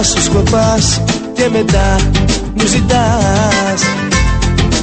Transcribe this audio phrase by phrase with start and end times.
[0.00, 1.00] Μπροστά σου σκοπάς
[1.34, 1.96] και μετά
[2.54, 3.82] μου ζητάς.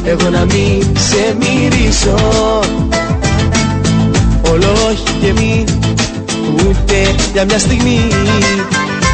[0.04, 2.16] Εγώ να μην σε μυρίσω.
[4.52, 5.64] Όλο όχι και μη
[6.54, 8.08] ούτε για μια στιγμή.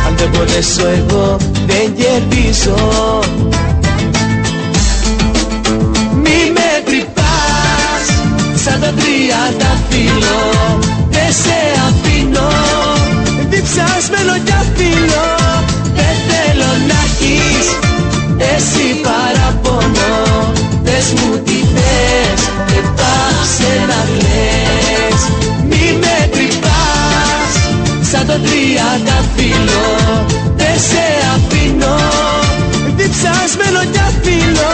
[0.07, 3.19] Αν δεν μπορέσω εγώ δεν κερδίσω.
[6.23, 8.05] Μη με τρυπάς
[8.63, 10.39] σαν το τριανταφύλλο
[11.09, 11.57] Δεν σε
[11.87, 12.49] αφήνω
[13.49, 14.53] διψασμένο κι
[21.03, 25.21] Πες μου τι θες και πάψε να κλαις
[25.69, 27.53] Μη με τρυπάς
[28.09, 29.85] σαν το τριανταφύλλο.
[30.55, 31.95] Δεν σε αφήνω
[32.95, 34.73] διψασμένο κι αφήνω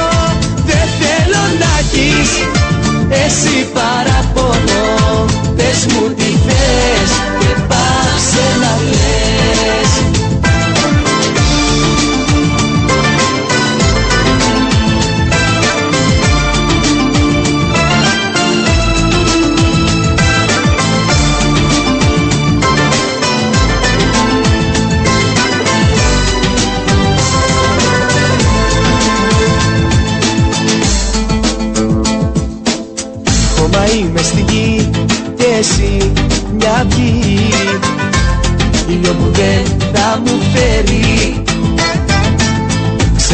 [0.66, 2.32] Δεν θέλω να έχεις
[3.26, 4.86] εσύ παραπονώ
[5.56, 6.99] Πες μου τι θες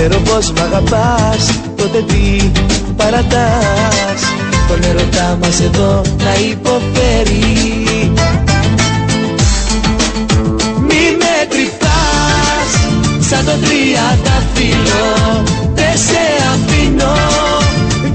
[0.07, 2.51] Ξέρω πως μ' αγαπάς, τότε τι
[2.95, 4.19] παρατάς.
[4.67, 7.57] Τον ερωτά μας εδώ να υποφέρει.
[10.87, 12.69] Μη με τρυπάς
[13.29, 15.07] σαν το τριανταφύλλο.
[15.73, 17.13] Δεν σε αφήνω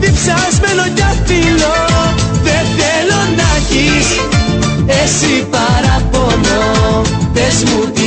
[0.00, 1.74] διψασμένο κι αφήνω
[2.42, 4.06] Δεν θέλω να έχεις
[5.02, 7.02] εσύ παραπονώ
[7.33, 8.00] Πες μου τι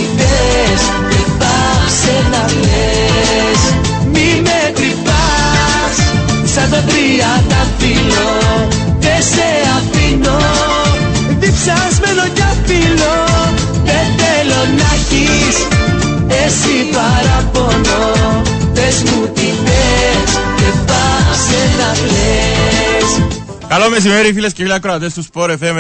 [23.94, 25.76] μεσημέρι, φίλες και φίλοι ακροατές του Sport FM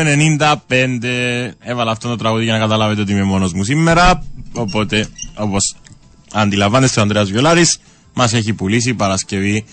[0.67, 1.53] 95.
[1.59, 4.23] Έβαλα αυτό το τραγούδι για να καταλάβετε ότι είμαι μόνος μου σήμερα.
[4.53, 5.75] Οπότε, όπως
[6.33, 7.79] αντιλαμβάνεστε, ο Ανδρέας Βιολάρης
[8.13, 9.65] μας έχει πουλήσει Παρασκευή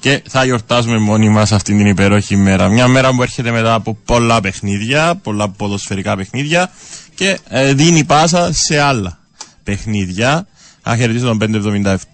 [0.00, 2.68] και θα γιορτάζουμε μόνοι μας αυτήν την υπέροχη μέρα.
[2.68, 6.70] Μια μέρα που έρχεται μετά από πολλά παιχνίδια, πολλά ποδοσφαιρικά παιχνίδια
[7.14, 9.18] και ε, δίνει πάσα σε άλλα
[9.64, 10.46] παιχνίδια.
[10.84, 11.38] Να χαιρετήσω τον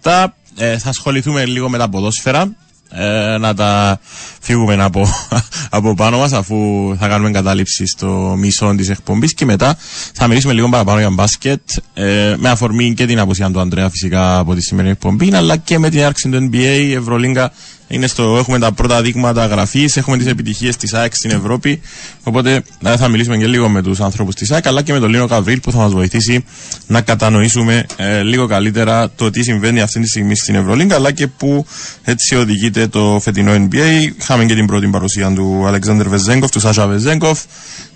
[0.01, 0.25] 577.
[0.57, 2.55] Ε, θα ασχοληθούμε λίγο με τα ποδόσφαιρα
[2.91, 3.99] ε, να τα
[4.39, 5.07] φύγουμε από,
[5.77, 6.55] από πάνω μας αφού
[6.99, 9.77] θα κάνουμε εγκατάλειψη στο μισό της εκπομπής και μετά
[10.13, 11.61] θα μιλήσουμε λίγο παραπάνω για μπάσκετ
[11.93, 15.79] ε, με αφορμή και την αποσία του Ανδρέα φυσικά από τη σημερινή εκπομπή αλλά και
[15.79, 17.51] με την άρξη του NBA, η Ευρωλίγκα
[17.87, 21.81] είναι στο, έχουμε τα πρώτα δείγματα γραφής, έχουμε τις επιτυχίες της ΑΕΚ στην Ευρώπη.
[22.23, 25.09] Οπότε ε, θα μιλήσουμε και λίγο με τους ανθρώπους της ΑΕΚ, αλλά και με τον
[25.09, 26.45] Λίνο Καβρίλ που θα μας βοηθήσει
[26.87, 31.27] να κατανοήσουμε ε, λίγο καλύτερα το τι συμβαίνει αυτή τη στιγμή στην Ευρωλίγκα, αλλά και
[31.27, 31.65] πού
[32.03, 34.13] έτσι οδηγείται το φετινό NBA.
[34.19, 37.39] Είχαμε και την πρώτη παρουσία του Αλεξάνδρ Βεζέγκοφ, του Σάσα Βεζέγκοφ.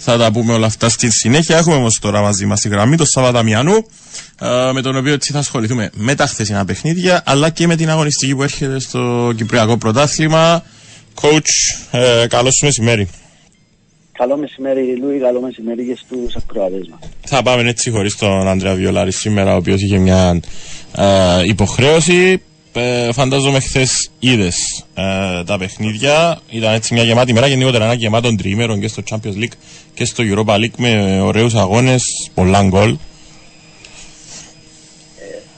[0.02, 1.58] Θα τα πούμε όλα αυτά στη συνέχεια.
[1.58, 3.76] Έχουμε όμως τώρα μαζί μας τη γραμμή, τον Σάββατα Μιανού,
[4.42, 7.90] ε, με τον οποίο έτσι θα ασχοληθούμε με τα χθεσινά παιχνίδια, αλλά και με την
[7.90, 10.64] αγωνιστική που έρχεται στο Κυπριακό Πρωτάθλημα.
[11.22, 11.52] Coach,
[11.92, 13.08] ε, καλό σου μεσημέρι.
[14.12, 17.00] Καλό μεσημέρι, Λούι, καλό μεσημέρι και στους ακροατές μας.
[17.26, 20.40] Θα πάμε έτσι χωρίς τον Άντρεα Βιολάρη σήμερα, ο οποίος είχε μια
[20.96, 22.42] ε, υποχρέωση.
[22.74, 26.40] Ε, φαντάζομαι χθες είδες ε, τα παιχνίδια.
[26.50, 29.54] Ήταν έτσι μια γεμάτη μέρα, γενικότερα ένα γεμάτο τριήμερο και στο Champions League
[29.94, 32.04] και στο Europa League με ωραίους αγώνες,
[32.34, 32.96] πολλά γκολ.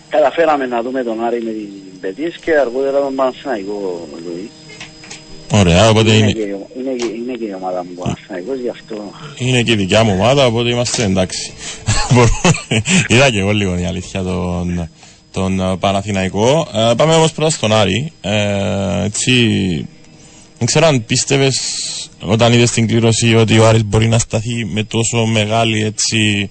[0.10, 4.50] Καταφέραμε να δούμε τον Άρη με την Πετής και αργότερα τον Παναθηναϊκό, Λούι.
[5.54, 6.40] Ωραία, οπότε Είναι, είναι, και,
[6.80, 10.12] είναι, και- είναι και η ομάδα μου Παναθηναϊκός, γι' αυτό είναι και η δικιά μου
[10.20, 11.54] ομάδα, οπότε είμαστε εντάξει.
[12.14, 14.90] Μπορούμε- Είδα και εγώ λίγο η αλήθεια τον,
[15.32, 16.68] τον ε, Παναθηναϊκό.
[16.74, 18.12] Ε, πάμε όμως πρώτα στον Άρη.
[18.22, 19.32] Ε, έτσι,
[20.58, 21.58] δεν ξέρω αν πίστευες
[22.22, 26.50] όταν είδες την κλήρωση ότι ο Άρης μπορεί να σταθεί με τόσο μεγάλη έτσι,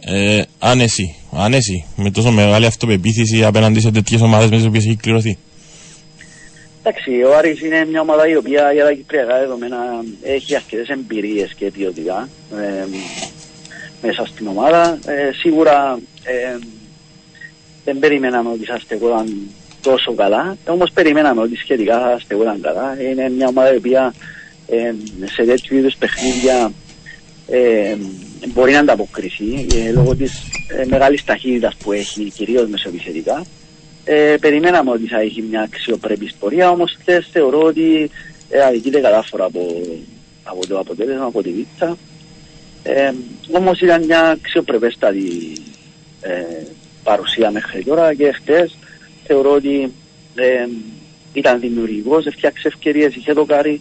[0.00, 4.96] ε, άνεση, άνεση, με τόσο μεγάλη αυτοπεποίθηση απέναντι σε τέτοιες ομάδες με τις οποίες έχει
[4.96, 5.38] κληρωθεί.
[6.84, 9.76] Εντάξει, ο Άρης είναι μια ομάδα η οποία για τα κυπριακά δεδομένα
[10.22, 12.86] έχει αρκετές εμπειρίες και ποιοτικά ε,
[14.02, 14.98] μέσα στην ομάδα.
[15.06, 16.58] Ε, σίγουρα ε,
[17.84, 19.50] δεν περιμέναμε ότι θα στεκόταν
[19.82, 22.96] τόσο καλά, όμως περιμέναμε ότι σχετικά θα στεκόταν καλά.
[23.10, 24.14] Είναι μια ομάδα η οποία
[24.66, 24.94] ε,
[25.24, 26.72] σε τέτοιου είδους παιχνίδια
[27.48, 27.96] ε,
[28.46, 30.32] μπορεί να ανταποκριθεί ε, λόγω της
[30.68, 33.44] ε, μεγάλης ταχύτητας που έχει κυρίως μεσοεπιθετικά.
[34.04, 38.10] Ε, περιμέναμε ότι θα έχει μια αξιοπρεπή πορεία, όμως χθες θεωρώ ότι
[38.48, 39.80] ε, αδικείται κατάφορα από,
[40.42, 41.96] από το αποτέλεσμα, από τη βίτσα.
[42.82, 43.12] Ε,
[43.50, 45.52] όμως ήταν μια αξιοπρεπέστατη
[46.20, 46.42] ε,
[47.02, 48.76] παρουσία μέχρι τώρα και χτες
[49.24, 49.92] θεωρώ ότι
[50.34, 50.66] ε,
[51.32, 53.80] ήταν δημιουργικός, έφτιαξε ευκαιρίες, είχε το κάρι.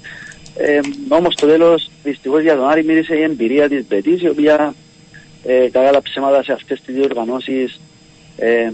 [0.57, 0.79] Ε,
[1.09, 4.73] όμως στο τέλος δυστυχώς για τον Άρη μίλησε η εμπειρία της Μπετής η οποία
[5.43, 7.79] ε, κατά τα ψέματα σε αυτές τις δύο οργανώσεις
[8.37, 8.69] ε,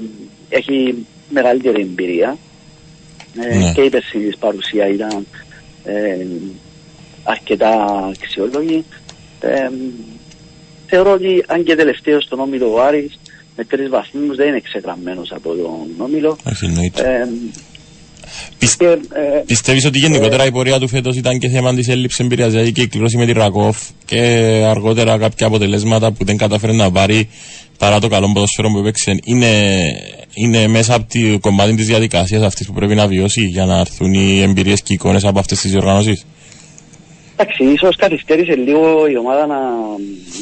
[0.50, 2.38] έχει μεγαλύτερη εμπειρία
[3.42, 3.72] ε, Ναι.
[3.76, 5.28] και η περσινής παρουσία ήταν
[5.84, 6.26] ε,
[7.24, 7.86] αρκετά
[8.22, 8.84] αξιόλογη.
[9.40, 9.70] Ε,
[10.88, 13.20] θεωρώ ότι αν και τελευταίο στον Όμιλο ο Άρης
[13.58, 16.38] με τρεις βαθμούς δεν είναι εξεγραμμένος από τον Όμιλο.
[16.44, 17.02] Όχι, εννοείται.
[17.02, 17.28] Ε,
[18.58, 18.98] Πισ- και, ε,
[19.46, 22.82] Πιστεύεις ότι γενικότερα η πορεία του φέτος ήταν και θέμα της έλλειψης εμπειρίας, δηλαδή και
[22.82, 24.22] η κλήρωση με τη Ρακόφ και
[24.66, 27.30] αργότερα κάποια αποτελέσματα που δεν κατάφερε να πάρει
[27.78, 29.52] παρά το καλό ποδοσφαίρο που έπαιξε, είναι,
[30.34, 34.14] είναι μέσα από το κομμάτι της διαδικασίας αυτής που πρέπει να βιώσει για να έρθουν
[34.14, 36.26] οι εμπειρίες και οι εικόνες από αυτές τις διοργανώσεις;
[37.40, 39.60] Εντάξει, ίσως καθυστέρησε λίγο η ομάδα να,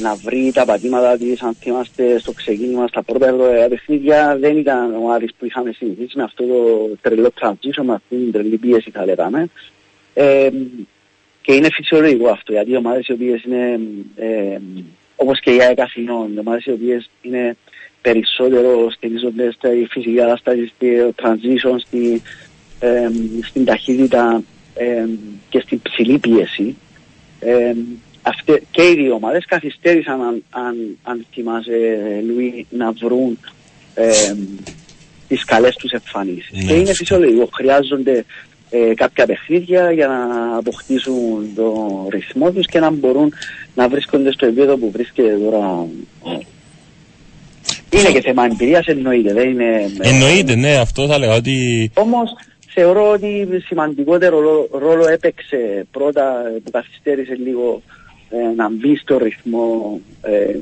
[0.02, 4.96] να βρει τα πατήματα της, αν θυμάστε στο ξεκίνημα στα πρώτα ευρωπαϊκά παιχνίδια, δεν ήταν
[5.04, 8.92] ο Άρης που είχαμε συνηθίσει με αυτό το τρελό transition, με αυτή την τρελή πίεση
[8.92, 9.50] θα λέγαμε.
[10.14, 10.50] Ε,
[11.42, 13.80] και είναι φυσιολογικό αυτό, γιατί οι ομάδες οι οποίες είναι,
[14.16, 14.58] ε,
[15.16, 17.58] όπως και η ΑΕΚ Αθηνών, οι ομάδες οι οποίες είναι
[18.02, 22.22] περισσότερο στηρίζονται στα φυσική κατάσταση, στο transition, στη,
[22.80, 23.10] ε,
[23.42, 24.44] στην ταχύτητα
[24.76, 25.06] ε,
[25.50, 26.76] και στην ψηλή πίεση.
[27.46, 27.74] Ε,
[28.22, 31.72] αυτέ, και οι δύο ομάδες καθυστέρησαν αν, αν, αν θυμάσαι
[32.28, 33.40] Λουί να βρουν
[33.94, 34.34] ε,
[35.28, 36.52] τις καλές τους εμφανίσεις.
[36.52, 36.94] Ναι, και είναι αυτό.
[36.94, 37.50] φυσιολογικό.
[37.54, 38.26] Χρειάζονται
[38.70, 43.34] ε, κάποια παιχνίδια για να αποκτήσουν τον ρυθμό τους και να μπορούν
[43.76, 45.88] να βρίσκονται στο επίπεδο που βρίσκεται τώρα.
[47.90, 49.34] Είναι και θέμα εμπειρίας εννοείται.
[49.34, 52.30] Δεν είναι, Εννοείται, ναι, αυτό θα λέγα ότι όμως
[52.76, 57.82] θεωρώ ότι σημαντικότερο ρόλο, ρόλο έπαιξε πρώτα που καθυστέρησε λίγο
[58.30, 60.58] ε, να μπει στο ρυθμό ε,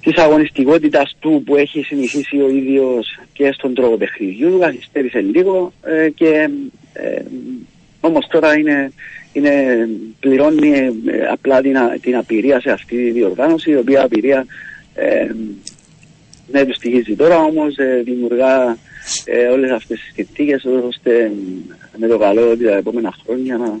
[0.00, 4.50] της αγωνιστικότητας του που έχει συνηθίσει ο ίδιος και στον τρόπο παιχνιδιού.
[4.50, 6.50] Του, καθυστέρησε λίγο ε, και
[6.92, 7.22] ε,
[8.00, 8.92] όμως τώρα είναι,
[9.32, 9.88] είναι,
[10.20, 10.92] πληρώνει ε,
[11.30, 14.46] απλά την, α- την απειρία σε αυτή τη διοργάνωση η οποία απειρία
[14.94, 15.30] ε,
[16.52, 18.78] ναι, του στοιχίζει τώρα όμως ε, δημιουργά
[19.24, 21.30] ε, όλες αυτές τις συνθήκες ώστε ε,
[21.96, 23.78] με το καλό ότι τα επόμενα χρόνια να,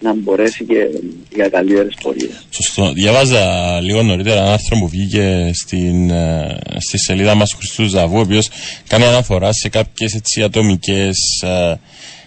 [0.00, 0.88] να μπορέσει και
[1.34, 2.46] για καλύτερες πορείες.
[2.50, 2.92] Σωστό.
[2.92, 3.40] Διαβάζα
[3.80, 8.20] λίγο νωρίτερα ένα άρθρο που βγήκε στην, ε, στη σελίδα μας του Χριστού Ζαβού, ο
[8.20, 8.48] οποίος
[8.88, 11.74] κάνει αναφορά σε κάποιες έτσι ατομικές ε,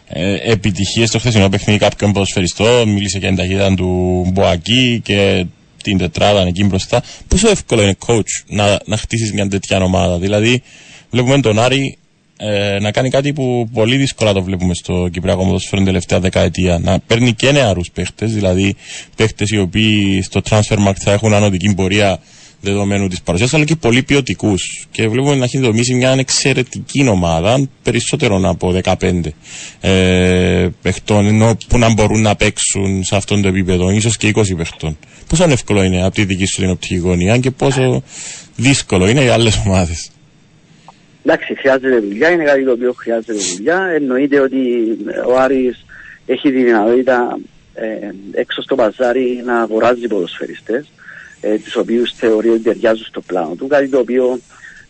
[0.07, 2.89] ε, επιτυχίες στο χθεσινό παιχνίδι κάποιων ποδοσφαιριστών.
[2.89, 5.45] Μίλησε για την ταχύτητα του Μποακή και
[5.83, 7.03] την τετράδα εκεί μπροστά.
[7.27, 10.17] Πόσο εύκολο είναι coach να, να χτίσεις μια τέτοια ομάδα.
[10.17, 10.61] Δηλαδή,
[11.09, 11.97] βλέπουμε τον Άρη
[12.37, 16.79] ε, να κάνει κάτι που πολύ δύσκολα το βλέπουμε στο Κυπριακό Ποδοσφαίρο την τελευταία δεκαετία.
[16.79, 18.75] Να παίρνει και νεαρούς παίχτες, δηλαδή
[19.15, 22.19] παίχτες οι οποίοι στο transfer market θα έχουν ανωδική πορεία
[22.63, 24.87] δεδομένου της παρουσίας, αλλά και πολύ ποιοτικούς.
[24.91, 29.33] Και βλέπουμε να έχει δομήσει μια εξαιρετική ομάδα, περισσότερων από 15
[29.81, 34.41] ε, παιχτών, ενώ που να μπορούν να παίξουν σε αυτόν το επίπεδο, ίσως και 20
[34.57, 34.97] παιχτών.
[35.27, 38.03] Πόσο εύκολο είναι από τη δική σου την οπτική γωνία και πόσο
[38.55, 40.11] δύσκολο είναι για άλλες ομάδες;
[41.25, 43.91] Εντάξει, χρειάζεται δουλειά, είναι κάτι το οποίο χρειάζεται δουλειά.
[43.95, 44.57] Εννοείται ότι
[45.27, 45.85] ο Άρης
[46.25, 47.37] έχει τη δυνατότητα
[47.73, 47.85] ε,
[48.31, 50.91] έξω στο παζάρι να αγοράζει ποδοσφαιριστές,
[51.43, 54.39] ε, τους οποίους θεωρεί ότι ταιριάζουν στο πλάνο του, κάτι το οποίο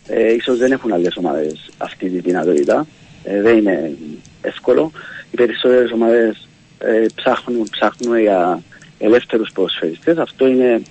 [0.07, 2.87] ε, ίσως δεν έχουν άλλες ομάδες αυτή τη δυνατότητα.
[3.23, 3.97] Ε, δεν είναι
[4.41, 4.91] εύκολο.
[5.31, 8.61] Οι περισσότερες ομάδες ε, ψάχνουν, ψάχνουν για
[8.99, 10.17] ελεύθερους ποδοσφαιριστές.
[10.17, 10.81] Αυτό είναι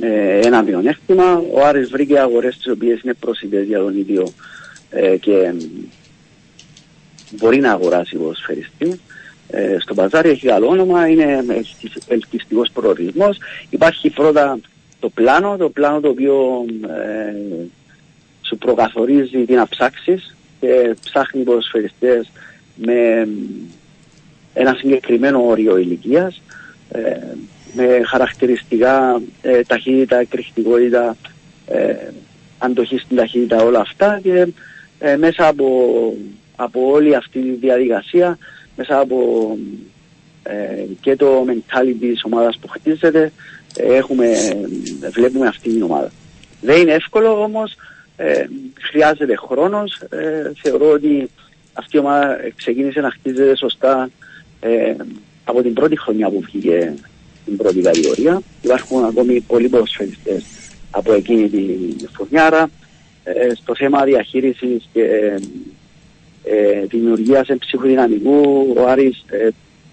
[0.00, 1.42] ε, ένα μειονέκτημα.
[1.52, 4.32] Ο Άρης βρήκε αγορές τις οποίες είναι πρόσιτες για τον ίδιο
[4.90, 5.54] ε, και ε,
[7.30, 9.00] μπορεί να αγοράσει ποδοσφαιριστή.
[9.54, 13.38] Ε, στο παζάρι έχει καλό όνομα, είναι ελκυ- ελκυστικός προορισμός.
[13.70, 14.58] Υπάρχει πρώτα
[15.00, 17.66] το πλάνο, το πλάνο το οποίο ε,
[18.42, 22.30] σου προκαθορίζει τι να ψάξεις και ψάχνει ποδοσφαιριστές
[22.76, 23.28] με
[24.54, 26.42] ένα συγκεκριμένο όριο ηλικίας
[26.90, 27.16] ε,
[27.72, 31.16] με χαρακτηριστικά ε, ταχύτητα, εκρηκτικότητα,
[31.66, 31.94] ε,
[32.58, 34.46] αντοχή στην ταχύτητα, όλα αυτά και
[34.98, 35.66] ε, μέσα από,
[36.56, 38.38] από όλη αυτή τη διαδικασία,
[38.76, 39.18] μέσα από
[40.42, 43.32] ε, και το mentality της ομάδας που χτίζεται,
[43.76, 44.26] ε, έχουμε,
[45.00, 46.10] ε, βλέπουμε αυτή την ομάδα.
[46.60, 47.76] Δεν είναι εύκολο όμως,
[48.16, 48.44] ε,
[48.80, 50.00] χρειάζεται χρόνος.
[50.10, 51.30] Ε, θεωρώ ότι
[51.72, 54.10] αυτή η ομάδα ξεκίνησε να χτίζεται σωστά
[54.60, 54.94] ε,
[55.44, 56.94] από την πρώτη χρονιά που βγήκε
[57.42, 58.42] στην πρώτη κατηγορία.
[58.62, 60.44] Υπάρχουν ακόμη πολλοί ποδοσφαιριστές
[60.90, 62.70] από εκείνη τη φουρνιάρα.
[63.24, 65.34] Ε, στο θέμα διαχείρισης και
[66.44, 69.48] ε, δημιουργίας ψυχοδυναμικού, ο Άρης ε,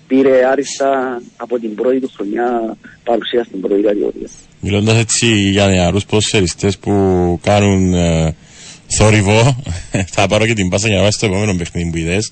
[0.08, 4.30] πήρε άριστα από την πρώτη του χρονιά παρουσία στην πρώτη κατηγορία.
[4.60, 6.92] Μιλώντας έτσι για νεαρούς ποδοσφαιριστές που
[7.44, 8.36] κάνουν ε,
[8.88, 9.64] θόρυβο,
[10.16, 12.32] θα πάρω και την πάσα για να πάει στο επόμενο παιχνίδι που είδες.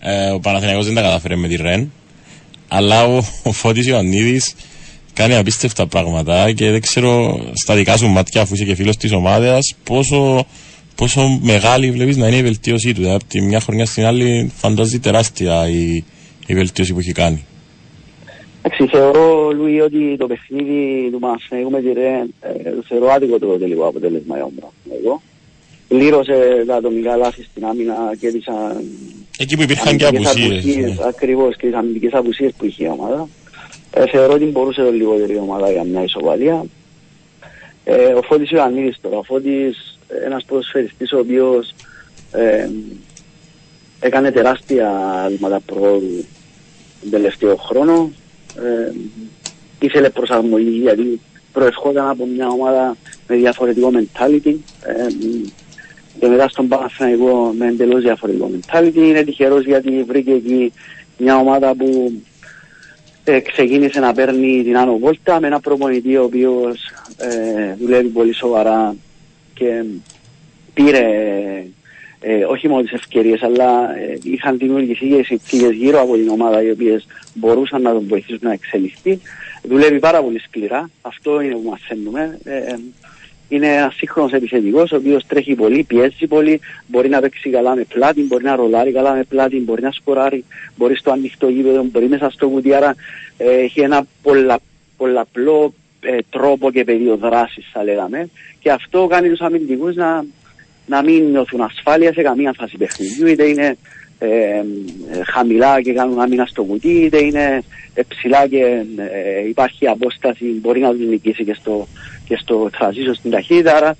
[0.00, 1.92] Ε, ο Παναθηναϊκός δεν τα κατάφερε με τη Ρεν,
[2.68, 4.54] αλλά ο, ο Φώτης Ιωαννίδης
[5.12, 9.12] κάνει απίστευτα πράγματα και δεν ξέρω στα δικά σου μάτια, αφού είσαι και φίλος της
[9.12, 10.46] ομάδας, πόσο,
[10.94, 13.00] πόσο μεγάλη βλέπεις να είναι η βελτίωσή του.
[13.00, 16.04] Δηλαδή, από τη μια χρονιά στην άλλη φαντάζει τεράστια η,
[16.46, 17.44] η βελτίωση που έχει κάνει.
[18.62, 23.46] Εντάξει, θεωρώ, Λουί, ότι το παιχνίδι του Παναθηναϊκού με τη Ρεν ε, θεωρώ άδικο το
[23.46, 24.48] τελικό αποτέλεσμα για
[25.02, 25.22] Εγώ
[25.88, 28.84] πλήρωσε τα ατομικά λάθη στην άμυνα, κέρδισαν...
[29.38, 30.64] Εκεί που υπήρχαν και απουσίες.
[30.64, 30.94] Ναι.
[31.08, 33.28] Ακριβώς, και τις αμυντικές απουσίες που είχε η ομάδα.
[33.90, 36.64] Ε, θεωρώ ότι μπορούσε το λιγότερο η ομάδα για μια ισοβαλία.
[37.84, 41.74] Ε, ο Φώτης Ιωαννίδης τώρα, ο Φώτης ένας ποδοσφαιριστής ο οποίος
[42.32, 42.68] ε,
[44.00, 44.90] έκανε τεράστια
[45.24, 46.24] άλματα πρόοδου
[47.00, 48.10] τον τελευταίο χρόνο.
[48.56, 48.92] Ε,
[49.80, 51.20] ήθελε προσαρμογή γιατί
[51.52, 54.54] προερχόταν από μια ομάδα με διαφορετικό mentality.
[54.82, 55.06] Ε,
[56.18, 58.94] και μετά στον Παναθηναϊκό με εντελώς διαφορετικό mentality.
[58.94, 60.72] Είναι τυχερός γιατί βρήκε εκεί
[61.18, 62.12] μια ομάδα που
[63.24, 68.34] ε, ξεκίνησε να παίρνει την άνω βόλτα με ένα προπονητή ο οποίος ε, δουλεύει πολύ
[68.34, 68.96] σοβαρά
[69.54, 69.84] και
[70.74, 71.06] πήρε
[72.26, 76.62] ε, όχι μόνο τις ευκαιρίες αλλά ε, είχαν δημιουργηθεί και συνθήκες γύρω από την ομάδα
[76.62, 79.20] οι οποίες μπορούσαν να τον βοηθήσουν να εξελιχθεί.
[79.62, 82.38] Δουλεύει πάρα πολύ σκληρά, αυτό είναι που μαθαίνουμε.
[82.44, 82.74] Ε,
[83.54, 87.84] είναι ένας σύγχρονος επιθετικός, ο οποίος τρέχει πολύ, πιέζει πολύ, μπορεί να παίξει καλά με
[87.84, 90.44] πλάτη, μπορεί να ρολάρει καλά με πλάτη, μπορεί να σκοράρει,
[90.76, 92.74] μπορεί στο ανοιχτό γήπεδο, μπορεί μέσα στο κουτί.
[92.74, 92.94] Άρα
[93.36, 94.58] ε, έχει ένα πολλα,
[94.96, 98.28] πολλαπλό ε, τρόπο και πεδίο δράσης, θα λέγαμε.
[98.58, 100.24] Και αυτό κάνει τους αμυντικούς να,
[100.86, 103.76] να μην νιώθουν ασφάλεια σε καμία φάση παιχνιδιού, είτε είναι
[104.18, 104.64] ε, ε,
[105.26, 107.62] χαμηλά και κάνουν άμυνα στο κουτί, είτε είναι
[107.94, 111.86] ε, ψηλά και ε, υπάρχει απόσταση, μπορεί να τους νικήσει και στο,
[112.24, 113.76] και στο transition στην ταχύτητα.
[113.76, 113.96] Άρα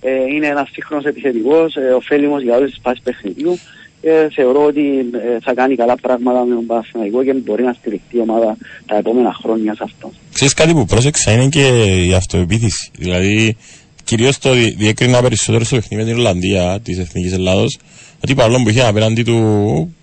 [0.00, 3.58] ε, είναι ένας σύγχρονος επιθετικός, ε, ωφέλιμος για όλες τις φάσεις παιχνιδιού.
[4.02, 8.16] Ε, θεωρώ ότι ε, θα κάνει καλά πράγματα με τον Παναθηναϊκό και μπορεί να στηριχτεί
[8.16, 8.56] η ομάδα
[8.86, 10.12] τα επόμενα χρόνια σε αυτό.
[10.32, 11.66] Ξέρεις κάτι που πρόσεξα είναι και
[12.06, 12.90] η αυτοεπίθεση.
[12.98, 13.56] Δηλαδή,
[14.04, 17.78] κυρίως το διέκρινα περισσότερο στο παιχνίδι με την Ολλανδία της Εθνικής Ελλάδος,
[18.22, 19.94] ότι παρόλο που είχε απέναντι του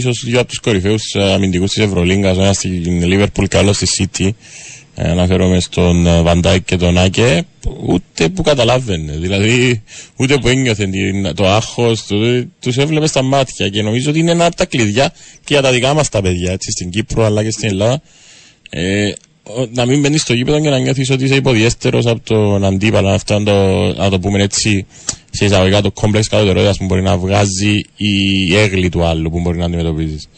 [0.00, 3.86] ίσως δύο από τους κορυφαίους ε, αμυντικούς της Ευρωλίγκας, ένας στην Λίβερπουλ και άλλος στη
[3.98, 4.28] City,
[4.94, 7.44] ε, αναφέρομαι στον Βαντάικ και τον Άκε,
[7.86, 9.12] ούτε που καταλάβαινε.
[9.12, 9.82] Δηλαδή,
[10.16, 10.88] ούτε που ένιωθε
[11.34, 12.06] το άγχος,
[12.60, 13.68] τους έβλεπε στα μάτια.
[13.68, 15.12] Και νομίζω ότι είναι ένα από τα κλειδιά
[15.44, 18.02] και για τα δικά μας τα παιδιά, έτσι, στην Κύπρο αλλά και στην Ελλάδα.
[18.70, 19.12] Ε,
[19.72, 23.08] να μην μπαίνεις στο γήπεδο και να νιώθεις ότι είσαι υποδιέστερος από τον αντίπαλο.
[23.08, 24.86] Αυτό να το, να το πούμε έτσι
[25.30, 29.58] σε εισαγωγικά το κόμπλεξ κατωτερότητα που μπορεί να βγάζει η έγκλη του άλλου που μπορεί
[29.58, 30.28] να αντιμετωπίζεις.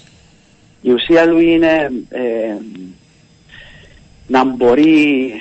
[0.82, 2.20] Η ουσία του είναι ε,
[4.26, 5.32] να μπορεί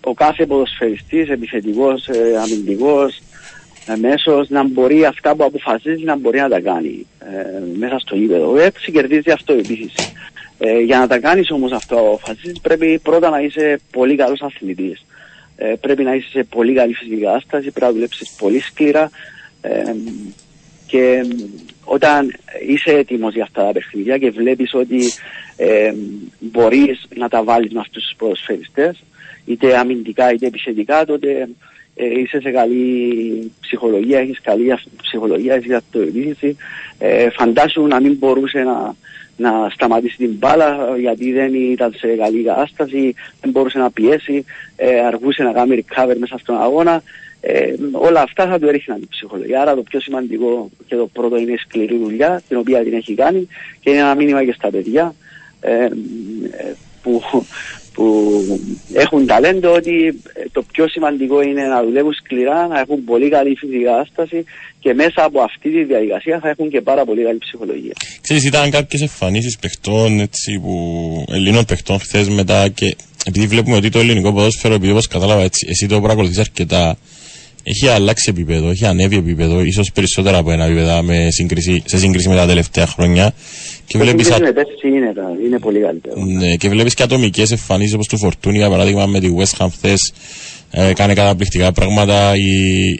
[0.00, 3.20] ο κάθε ποδοσφαιριστής, επιθετικός, ε, αμυντικός,
[3.86, 8.16] ε, μέσος, να μπορεί αυτά που αποφασίζει να μπορεί να τα κάνει ε, μέσα στο
[8.16, 8.56] γήπεδο.
[8.56, 9.92] Έτσι κερδίζει αυτό επίσης.
[10.58, 14.40] Ε, για να τα κάνεις όμως αυτό που αποφασίζεις πρέπει πρώτα να είσαι πολύ καλός
[14.40, 15.04] αθλητής.
[15.60, 19.10] Ε, πρέπει να είσαι σε πολύ καλή φυσική κατάσταση, πρέπει να δουλέψεις πολύ σκληρά
[19.60, 19.94] ε,
[20.86, 21.24] και
[21.84, 22.34] όταν
[22.68, 25.00] είσαι έτοιμος για αυτά τα παιχνίδια και βλέπεις ότι
[25.56, 25.94] ε,
[26.38, 29.02] μπορείς να τα βάλεις με αυτούς τους ποδοσφαιριστές,
[29.44, 31.48] είτε αμυντικά είτε επιθετικά, τότε
[31.94, 36.56] ε, είσαι σε καλή ψυχολογία, έχεις καλή ψυχολογία, έχεις αυτοεπίθεση.
[36.98, 38.96] Ε, φαντάσου να μην μπορούσε να,
[39.38, 44.44] να σταματήσει την μπάλα γιατί δεν ήταν σε καλή κατάσταση, δεν μπορούσε να πιέσει,
[44.76, 47.02] ε, αργούσε να κάνει recover μέσα στον αγώνα.
[47.40, 49.60] Ε, όλα αυτά θα του έριχναν την ψυχολογία.
[49.60, 53.14] Άρα το πιο σημαντικό και το πρώτο είναι η σκληρή δουλειά, την οποία την έχει
[53.14, 53.48] κάνει
[53.80, 55.14] και είναι ένα μήνυμα και στα παιδιά
[55.60, 55.88] ε,
[57.02, 57.22] που,
[57.98, 58.60] που
[58.92, 60.20] έχουν ταλέντο ότι
[60.52, 64.44] το πιο σημαντικό είναι να δουλεύουν σκληρά, να έχουν πολύ καλή φυσική κατάσταση
[64.80, 67.92] και μέσα από αυτή τη διαδικασία θα έχουν και πάρα πολύ καλή ψυχολογία.
[68.20, 70.74] Ξέρεις, ήταν κάποιες εμφανίσεις παιχτών, έτσι, που
[71.30, 75.66] Ελλήνων παιχτών χθες μετά και επειδή βλέπουμε ότι το ελληνικό ποδόσφαιρο, επειδή όπως κατάλαβα έτσι,
[75.70, 76.98] εσύ το παρακολουθείς αρκετά,
[77.62, 82.28] έχει αλλάξει επίπεδο, έχει ανέβει επίπεδο, ίσως περισσότερα από ένα επίπεδο με σύγκριση, σε σύγκριση
[82.28, 83.34] με τα τελευταία χρόνια.
[83.88, 84.30] Και βλέπεις.
[84.30, 84.36] Α...
[84.84, 85.14] Είναι,
[85.44, 86.24] είναι πολύ καλύτερο.
[86.24, 89.68] Ναι, και βλέπεις και ατομικές εμφανίσεις όπως του Φορτούνη, για παράδειγμα με τη West Ham
[89.72, 90.12] χθες.
[90.70, 92.36] Ε, κάνει καταπληκτικά πράγματα.
[92.36, 92.50] Η,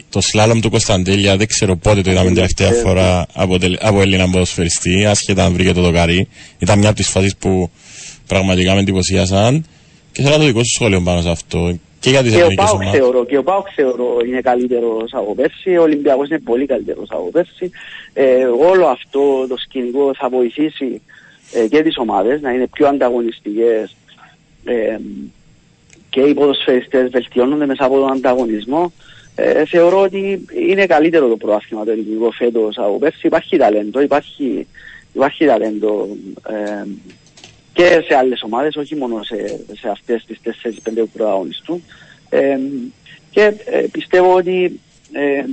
[0.09, 5.05] το σλάλομ του Κωνσταντέλια δεν ξέρω πότε το είδαμε τελευταία φορά από, από Έλληνα ποδοσφαιριστή,
[5.05, 6.27] άσχετα αν βρήκε το δοκάρι.
[6.59, 7.69] Ήταν μια από τις φάσεις που
[8.27, 9.65] πραγματικά με εντυπωσίασαν.
[10.11, 11.77] Και θέλω να το δικό σου σχόλιο πάνω σε αυτό.
[11.99, 12.99] Και για τις Και ο εθνικές Πάοκ ομάδες.
[12.99, 17.29] θεωρώ, και ο Πάοκ θεωρώ είναι καλύτερος από πέρσι, ο Ολυμπιακός είναι πολύ καλύτερος από
[17.31, 17.71] πέρσι.
[18.13, 21.01] Ε, όλο αυτό το σκηνικό θα βοηθήσει
[21.53, 23.95] ε, και τις ομάδες να είναι πιο ανταγωνιστικές
[24.63, 24.97] ε,
[26.09, 28.91] και οι ποδοσφαιριστές βελτιώνονται μέσα από τον ανταγωνισμό.
[29.35, 33.27] Ε, θεωρώ ότι είναι καλύτερο το προάθλημα το ελληνικό φέτος από πέρσι.
[33.27, 34.67] Υπάρχει ταλέντο, υπάρχει,
[35.13, 36.07] υπάρχει ταλέντο
[36.49, 36.87] ε,
[37.73, 41.83] και σε άλλες ομάδες, όχι μόνο σε, σε αυτές τις 4-5 που πρωταγωνιστούν.
[42.29, 42.57] Ε,
[43.29, 44.79] και ε, πιστεύω ότι
[45.11, 45.43] ε,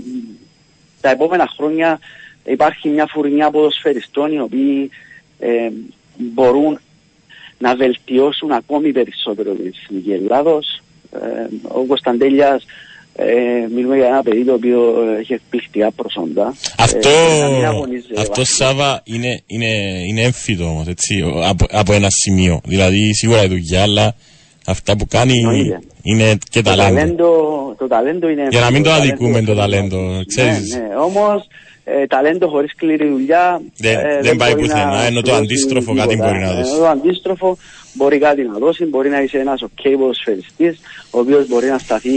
[1.01, 1.99] τα επόμενα χρόνια
[2.47, 4.91] υπάρχει μια φουρνιά ποδοσφαιριστών οι οποίοι
[5.39, 5.71] ε,
[6.17, 6.79] μπορούν
[7.59, 10.83] να βελτιώσουν ακόμη περισσότερο την Εθνική Ελλάδος.
[11.13, 11.19] Ε,
[11.63, 12.65] ο Κωνσταντέλιας
[13.17, 13.27] ε,
[13.75, 16.55] μιλούμε για ένα παιδί το οποίο έχει εκπληκτικά προσόντα.
[16.79, 18.65] Αυτό, Ε, να μην αγωνίζεται αυτό βασικά.
[18.65, 19.67] Σάβα είναι, είναι,
[20.09, 22.61] είναι έμφυτο όμως, έτσι, ο- από, από ένα σημείο.
[22.65, 24.15] Δηλαδή σίγουρα η δουλειά, αλλά
[24.67, 25.81] αυτά που κάνει Εννοείται.
[26.03, 26.95] είναι και το ταλέντο.
[26.97, 28.47] ταλέντο, το ταλέντο είναι...
[28.51, 30.75] Για να μην το ταλέντο αδικούμε το είναι- ταλέντο, ξέρεις.
[30.75, 30.95] Ναι, ναι.
[30.97, 31.47] Όμως
[31.89, 35.37] ε, ταλέντο χωρίς σκληρή δουλειά Δεν- ε, δεν πάει μπορεί πουθενά, να ενώ το σου
[35.37, 36.31] αντίστροφο δώσει κάτι τίποτα.
[36.31, 36.71] μπορεί να δώσει.
[36.71, 37.59] Ενώ το αντίστροφο
[37.95, 40.79] μπορεί κάτι να δώσει, μπορεί να είσαι ένας οκ ποδοσφαιριστής,
[41.11, 42.13] ο οποίος μπορεί να σταθεί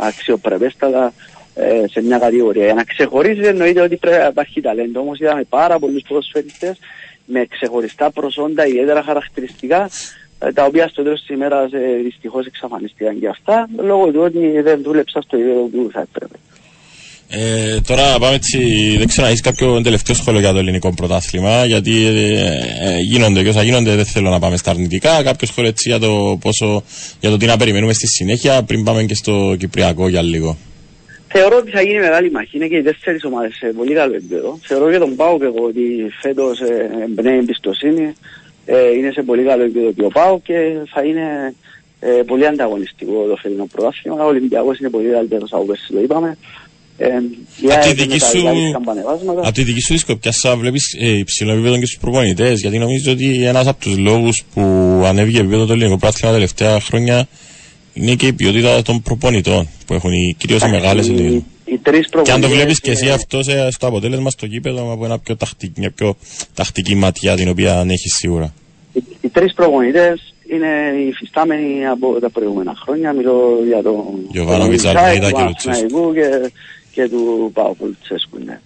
[0.00, 1.12] αξιοπρεπέστατα
[1.54, 2.64] ε, σε μια κατηγορία.
[2.64, 5.00] Για να ξεχωρίζεις εννοείται ότι πρέπει να υπάρχει ταλέντο.
[5.00, 6.78] Όμως είδαμε πάρα πολλούς ποδοσφαιριστές
[7.24, 9.90] με ξεχωριστά προσόντα, ιδιαίτερα χαρακτηριστικά,
[10.38, 14.60] ε, τα οποία στο τέλος της ημέρας ε, δυστυχώς εξαφανίστηκαν και αυτά, λόγω του ότι
[14.60, 16.34] δεν δούλεψα στο ίδιο που θα έπρεπε.
[17.32, 18.58] Ε, τώρα πάμε έτσι,
[18.98, 22.36] δεν ξέρω αν έχεις κάποιο τελευταίο σχόλιο για το ελληνικό πρωτάθλημα, γιατί ε,
[22.80, 25.22] ε, γίνονται και όσα γίνονται δεν θέλω να πάμε στα αρνητικά.
[25.22, 26.82] Κάποιο σχόλιο έτσι για το, πόσο,
[27.20, 30.56] για το τι να περιμένουμε στη συνέχεια πριν πάμε και στο Κυπριακό για λίγο.
[31.28, 32.56] Θεωρώ ότι θα γίνει μεγάλη μάχη.
[32.56, 34.58] Είναι και οι τέσσερις ομάδες σε πολύ καλό επίπεδο.
[34.62, 35.80] Θεωρώ και τον Πάο εγώ ότι
[36.20, 38.12] φέτος ε, εμπνέει εμπιστοσύνη.
[38.66, 40.54] Ε, είναι σε πολύ καλό επίπεδο και ο Πάο και
[40.92, 41.54] θα είναι
[42.00, 44.24] ε, πολύ ανταγωνιστικό το φετινό πρωτάθλημα.
[44.24, 46.38] Ο Ολυμπιακός είναι πολύ καλύτερος από πέρσι, το είπαμε.
[47.02, 47.06] Ε,
[47.66, 49.40] η Απ' τη ΑΕΚ δική με τα σου- μεγάλη καμπανεβάσματα.
[49.40, 53.12] Από τη δική σου δισκοπιά, σα βλέπεις ε, υψηλό επίπεδο και στους προπονητές, γιατί νομίζω
[53.12, 54.60] ότι ένας από τους λόγους που
[55.04, 57.26] ανέβηκε επίπεδο το ελληνικό πρωτάθλημα τα τελευταία χρόνια
[57.94, 61.42] είναι και η ποιότητα των προπονητών που έχουν κυρίως οι μεγάλες οι, ελληνικές.
[61.64, 64.46] οι τρεις Και αν το προπονητές βλέπεις και εσύ είναι- αυτό σε- στο αποτέλεσμα στο
[64.46, 66.14] κήπεδο από ένα πιο τακτική, μια πιο
[66.54, 68.54] τακτική ματιά την οποία έχει σίγουρα.
[68.92, 70.66] Οι, οι τρεις προπονητές είναι
[71.08, 73.12] οι φυστάμενοι από τα προηγούμενα χρόνια.
[73.12, 75.86] Μιλώ για τον Γιωβάνοβιτς, τον Αλμέιδα Τσάικ, και του Λουτσέσκου.
[75.90, 76.12] Παναθηναϊκού
[76.92, 78.38] και, και του Πάου Λουτσέσκου.
[78.44, 78.60] Ναι.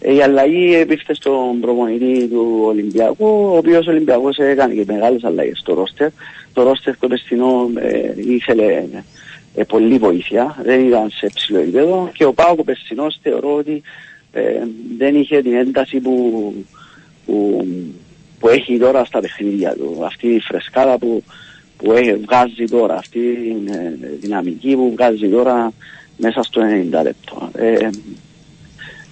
[0.00, 5.24] Ε, Η αλλαγή επήρθε στον προπονητή του Ολυμπιακού, ο οποίος ο Ολυμπιακός έκανε και μεγάλες
[5.24, 6.10] αλλαγές στο ρόστερ.
[6.52, 8.84] Το ρόστερ το Πεστινό ε, ήθελε
[9.54, 13.82] ε, πολλή βοήθεια, δεν ήταν σε ψηλό επίπεδο και ο Πάου Πεστινός θεωρώ ότι
[14.32, 14.42] ε,
[14.98, 16.54] δεν είχε την ένταση που,
[17.26, 17.66] που,
[18.38, 20.00] που έχει τώρα στα παιχνίδια του.
[20.04, 21.22] Αυτή η φρεσκάδα που,
[21.76, 25.72] που έχει, βγάζει τώρα, αυτή η ε, δυναμική που βγάζει τώρα
[26.22, 27.50] μέσα στο 90 λεπτό.
[27.54, 27.88] Ε,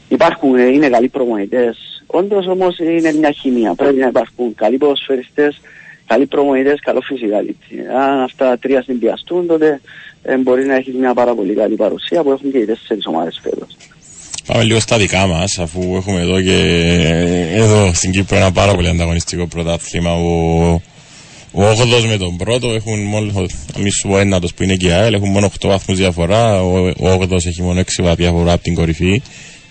[0.08, 2.02] υπάρχουν, ε, είναι καλοί προπονητές.
[2.06, 3.74] Όντως όμως είναι μια χημεία.
[3.74, 5.60] Πρέπει να υπάρχουν καλοί ποδοσφαιριστές,
[6.06, 7.74] καλοί προπονητές, καλό φυσικαλίτη.
[8.00, 9.80] Αν αυτά τα τρία συνδυαστούν τότε
[10.22, 13.40] ε, μπορεί να έχεις μια πάρα πολύ καλή παρουσία που έχουν και οι τέσσερις ομάδες
[13.42, 13.76] φέτος.
[14.46, 16.58] Πάμε λίγο στα δικά μας, αφού έχουμε εδώ και
[17.54, 20.12] εδώ στην Κύπρο ένα πάρα πολύ ανταγωνιστικό πρωτάθλημα.
[20.12, 20.80] Ο,
[21.52, 23.46] ο 8 με τον πρώτο έχουν μόνο,
[23.78, 26.62] μη σου πω ένατος που είναι και η ΑΕΛ, έχουν μόνο 8 βαθμούς διαφορά.
[26.62, 29.22] Ο, ο 8 έχει μόνο 6 βαθμία διαφορά από την κορυφή.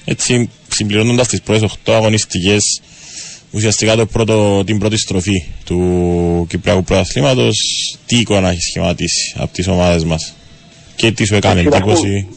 [0.05, 2.81] Έτσι, συμπληρώνοντας τις πρώτες 8 αγωνιστικές,
[3.51, 7.57] ουσιαστικά το πρώτο, την πρώτη στροφή του Κυπριακού Πρωταθλήματος,
[8.05, 10.33] τι εικόνα έχει σχηματίσει από τις ομάδες μας;
[10.95, 12.27] Και τι σου έκανε Υπάρχουν- εντύπωση;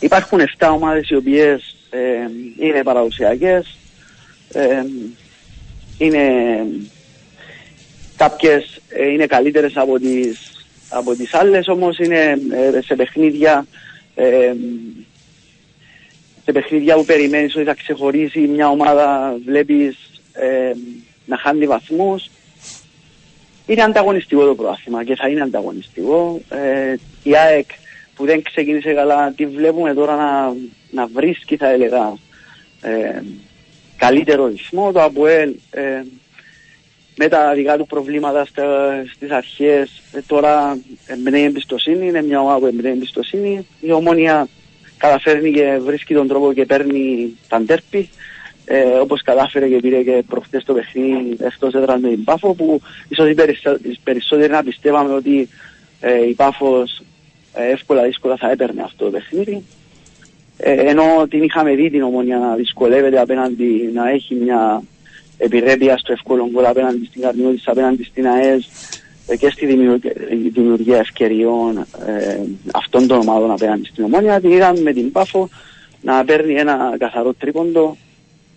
[0.00, 3.76] Υπάρχουν 7 ομάδες οι οποίες ε, είναι παραδοσιακές,
[4.52, 4.62] ε,
[5.98, 6.20] είναι
[8.20, 13.66] κάποιες ε, είναι καλύτερες από τις, από τις άλλες, όμως είναι ε, σε παιχνίδια
[14.14, 14.52] ε,
[16.44, 19.96] σε παιχνίδια που περιμένεις ότι θα ξεχωρίσει μια ομάδα, βλέπεις
[20.32, 20.72] ε,
[21.26, 22.30] να χάνει βαθμούς.
[23.66, 26.40] Είναι ανταγωνιστικό το πρόθυμα και θα είναι ανταγωνιστικό.
[26.48, 27.68] Ε, η ΑΕΚ
[28.14, 30.54] που δεν ξεκίνησε καλά, τη βλέπουμε τώρα να,
[30.90, 32.14] να βρίσκει θα έλεγα
[32.80, 33.22] ε,
[33.96, 34.92] καλύτερο ρυθμό.
[34.92, 36.02] Το ΑΠΟΕΛ ε,
[37.22, 38.64] με τα δικά του προβλήματα στα,
[39.14, 40.02] στις αρχές.
[40.12, 43.66] Ε, τώρα εμπνέει εμπιστοσύνη, είναι μια ομάδα που εμπνέει εμπιστοσύνη.
[43.80, 44.48] Η Ομόνια
[44.96, 48.08] καταφέρνει και βρίσκει τον τρόπο και παίρνει τα ντέρπι.
[48.64, 52.80] Ε, όπως κατάφερε και πήρε και προχτές το παιχνίδι εκτός έδρας με την Πάφο που
[53.08, 55.48] ίσως οι περισσο- οι περισσότεροι να πιστεύαμε ότι
[56.00, 57.02] ε, η Πάφος
[57.54, 59.64] ε, εύκολα δύσκολα θα έπαιρνε αυτό το παιχνίδι.
[60.56, 64.82] Ε, ενώ την είχαμε δει την ομόνια να δυσκολεύεται απέναντι να έχει μια
[65.44, 68.68] επιρρέπεια στο εύκολο γκολ απέναντι στην Καρνιώτης, απέναντι στην ΑΕΣ
[69.26, 70.12] ε, και στη δημιουργία,
[70.52, 72.38] δημιουργία ευκαιριών ε,
[72.72, 74.40] αυτών των ομάδων απέναντι στην Ομόνια.
[74.40, 75.48] Την είδαμε με την Πάφο
[76.02, 77.96] να παίρνει ένα καθαρό τρίποντο,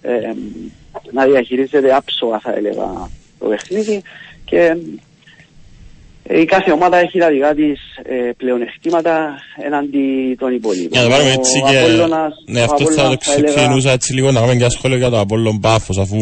[0.02, 0.12] ε,
[1.12, 4.02] να διαχειρίζεται άψογα θα έλεγα το παιχνίδι
[4.46, 4.76] και
[6.24, 10.89] ε, η κάθε ομάδα έχει τα δικά της ε, πλεονεκτήματα εναντί των υπολείπων.
[10.91, 11.78] Για να το πάρουμε έτσι Ο και...
[11.78, 14.69] Απόλλωνας- Ναι, ο αυτός θα Απόλλωνας το έλεγα- ξεκινούσα έτσι λίγο να κάνουμε και ένα
[14.69, 16.17] σχόλιο για το Απόλλων Πάφος αφού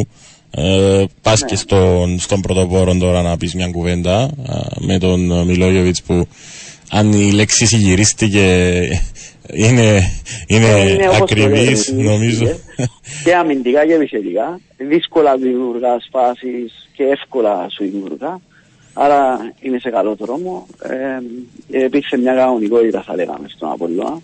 [0.55, 1.47] ε, πας Ναι.
[1.47, 4.29] και στον, στον πρωτοπόρο τώρα να πεις μια κουβέντα α,
[4.79, 6.27] με τον ε, Μιλόγεβιτς που
[6.91, 8.45] αν η λέξη συγυρίστηκε
[9.53, 10.11] είναι,
[10.47, 12.45] είναι, Ε, είναι όπως το ακριβής λέτε, νομίζω.
[12.45, 12.85] ε.
[13.23, 14.59] και αμυντικά και επιθετικά.
[14.77, 18.39] Δύσκολα δημιουργάς φάσεις και εύκολα σου δημιουργά.
[18.93, 20.67] Άρα είναι σε καλό δρόμο.
[21.69, 24.21] Ε, υπήρξε μια κανονικότητα θα λέγαμε στον Απόλλωνα.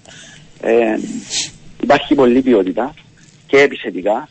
[0.61, 0.97] Ε,
[1.81, 2.93] υπάρχει πολλή ποιότητα
[3.47, 4.29] και επιθετικά.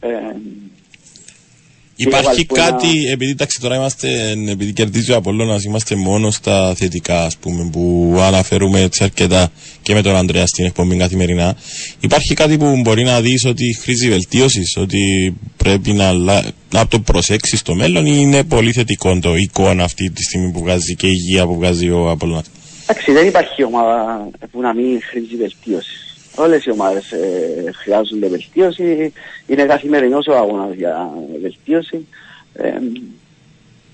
[0.00, 0.08] Ε,
[2.00, 6.74] Υπάρχει που ένα- κάτι, επειδή εντάξει τώρα είμαστε, επειδή κερδίζει ο Απόλλωνας, είμαστε μόνος στα
[6.74, 11.56] θετικά ας πούμε που αναφέρουμε έτσι αρκετά και με τον Ανδρέα στην εκπομπή καθημερινά.
[12.00, 17.00] Υπάρχει κάτι που μπορεί να δεις ότι χρήζει βελτίωσης, ότι πρέπει να, αλλα- να το
[17.00, 21.06] προσέξεις στο μέλλον ή είναι πολύ θετικό το εικόνα αυτή τη στιγμή που βγάζει και
[21.06, 22.50] η υγεία που βγάζει ο Απόλλωνας;
[22.86, 26.07] Εντάξει, δεν υπάρχει ομάδα που να μην χρήζει βελτίωσης.
[26.38, 29.12] Όλες οι ομάδες ε, χρειάζονται βελτίωση.
[29.46, 31.10] Είναι καθημερινός ο αγώνας για
[31.42, 32.06] βελτίωση.
[32.54, 32.72] Ε,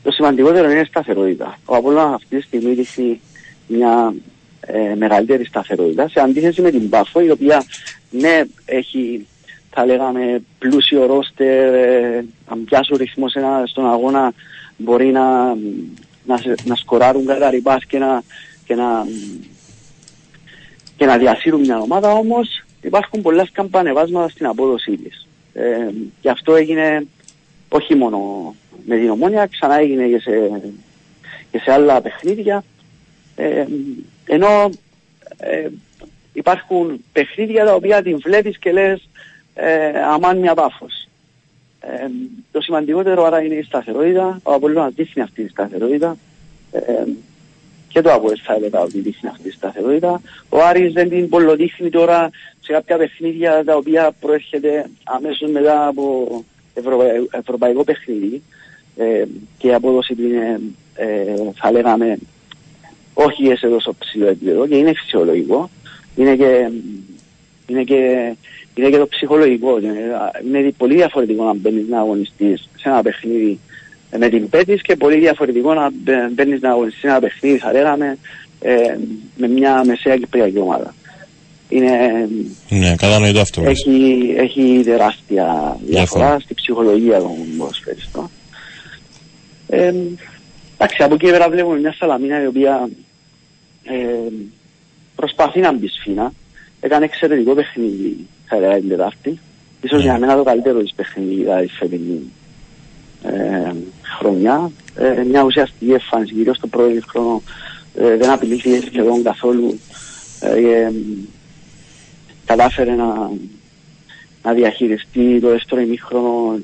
[0.03, 1.59] το σημαντικότερο είναι η σταθερότητα.
[1.65, 3.21] Ο Απόλλωνας αυτή τη στιγμή δείχνει
[3.67, 4.15] μια
[4.61, 7.65] ε, μεγαλύτερη σταθερότητα σε αντίθεση με την Πάφο η οποία
[8.11, 9.27] ναι έχει
[9.71, 14.33] θα λέγαμε πλούσιο ρόστερ ε, αν πιάσουν ρυθμό σε ένα- στον αγώνα
[14.77, 15.55] μπορεί να,
[16.27, 18.23] να, σε- να σκοράρουν κατά ριμπάς και να,
[18.65, 19.07] και να,
[20.97, 25.27] και να διασύρουν μια ομάδα όμως υπάρχουν πολλά σκαμπανεβάσματα στην απόδοσή της.
[25.53, 25.89] Ε,
[26.21, 27.07] και αυτό έγινε
[27.69, 28.55] όχι μόνο
[28.87, 30.61] με την ομόνια, ξανά έγινε και σε,
[31.51, 32.65] και σε άλλα παιχνίδια.
[33.37, 33.65] Ε,
[34.27, 34.71] ενώ
[35.37, 35.69] ε,
[36.33, 39.09] υπάρχουν παιχνίδια τα οποία την βλέπεις και λες
[39.55, 41.09] ε, αμάν μια πάφος.
[41.81, 42.07] Ε,
[42.53, 44.41] το σημαντικότερο άρα είναι η σταθερότητα.
[44.43, 46.17] Ο Απολλώνας δείχνει αυτή τη σταθερότητα.
[46.73, 46.81] Ε,
[47.95, 50.21] και το Αποέλ θα έλεγα ότι δείχνει αυτή τη σταθερότητα.
[50.49, 52.31] Ο Άρης δεν την πολλοδείχνει τώρα
[52.61, 58.43] σε κάποια παιχνίδια τα οποία προέρχεται αμέσως μετά από ευρωπαϊ- ευρωπαϊκό παιχνίδι
[58.97, 59.25] ε,
[59.59, 60.61] και η απόδοση του είναι
[60.95, 62.19] ε, θα λέγαμε
[63.15, 65.71] όχι σε τόσο ψηλό επίπεδο και είναι φυσιολογικό.
[66.17, 66.71] Είναι και,
[67.67, 68.33] είναι και,
[68.75, 69.79] είναι και το ψυχολογικό.
[69.79, 69.95] Είναι,
[70.47, 73.59] είναι πολύ διαφορετικό να μπαίνεις να αγωνιστείς σε ένα παιχνίδι
[74.19, 77.73] με την Πέτης και πολύ διαφορετικό να μπαι- μπαίνεις να αγωνιστείς σε ένα παιχνίδι, θα
[77.73, 78.19] λέγαμε,
[78.61, 78.97] ε,
[79.37, 80.95] με μια μεσαία κυπριακή ομάδα.
[81.69, 82.29] Είναι,
[82.69, 83.63] Ναι, κατανοητό αυτό.
[83.65, 85.45] έχει, έχει τεράστια
[85.87, 86.41] διαφορά Διαφορά.
[86.41, 88.31] στη ψυχολογία των ποδοσφαιριστών.
[89.69, 89.93] Ε,
[90.77, 92.89] εντάξει, από εκεί πέρα βλέπουμε μια Σαλαμίνα η οποία
[93.85, 94.33] ε,
[95.17, 96.33] προσπαθεί να μπει σφίνα.
[96.81, 99.39] Έκανε εξαιρετικό παιχνίδι, θα έλεγα την Τετάρτη.
[99.83, 100.05] Ίσως Ναι.
[100.05, 102.23] για μένα το καλύτερο της παιχνίδι δηλαδή, της φετινής
[103.23, 103.73] ε,
[104.19, 104.71] χρονιά.
[104.97, 107.43] Ε, μια ουσιαστική εμφάνιση, κυρίως στο πρώτο χρόνο
[107.95, 109.79] ε, δεν απειλήθηκε σχεδόν καθόλου.
[110.41, 110.93] Ε, ε,
[112.45, 113.31] κατάφερε να,
[114.43, 116.59] να διαχειριστεί το δεύτερο ημίχρονο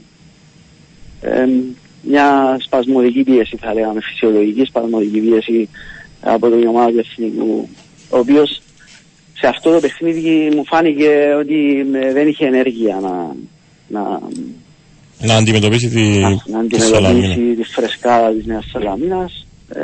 [1.20, 1.48] ε,
[2.02, 5.68] μια σπασμωδική πίεση θα λέγαμε, φυσιολογική σπασμωδική πίεση
[6.20, 7.68] από την ομάδα του Εθνικού
[8.10, 8.62] ο οποίος
[9.32, 13.36] σε αυτό το παιχνίδι μου φάνηκε ότι ε, δεν είχε ενέργεια να,
[13.88, 14.20] να,
[15.22, 17.08] Να αντιμετωπίσει τη, να, να τη Σαλαμίνα.
[17.08, 19.80] αντιμετωπίσει τη φρεσκάδα της Νέας Σαλαμίνας ε,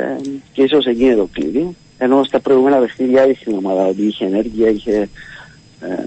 [0.53, 1.75] και ίσως εκεί είναι το κλειδί.
[1.97, 5.09] Ενώ στα προηγούμενα παιχνίδια είχε η ομάδα ότι είχε ενέργεια, είχε
[5.81, 6.03] ε,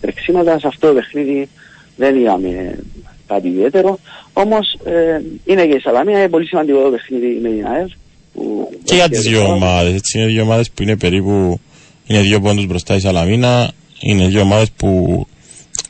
[0.00, 0.58] τρεξίματα.
[0.58, 1.48] Σε αυτό το παιχνίδι
[1.96, 2.78] δεν είδαμε
[3.26, 3.98] κάτι ιδιαίτερο.
[4.32, 7.88] Όμως ε, είναι και η Σαλαμίνα, είναι πολύ σημαντικό το παιχνίδι με την ΑΕΒ.
[8.34, 11.60] που- Και για τις δύο ομάδες, έτσι είναι δύο ομάδες που είναι περίπου,
[12.06, 15.26] είναι δύο πόντους μπροστά η Σαλαμίνα, είναι δύο ομάδες που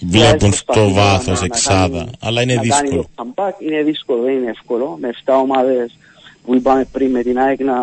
[0.07, 3.07] βλέπουν προσπαθεί στο να- βάθος να εξάδα, κάνει- αλλά είναι να κάνεις δύσκολο.
[3.15, 3.53] το comeback.
[3.59, 4.99] Είναι δύσκολο, δεν είναι εύκολο.
[5.01, 5.97] Με 7 ομάδες
[6.45, 7.75] που είπαμε πριν με την ΑΕΚ να,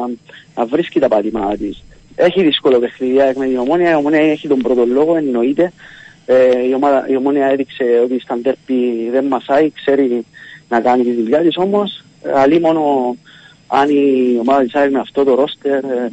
[0.55, 1.83] να βρίσκει τα πατήματά της.
[2.15, 3.91] Έχει δύσκολο παιχνίδι η ΑΕΚ με την Ομόνια.
[3.91, 5.71] Η Ομόνια έχει τον πρώτο λόγο, εννοείται.
[6.25, 10.25] Ε, η, ομάδα, η Ομόνια έδειξε ότι στα ντέρπι δεν μασάει, ξέρει
[10.69, 12.03] να κάνει τη δουλειά της όμως.
[12.23, 13.15] Ε, αλλή μόνο
[13.67, 16.09] αν η ομάδα της ΑΕΚ με αυτό το ρόστερ ε,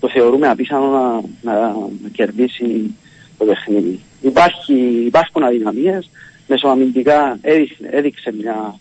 [0.00, 1.20] το θεωρούμε απίθανο να,
[1.52, 2.94] να, να κερδίσει
[3.38, 4.00] το παιχνίδι.
[4.20, 4.74] Υπάρχει,
[5.06, 6.10] υπάρχουν αδυναμίες,
[6.48, 8.78] μεσοαμυντικά έδειξε, έδειξε μια,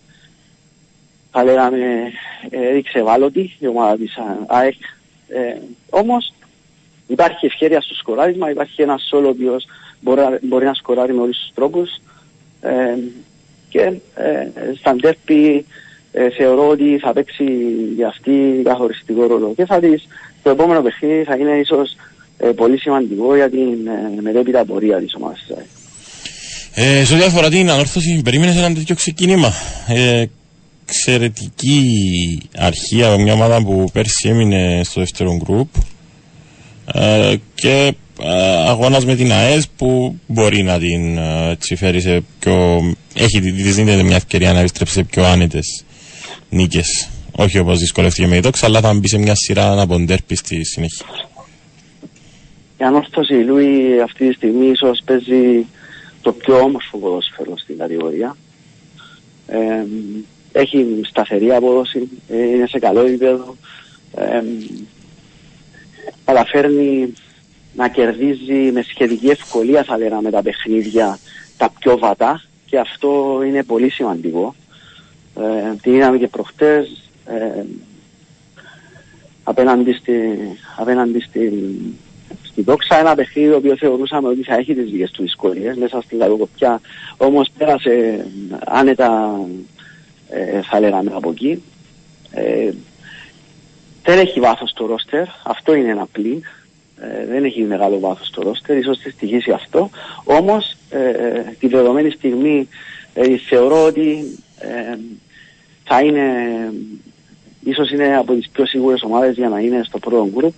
[1.32, 2.12] θα λέγαμε,
[2.50, 4.76] έδειξε ευάλωτη η ομάδα της ΑΕΚ.
[5.28, 5.56] Ε,
[5.90, 6.34] όμως
[7.08, 9.66] υπάρχει ευκαιρία στο σκοράρισμα, υπάρχει ένας σόλο ο οποίος
[10.02, 11.90] μπορεί, να- μπορεί να σκοράρει με όλους τους τρόπους.
[12.62, 12.96] Ε,
[13.70, 13.82] και
[14.16, 14.48] ε,
[14.78, 15.66] στα ντέρπι
[16.12, 17.44] ε, θεωρώ ότι θα παίξει
[17.96, 19.54] για αυτή καθοριστικό ρόλο.
[19.56, 20.08] Και θα δεις
[20.44, 21.98] το επόμενο παιχνίδι θα είναι ίσως ε,
[22.56, 25.40] πολύ σημαντικό για την ε, μετέπειτα πορεία της ομάδας.
[26.74, 29.54] Ε, σε ό,τι αφορά την ανόρθωση, περίμενες ένα τέτοιο ξεκίνημα;
[29.88, 30.26] Ε,
[30.90, 35.68] εξαιρετική αρχή από μια ομάδα που πέρσι έμεινε στο δεύτερο γκρουπ
[36.94, 42.24] ε, και ε, αγώνας με την ΑΕΣ που μπορεί να την ε, έτσι, φέρει σε
[42.40, 42.80] πιο...
[43.14, 45.84] έχει της δίνεται μια ευκαιρία να επιστρέψει σε πιο άνετες
[46.50, 47.10] νίκες.
[47.32, 50.66] Όχι όπως δυσκολεύτηκε με η δόξα, αλλά θα μπει σε μια σειρά από ντέρπι στη
[50.66, 51.06] συνέχεια.
[52.80, 55.66] Η ανόρθωση Λούι αυτή τη στιγμή ίσως παίζει
[56.22, 58.38] το πιο όμορφο ποδόσφαιρο στην κατηγορία.
[59.48, 59.86] Ε,
[60.52, 63.56] έχει σταθερή απόδοση, είναι σε καλό επίπεδο.
[64.16, 64.44] Ε,
[66.26, 67.14] καταφέρνει
[67.76, 71.20] να κερδίζει με σχετική ευκολία θα λέγαμε τα παιχνίδια
[71.58, 74.56] τα πιο βατά και αυτό είναι πολύ σημαντικό.
[75.36, 77.64] Ε, τι είδαμε και προχτές ε,
[79.44, 80.14] απέναντι, στη,
[80.78, 81.52] απέναντι στη,
[82.52, 86.02] στη δόξα ένα παιχνίδι το οποίο θεωρούσαμε ότι θα έχει τις δικές του δυσκολίες μέσα
[86.02, 86.82] στην Καλοκοπιά
[87.18, 88.26] όμως πέρασε
[88.66, 89.40] άνετα
[90.30, 91.64] ε, θα λέγαμε από εκεί.
[92.32, 92.72] Ε,
[94.04, 96.44] δεν έχει βάθος το ρόστερ, αυτό είναι ένα πλήν.
[97.02, 99.90] Ε, δεν έχει μεγάλο βάθος το ρόστερ, ίσως τη στοιχήσει αυτό.
[100.24, 102.68] Όμως, ε, τη δεδομένη στιγμή
[103.14, 104.38] ε, θεωρώ ότι
[105.84, 106.24] θα είναι,
[107.64, 110.54] ίσως είναι από τις πιο σίγουρες ομάδες για να είναι στο πρώτο γκρουπ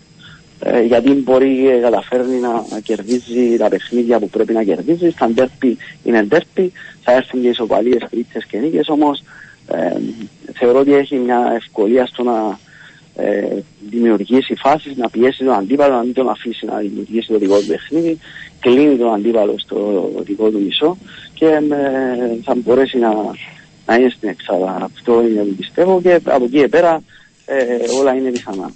[0.85, 5.09] γιατί μπορεί και καταφέρνει να, να κερδίζει τα παιχνίδια που πρέπει να κερδίζει.
[5.09, 6.71] Στα ντέρπι είναι ντέρπι,
[7.03, 9.23] θα έρθουν και ισοπαλίες, κρίτσες και νίκες, όμως
[10.53, 12.59] θεωρώ ότι έχει μια ευκολία στο να
[13.15, 17.59] ε, δημιουργήσει φάσεις, να πιέσει τον αντίπαλο, να μην τον αφήσει να δημιουργήσει το δικό
[17.59, 18.17] του παιχνίδι,
[18.59, 20.97] κλείνει τον αντίπαλο στο δικό του μισό
[21.33, 21.59] και ε,
[22.43, 23.13] θα μπορέσει να,
[23.85, 24.77] να είναι στην εξάδα.
[24.93, 27.03] Αυτό είναι που πιστεύω και από εκεί πέρα
[27.45, 27.65] ε,
[27.99, 28.71] όλα είναι πιθανά.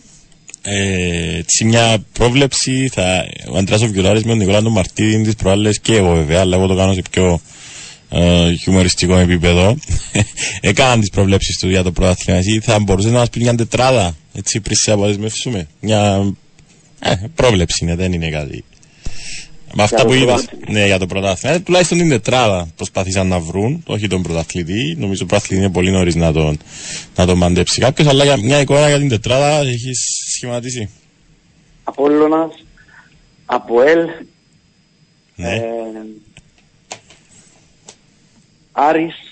[0.67, 5.35] Ε, έτσι μια πρόβλεψη θα, ο Αντράς ο Βιολάρης με τον Νικόλα τον Μαρτίδη τις
[5.35, 7.41] προάλλες και εγώ βέβαια αλλά εγώ το κάνω σε πιο
[8.09, 9.77] ε, χιουμοριστικό επίπεδο.
[10.61, 12.39] Έκαναν τις προβλέψεις του για το πρωτάθλημα.
[12.39, 16.33] Εσύ θα μπορούσες να μας πεις μια τετράδα έτσι πριν σε αποδεσμεύσουμε; Μια
[16.99, 18.63] ε, πρόβλεψη είναι, δεν είναι κάτι.
[19.77, 20.33] Με αυτά που είδε
[20.67, 24.95] ναι, για το πρωτάθλημα, ε, τουλάχιστον την τετράδα προσπαθήσαν να βρουν, όχι τον πρωταθλητή.
[24.97, 26.59] Νομίζω ο πρωταθλητή είναι πολύ νωρίς να τον,
[27.15, 30.89] να τον μαντέψει κάποιος, αλλά για μια εικόνα για την τετράδα έχεις σχηματίσει.
[31.83, 32.63] Απόλλωνας,
[33.45, 34.09] Αποέλ,
[35.35, 35.55] ναι.
[35.55, 35.61] ε,
[38.71, 39.24] Άρης.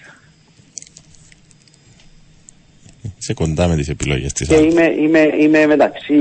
[3.23, 4.47] Είσαι κοντά με τις επιλογές της.
[4.47, 6.13] Και είμαι, είμαι, είμαι μεταξύ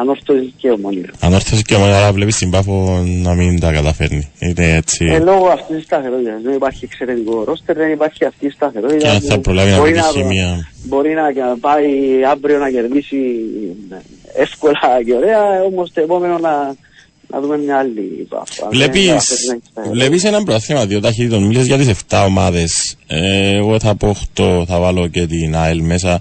[0.00, 1.10] ανόρθωσης και ομονίας.
[1.20, 4.30] Ανόρθωσης και ομονίας, αλλά βλέπεις την Πάφο να μην τα καταφέρνει.
[4.38, 5.04] Είναι έτσι...
[5.04, 6.42] Ε, λόγω αυτής της σταθερότητας.
[6.42, 8.98] Δεν υπάρχει εξαιρετικό ρόστερ, δεν υπάρχει αυτή η σταθερότητα.
[8.98, 10.68] Και αν θα προλάβει να πετύχει μια...
[10.84, 11.90] Μπορεί να πάει
[12.30, 13.16] αύριο να κερδίσει
[14.34, 16.74] εύκολα και ωραία, όμως το επόμενο να
[17.30, 18.68] να δούμε μια άλλη βάφα.
[18.68, 19.32] Βλέπεις,
[19.92, 22.96] βλέπεις έναν πρόθυμα δύο ταχύτητων, μίλες για τις 7 ομάδες.
[23.06, 26.20] Ε, εγώ θα πω 8, θα βάλω και την ΑΕΛ μέσα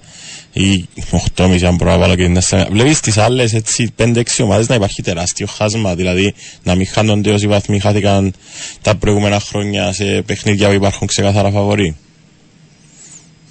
[0.53, 0.87] ή
[1.35, 2.67] 8,5 αν μπορώ να βάλω και την 4.
[2.71, 7.47] Βλέπεις τις άλλες έτσι 5-6 ομάδες να υπάρχει τεράστιο χάσμα, δηλαδή να μην χάνονται όσοι
[7.47, 8.33] βαθμοί χάθηκαν
[8.81, 11.97] τα προηγούμενα χρόνια σε παιχνίδια που υπάρχουν ξεκάθαρα φαβοροί.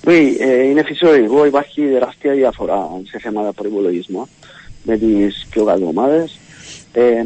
[0.05, 4.29] Oui, ε, είναι φυσιολογικό, υπάρχει τεράστια διαφορά σε θέματα προπολογισμού
[4.83, 6.39] με τις πιο καλές ομάδες.
[6.99, 7.25] Ε,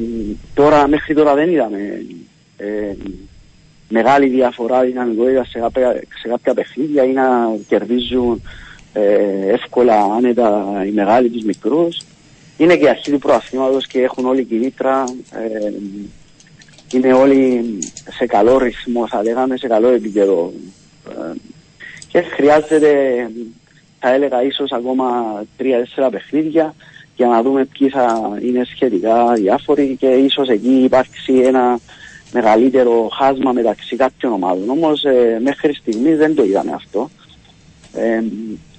[0.54, 2.04] τώρα, μέχρι τώρα δεν είδαμε
[2.56, 2.94] ε,
[3.88, 7.24] μεγάλη διαφορά δυναμικότητα σε κάποια, σε κάποια παιχνίδια ή να
[7.68, 8.42] κερδίζουν
[8.92, 12.00] ε, εύκολα άνετα οι μεγάλοι τους μικρούς.
[12.56, 15.04] Είναι και αρχή του προαθήματος και έχουν όλοι κινήτρα.
[15.32, 15.72] Ε,
[16.92, 17.78] είναι όλοι
[18.10, 20.52] σε καλό ρυθμό, θα λέγαμε, σε καλό επίπεδο.
[21.08, 21.32] Ε,
[22.08, 22.90] και χρειάζεται,
[23.98, 25.06] θα έλεγα, ίσως ακόμα
[25.56, 26.74] τρία-τέσσερα παιχνίδια
[27.16, 31.78] για να δούμε ποιοι θα είναι σχετικά διάφοροι και ίσως εκεί υπάρξει ένα
[32.32, 34.68] μεγαλύτερο χάσμα μεταξύ κάποιων ομάδων.
[34.68, 37.10] Όμως ε, μέχρι στιγμής δεν το είδαμε αυτό.
[37.94, 38.22] Ε,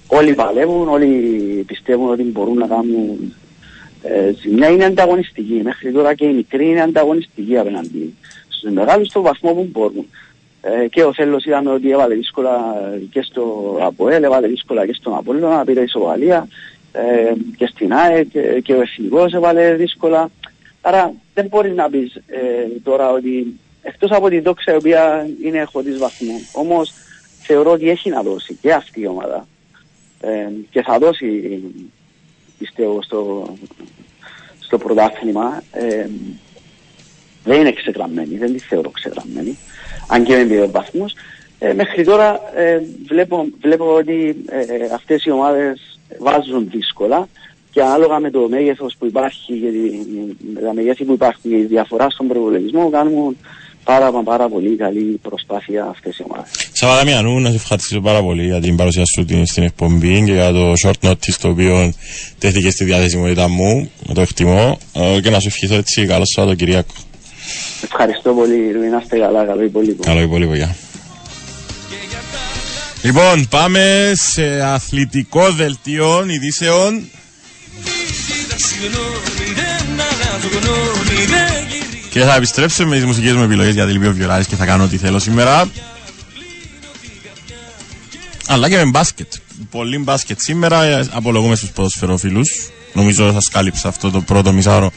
[0.07, 1.07] όλοι παλεύουν, όλοι
[1.67, 3.33] πιστεύουν ότι μπορούν να κάνουν
[4.01, 4.69] ε, ζημιά.
[4.69, 5.61] Είναι ανταγωνιστική.
[5.63, 8.15] Μέχρι τώρα και οι μικροί είναι ανταγωνιστικοί απέναντι
[8.47, 10.05] στους μεγάλους στο βαθμό που μπορούν.
[10.61, 12.51] Ε, και ο Θέλος είδαμε ότι έβαλε δύσκολα
[13.11, 16.47] και στο ΑΠΟΕΛ, έβαλε δύσκολα και στον Απόλλωνα, πήρε ισοβαλία
[16.93, 20.29] ε, και στην ΑΕ και, και ο Εθνικός έβαλε δύσκολα.
[20.81, 25.63] Άρα δεν μπορεί να πεις ε, τώρα ότι εκτός από την δόξα η οποία είναι
[25.63, 26.93] χωρίς βαθμό, όμως
[27.41, 29.47] θεωρώ ότι έχει να δώσει και αυτή η ομάδα.
[30.21, 31.61] Ε, και θα δώσει
[32.57, 33.53] πιστεύω στο,
[34.59, 35.63] στο πρωτάθλημα.
[35.71, 36.07] Ε,
[37.43, 39.57] δεν είναι ξεγραμμένη, δεν τη θεωρώ ξεγραμμένη
[40.07, 41.13] αν και με δύο βαθμούς.
[41.59, 47.27] Ε, μέχρι τώρα ε, βλέπω, βλέπω ότι ε, αυτές οι ομάδες βάζουν δύσκολα
[47.71, 50.05] και ανάλογα με το μέγεθος που υπάρχει, γιατί,
[50.53, 53.37] με τα μεγέθη που υπάρχει, η διαφορά στον προπολογισμό κάνουν
[53.83, 56.51] πάρα, πάρα πολύ καλή προσπάθεια αυτές οι ομάδες.
[56.73, 60.51] Σαββάτα Δαμιανού, να σε ευχαριστήσω πάρα πολύ για την παρουσία σου στην εκπομπή και για
[60.51, 61.93] το short notice το οποίο
[62.39, 66.93] τέθηκε στη διαθεσιμότητα μου, με το εκτιμώ ε, και να σου ευχηθώ έτσι καλό Σαββατοκυριακό.
[67.83, 70.03] Ευχαριστώ πολύ, να είστε καλά, καλό υπόλοιπο.
[70.03, 70.75] Καλό υπόλοιπο, γεια.
[73.03, 77.09] Λοιπόν, πάμε σε αθλητικό δελτίο ειδήσεων.
[82.09, 84.83] Και θα επιστρέψω με τις μουσικές μου επιλογές για τη Λιβύο Βιολάρη και θα κάνω
[84.83, 85.71] ό,τι θέλω σήμερα.
[88.47, 89.33] Αλλά και με μπάσκετ.
[89.71, 90.83] Πολύ μπάσκετ σήμερα.
[90.83, 92.41] Ε, απολογούμε στους ποδοσφαιροφίλου.
[92.93, 94.91] Νομίζω σα κάλυψα αυτό το πρώτο μισάωρο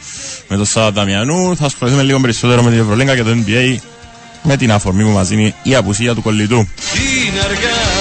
[0.48, 1.56] με τον Σάβα Δαμιανού.
[1.56, 3.76] Θα ασχοληθούμε λίγο περισσότερο με την Ευρωλίγκα και το NBA
[4.42, 6.68] με την αφορμή που μας δίνει η απουσία του κολλητού.
[6.94, 7.95] Είσαι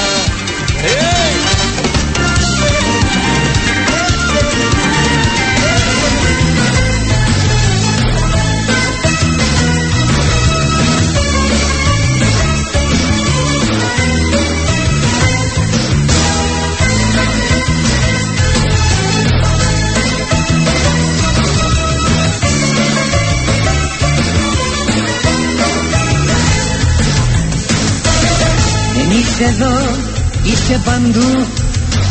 [30.48, 31.32] είσαι παντού,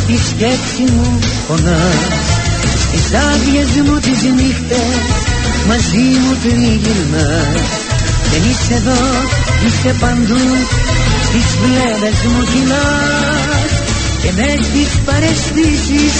[0.07, 2.23] τη σκέψη μου πονάς
[2.87, 5.05] Στις άδειες μου τις νύχτες,
[5.67, 7.69] μαζί μου τριγυρνάς
[8.31, 9.03] Δεν είσαι εδώ,
[9.65, 10.45] είσαι παντού,
[11.27, 13.71] στις βλέμες μου κυλάς
[14.21, 16.15] Και μες στις παρεστήσεις,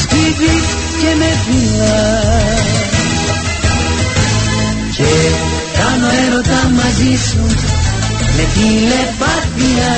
[0.00, 0.66] σκύβεις
[1.00, 2.66] και με φυλάς.
[4.96, 5.10] Και
[5.78, 7.44] κάνω έρωτα μαζί σου
[8.36, 9.92] με τηλεπάθεια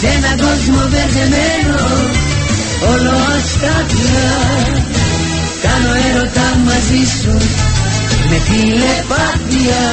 [0.00, 1.84] σε έναν κόσμο μπερδεμένο
[2.92, 4.28] όλο αστάθεια.
[5.62, 7.34] Κάνω έρωτα μαζί σου
[8.30, 9.84] με τηλεπάθεια.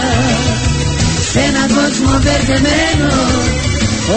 [1.31, 3.13] Σε έναν κόσμο μπερδεμένο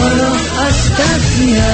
[0.05, 0.31] όλο
[0.67, 1.71] αστάθεια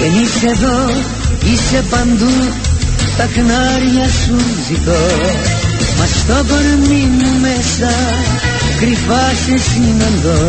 [0.00, 0.78] Δεν είσαι εδώ,
[1.44, 2.36] είσαι παντού
[3.16, 4.36] Τα κνάρια σου
[4.68, 5.04] ζητώ.
[5.98, 7.92] Μας στο κορμί μου μέσα
[8.80, 10.40] Κρυφά σε συναντώ.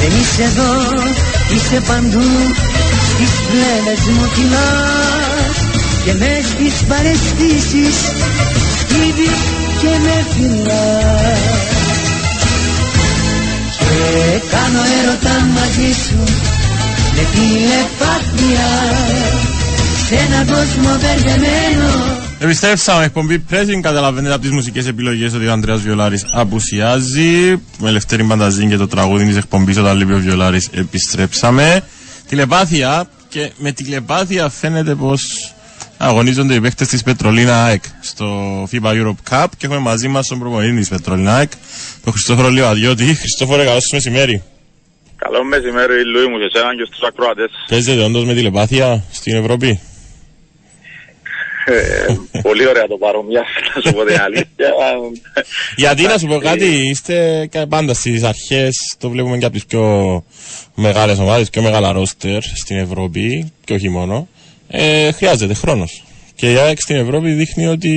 [0.00, 0.74] Δεν είσαι εδώ,
[1.54, 2.30] είσαι παντού
[3.10, 5.56] Στις πλέμες μου κυλάς.
[6.04, 7.96] Και μες στις παρεστήσεις
[8.78, 9.40] Σκύβεις
[9.80, 11.40] και με φυλάς.
[13.78, 16.54] Και κάνω έρωτα μαζί σου
[17.16, 18.66] με τηλεπάθεια
[20.08, 23.80] σε έναν κόσμο μπερδεμένο Επιστρέψαμε, εκπομπή Pressing.
[23.80, 27.60] Καταλαβαίνετε από τις μουσικές επιλογές ότι ο Ανδρέας Βιολάρης απουσιάζει.
[27.78, 31.84] Με ελευθερή Μπανταζίν και το τραγούδι της εκπομπής όταν λέει ο Βιολάρης επιστρέψαμε.
[32.28, 35.22] Τηλεπάθεια και με τηλεπάθεια φαίνεται πως
[35.96, 38.26] αγωνίζονται οι παίχτε της Πετρολίνα ΑΕΚ στο
[38.72, 41.50] FIBA Europe Cup και έχουμε μαζί μας τον προπονητή της Πετρολίνα ΑΕΚ,
[42.04, 43.14] τον Χριστόφορο Λιωαδιώτη.
[43.14, 44.42] Χριστόφορο, καλό σα μεσημέρι.
[45.16, 47.50] Καλό μεσημέρι, Λουί μου, σε εσένα και στους ακροατές.
[47.68, 49.80] Παίζετε όντως με τηλεπάθεια στην Ευρώπη;
[51.68, 54.70] Ε, πολύ ωραία το παρομοιά, να σου πω την αλήθεια.
[55.76, 60.24] Γιατί να σου πω κάτι, είστε πάντα στις αρχές, το βλέπουμε και από τις πιο
[60.74, 64.28] μεγάλες ομάδες, πιο μεγάλα ρόστερ στην Ευρώπη και όχι μόνο.
[64.68, 66.04] Ε, χρειάζεται χρόνος.
[66.34, 67.94] Και η ΑΕΚ στην Ευρώπη δείχνει ότι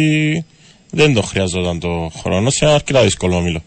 [0.90, 3.64] δεν το χρειαζόταν το χρόνο σε ένα αρκετά δύσκολο όμιλο.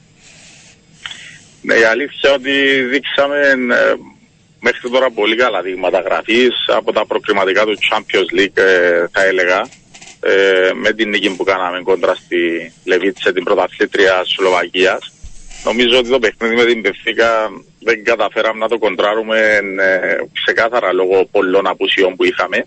[1.62, 3.38] Ναι, η αλήθεια ότι δείξαμε
[3.74, 3.94] ε,
[4.60, 9.68] μέχρι τώρα πολύ καλά δείγματα γραφής από τα προκριματικά του Champions League ε, θα έλεγα
[10.20, 15.12] ε, με την νίκη που κάναμε κόντρα στη Λεβίτσε την πρωταθλήτρια Σλοβακίας.
[15.64, 19.38] Νομίζω ότι το παιχνίδι με την Πευθύκα δεν καταφέραμε να το κοντράρουμε
[19.78, 22.66] ε, ξεκάθαρα λόγω πολλών απουσιών που είχαμε.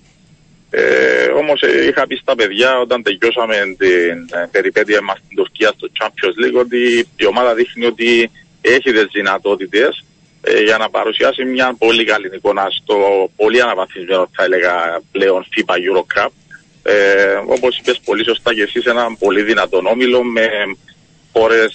[0.69, 5.73] Ε, Όμως ε, είχα πει στα παιδιά όταν τελειώσαμε την ε, περιπέτεια μας στην Τουρκία
[5.77, 8.31] στο Champions League ότι η ομάδα δείχνει ότι
[8.73, 10.03] έχει τις δυνατότητες
[10.41, 12.95] ε, για να παρουσιάσει μια πολύ καλή εικόνα στο
[13.35, 14.73] πολύ αναβαθμισμένο, θα έλεγα
[15.11, 16.29] πλέον FIBA Euro Cup.
[16.83, 16.93] Ε,
[17.47, 20.45] Όπως είπες πολύ σωστά και εσεί, ένα πολύ δυνατό όμιλο με
[21.33, 21.71] χώρες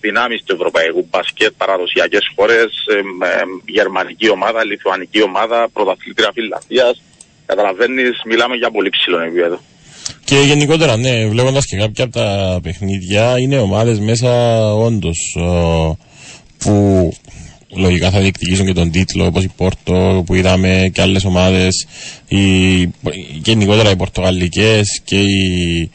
[0.00, 3.00] δυνάμεις του ευρωπαϊκού μπασκετ, παραδοσιακές χώρες, ε,
[3.66, 7.02] γερμανική ομάδα, λιθουανική ομάδα, πρωταθλήτρια Φιλανδίας.
[7.46, 9.58] Καταλαβαίνεις, μιλάμε για πολύ ψηλό επίπεδο.
[10.24, 14.30] Και γενικότερα, ναι, βλέποντας και κάποια από τα παιχνίδια, είναι ομάδες μέσα
[14.74, 15.36] όντως
[16.64, 17.12] που
[17.76, 21.86] λογικά θα διεκδικήσουν και τον τίτλο όπως η Πόρτο που είδαμε και άλλες ομάδες
[22.28, 22.38] οι,
[23.42, 25.90] γενικότερα οι Πορτογαλικές και οι,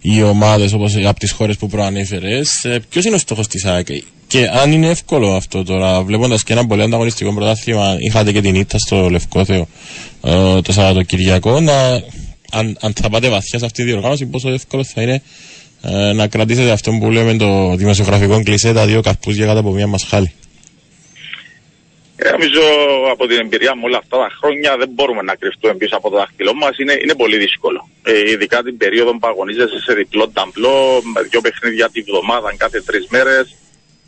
[0.00, 2.64] οι ομάδες όπως από τις χώρες που προανέφερες.
[2.64, 3.86] Ε, ποιος είναι ο στόχος της ΑΕΚ;
[4.26, 8.54] Και αν είναι εύκολο αυτό τώρα βλέποντας και ένα πολύ ανταγωνιστικό πρωτάθλημα είχατε και την
[8.54, 9.68] ήττα στο Λευκόθεο
[10.22, 12.02] ε, το Σαββατοκυριακό να,
[12.50, 15.22] αν, αν θα πάτε βαθιά σε αυτή τη διοργάνωση πόσο εύκολο θα είναι
[15.88, 19.86] ε, να κρατήσετε αυτό που λέμε το δημοσιογραφικό κλεισέ τα δύο καρπούζια κάτω από μια
[19.86, 20.32] μασχάλη.
[22.16, 22.60] Ε, νομίζω
[23.12, 26.16] από την εμπειρία μου όλα αυτά τα χρόνια δεν μπορούμε να κρυφτούμε πίσω από το
[26.16, 26.78] δάχτυλό μας.
[26.78, 27.88] Είναι, είναι πολύ δύσκολο.
[28.02, 32.80] Ε, ειδικά την περίοδο που αγωνίζεσαι σε διπλό ταμπλό, με δύο παιχνίδια τη βδομάδα κάθε
[32.80, 33.54] τρεις μέρες.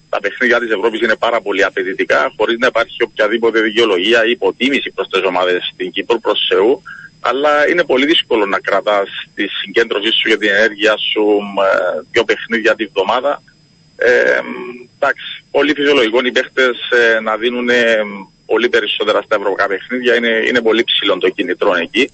[0.08, 4.90] Τα παιχνίδια της Ευρώπης είναι πάρα πολύ απαιτητικά, χωρίς να υπάρχει οποιαδήποτε δικαιολογία ή υποτίμηση
[4.94, 6.82] προς τις ομάδες στην Κύπρο προς Θεού.
[7.20, 11.22] Αλλά είναι πολύ δύσκολο να κρατάς τη συγκέντρωσή σου για την ενέργεια σου
[11.56, 11.68] με
[12.10, 13.42] δύο παιχνίδια τη βδομάδα.
[13.96, 14.40] Ε,
[14.98, 17.68] εντάξει, πολύ φυσιολογικό οι παίχτες ε, να δίνουν
[18.46, 20.14] πολύ περισσότερα στα ευρωπαϊκά παιχνίδια.
[20.14, 22.10] Είναι, είναι πολύ ψηλό το κινητρό εκεί.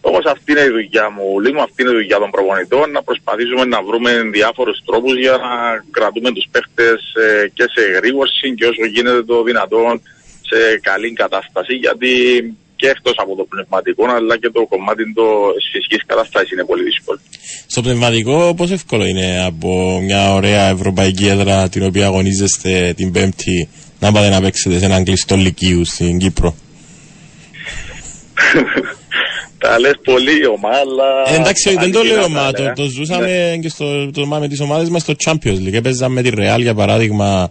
[0.00, 3.64] Όμω αυτή είναι η δουλειά μου, λίγο αυτή είναι η δουλειά των προπονητών, να προσπαθήσουμε
[3.64, 8.84] να βρούμε διάφορους τρόπους για να κρατούμε τους παίχτες ε, και σε γρήγορση και όσο
[8.84, 10.02] γίνεται το δυνατόν
[10.40, 11.74] σε καλή κατάσταση.
[11.74, 12.12] Γιατί
[12.78, 15.12] και εκτός από το πνευματικό, αλλά και το κομμάτι τη
[15.72, 17.18] φυσικής κατάστασης είναι πολύ δύσκολο.
[17.66, 23.68] Στο πνευματικό, πώ εύκολο είναι από μια ωραία ευρωπαϊκή έδρα την οποία αγωνίζεστε την Πέμπτη
[24.00, 26.54] να πάτε να παίξετε σε έναν κλειστό λυκείου στην Κύπρο;
[29.62, 31.34] Τα λες πολύ ομά, αλλά.
[31.34, 32.52] Ε, εντάξει, δεν το λέω ομά.
[32.52, 33.56] Το, το ζούσαμε ναι.
[33.56, 35.72] και στο, το, με τις ομάδες μας στο Champions League.
[35.72, 37.50] Έπαιζαμε με τη Real για παράδειγμα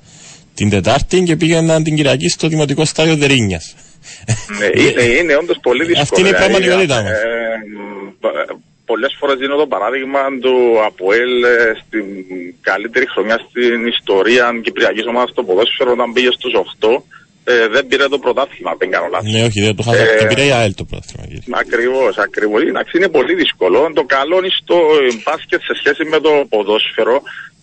[0.54, 3.76] την Τετάρτη και πήγαιναν την Κυριακή στο δημοτικό στάδιο Δερίνιας
[4.60, 6.08] ναι, είναι, είναι όντως πολύ δύσκολο.
[6.10, 7.10] Αυτή είναι η πραγματικότητά μα.
[7.10, 7.18] Ε,
[8.92, 10.56] Πολλές φορές δίνω το παράδειγμα του
[10.90, 12.06] Αποέλ ε, στην
[12.70, 17.02] καλύτερη χρονιά στην ιστορία Κυπριακής ομάδας στο ποδόσφαιρο όταν πήγε στους 8.
[17.44, 19.32] Ε, δεν πήρε το πρωτάθλημα, δεν κάνω λάθος.
[19.34, 20.04] Ναι, όχι, δεν το χάσα.
[20.04, 21.58] Ε, πήρε η ΑΕΛ το πρωτάθλημα.
[21.64, 22.62] Ακριβώς, ακριβώς.
[22.96, 23.78] Είναι πολύ δύσκολο.
[24.00, 24.78] Το καλό στο
[25.24, 27.18] μπάσκετ σε σχέση με το ποδόσφαιρο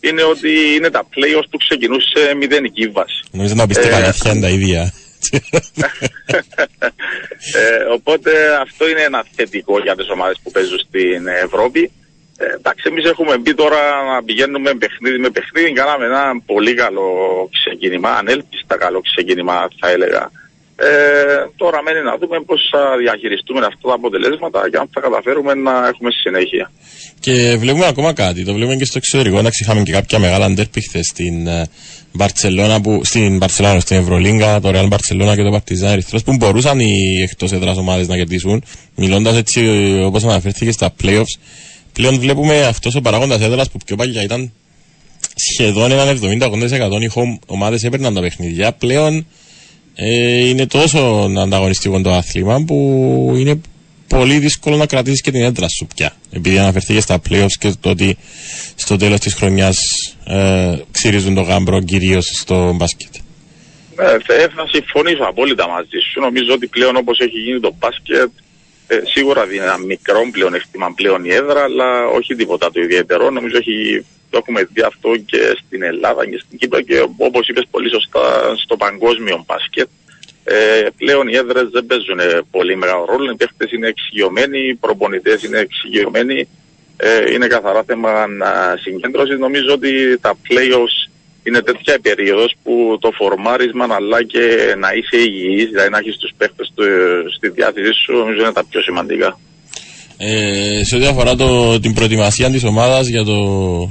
[0.07, 3.21] είναι ότι είναι τα playoffs που ξεκινούσε μηδενική βάση.
[3.31, 4.93] Νομίζω να πιστεύω ε, αλήθεια είναι τα ίδια
[7.61, 11.91] ε, οπότε αυτό είναι ένα θετικό για τις ομάδες που παίζουν στην Ευρώπη.
[12.39, 13.81] Ε, εντάξει, εμείς έχουμε μπει τώρα
[14.13, 15.73] να πηγαίνουμε παιχνίδι με παιχνίδι.
[15.73, 17.09] Κάναμε ένα πολύ καλό
[17.57, 20.31] ξεκίνημα, ανέλπιστα καλό ξεκίνημα θα έλεγα.
[20.77, 20.87] Ε,
[21.57, 25.89] τώρα μένει να δούμε πώς θα διαχειριστούμε αυτά τα αποτελέσματα και αν θα καταφέρουμε να
[25.89, 26.71] έχουμε συνέχεια.
[27.21, 29.39] Και βλέπουμε ακόμα κάτι, το βλέπουμε και στο εξωτερικό.
[29.39, 30.81] Εντάξει, είχαμε και κάποια μεγάλα αντέρπη
[31.13, 31.49] στην
[32.15, 36.37] ε, Μπαρσελόνα που, στην Μπαρσελόνα, στην Ευρωλίγκα, το Real Μπαρσελόνα και το Παρτιζάν Ερυθρός που
[36.37, 38.63] μπορούσαν οι εκτός έδρας ομάδες να κερδίσουν.
[38.95, 39.61] Μιλώντας έτσι
[40.05, 41.39] όπως αναφέρθηκε στα playoffs,
[41.93, 44.53] πλέον βλέπουμε αυτός ο παράγοντας έδρας που πιο παλιά ήταν
[45.35, 48.73] σχεδόν έναν 70-80% οι home ομάδες έπαιρναν τα παιχνίδια.
[48.73, 49.27] Πλέον
[49.95, 52.77] ε, είναι τόσο ανταγωνιστικό το άθλημα που
[53.37, 53.61] είναι
[54.09, 56.13] πολύ δύσκολο να κρατήσεις και την έντρα σου πια.
[56.33, 58.17] Επειδή αναφερθήκες στα playoffs και το ότι
[58.75, 59.79] στο τέλος της χρονιάς
[60.27, 63.15] ε, ξυρίζουν το γάμπρο κυρίως στο μπάσκετ.
[63.99, 66.21] Ε, θα συμφωνήσω απόλυτα μαζί σου.
[66.21, 68.31] Νομίζω ότι πλέον όπως έχει γίνει το μπάσκετ,
[68.87, 73.31] ε, σίγουρα δίνει ένα μικρό πλεονέκτημα πλέον η έδρα, αλλά όχι τίποτα το ιδιαίτερο.
[73.31, 77.67] Νομίζω έχει, το έχουμε δει αυτό και στην Ελλάδα και στην Κύπρο και όπως είπες
[77.71, 78.21] πολύ σωστά
[78.65, 79.89] στο παγκόσμιο μπάσκετ.
[80.45, 82.21] Ε, πλέον οι έδρες δεν παίζουν
[82.51, 83.31] πολύ μεγάλο ρόλο.
[83.31, 86.49] Οι παίχτε είναι εξοικειωμένοι, οι προπονητές είναι εξοικειωμένοι.
[86.97, 88.27] Ε, είναι καθαρά θέμα
[88.81, 89.39] συγκέντρωσης.
[89.39, 91.11] Νομίζω ότι τα playoffs
[91.43, 96.33] είναι τέτοια περίοδος που το φορμάρισμα αλλά και να είσαι υγιής, δηλαδή να έχεις τους
[96.37, 96.65] παίχτε
[97.37, 99.39] στη διάθεσή σου, νομίζω είναι τα πιο σημαντικά.
[100.17, 103.23] Ε, σε ό,τι αφορά το, την προετοιμασία της ομάδας για,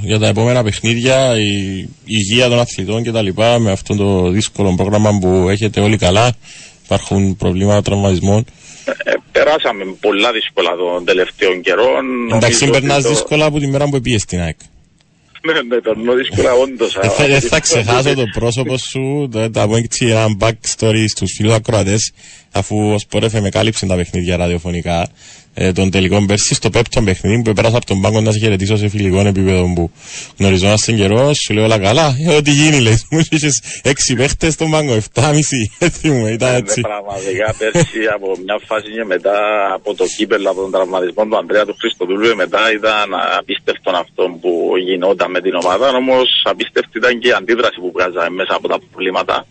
[0.02, 3.28] για τα επόμενα παιχνίδια, η, η υγεία των αθλητών κτλ.
[3.58, 6.32] Με αυτό το δύσκολο πρόγραμμα που έχετε όλοι καλά,
[6.84, 8.44] υπάρχουν προβλήματα τραυματισμών.
[9.04, 12.04] Ε, περάσαμε πολλά δύσκολα των τελευταίων καιρών.
[12.34, 13.08] Εντάξει, περνάς το...
[13.08, 14.56] δύσκολα από τη μέρα που πήγες στην ΑΕΚ.
[15.46, 16.98] Ναι, ναι, περνώ δύσκολα όντως.
[17.26, 22.12] Δεν θα ξεχάσω το πρόσωπο σου, θα πω έτσι ένα backstory στους φίλους ακροατές,
[22.50, 25.08] αφού ο Σπορέφε με κάλυψε τα παιχνίδια ραδιοφωνικά
[25.54, 28.76] ε, των τελικών πέρσι στο πέπτο παιχνίδι που πέρασα από τον πάγκο να σε χαιρετήσω
[28.76, 29.90] σε φιλικό επίπεδο που
[30.38, 31.32] γνωριζόμαστε καιρό.
[31.34, 32.16] Σου λέω όλα καλά.
[32.28, 32.98] Ε, ό,τι γίνει, λέει.
[33.10, 33.50] Μου είχε
[33.82, 35.72] έξι παίχτες στον πάγκο, εφτά μισή.
[35.78, 36.80] Έτσι μου ήταν ναι, έτσι.
[36.80, 39.36] Ναι, πραγματικά πέρσι από μια φάση και μετά
[39.74, 44.72] από το κύπελο, από τον τραυματισμό του Ανδρέα του Χριστοδούλου, μετά ήταν απίστευτο αυτό που
[44.86, 45.88] γινόταν με την ομάδα.
[45.88, 49.46] Όμως απίστευτη ήταν και η αντίδραση που βγάζαμε μέσα από τα προβλήματα.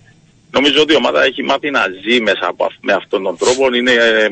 [0.52, 3.76] Νομίζω ότι η ομάδα έχει μάθει να ζει μέσα από, με αυτόν τον τρόπο.
[3.76, 4.28] Είναι ε,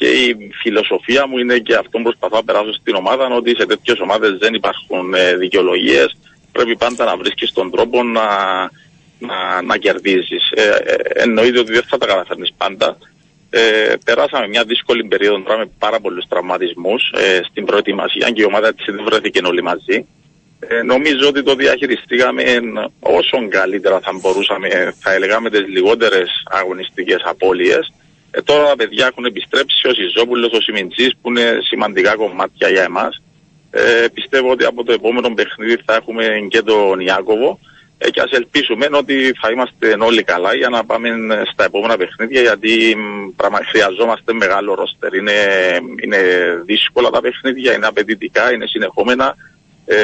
[0.00, 3.66] και η φιλοσοφία μου είναι και αυτό που προσπαθώ να περάσω στην ομάδα, ότι σε
[3.66, 6.16] τέτοιες ομάδες δεν υπάρχουν ε, δικαιολογίες.
[6.52, 8.26] Πρέπει πάντα να βρίσκεις τον τρόπο να,
[9.18, 10.50] να, να κερδίζεις.
[10.50, 12.96] Ε, ε, εννοείται ότι δεν θα τα καταφέρνεις πάντα.
[13.50, 18.44] Ε, περάσαμε μια δύσκολη περίοδο τώρα με πάρα πολλούς τραυματισμούς ε, στην προετοιμασία και η
[18.44, 20.06] ομάδα έτσι δεν βρέθηκε όλοι μαζί.
[20.60, 22.42] Ε, νομίζω ότι το διαχειριστήκαμε
[23.00, 27.92] όσο καλύτερα θα μπορούσαμε, θα έλεγα με τις λιγότερες αγωνιστικές απώλειες.
[28.30, 32.82] Ε, τώρα τα παιδιά έχουν επιστρέψει, ο Σιζόπουλος, ο Σιμιντζής που είναι σημαντικά κομμάτια για
[32.82, 33.22] εμάς.
[33.70, 37.58] Ε, πιστεύω ότι από το επόμενο παιχνίδι θα έχουμε και τον Ιάκωβο
[37.98, 41.08] ε, και ας ελπίσουμε ότι θα είμαστε όλοι καλά για να πάμε
[41.52, 42.96] στα επόμενα παιχνίδια γιατί
[43.36, 45.14] πραγμα, χρειαζόμαστε μεγάλο ρόστερ.
[45.14, 45.38] Είναι,
[46.02, 46.20] είναι
[46.64, 49.36] δύσκολα τα παιχνίδια, είναι απαιτητικά, είναι συνεχόμενα
[49.84, 49.96] ε,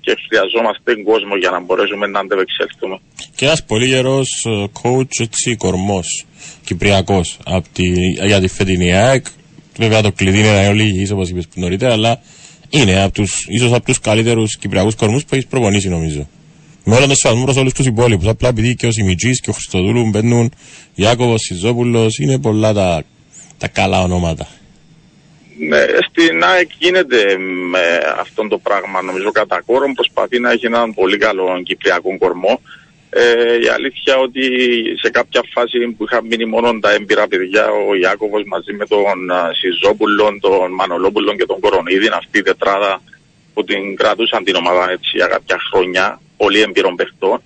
[0.00, 2.96] και χρειαζόμαστε κόσμο για να μπορέσουμε να αντεπεξέλθουμε.
[3.36, 6.26] Και ένας πολύ γερός ε, coach έτσι κορμός,
[6.66, 7.38] κυπριακός
[8.26, 9.26] για τη φετινή ΑΕΚ.
[9.78, 12.20] Βέβαια το κλειδί είναι να είναι όλοι υγιείς όπως είπες νωρίτερα, αλλά
[12.70, 16.28] είναι από τους, ίσως από τους καλύτερους κυπριακούς κορμούς που έχεις προπονήσει νομίζω.
[16.84, 18.26] Με όλο το σφασμό προς όλους τους υπόλοιπους.
[18.26, 20.52] Απλά επειδή και ο Σιμιτζής και ο Χριστοδούλου μπαίνουν,
[20.94, 23.02] Ιάκωβος, Σιζόπουλος, είναι πολλά τα,
[23.58, 24.48] τα καλά ονόματα.
[25.68, 27.38] Ναι, στην ΑΕΚ γίνεται
[27.70, 27.84] με
[28.20, 29.02] αυτό το πράγμα.
[29.02, 32.60] Νομίζω κατά κόρον προσπαθεί να έχει έναν πολύ καλό κυπριακό κορμό.
[33.18, 34.44] Ε, η αλήθεια ότι
[35.02, 39.30] σε κάποια φάση που είχα μείνει μόνο τα έμπειρα παιδιά, ο Ιάκωβος μαζί με τον
[39.58, 43.02] Σιζόπουλο, τον Μανολόπουλο και τον Κορονίδη, αυτή η τετράδα
[43.54, 47.42] που την κρατούσαν την ομάδα έτσι για κάποια χρόνια, πολύ έμπειρων παιχτών.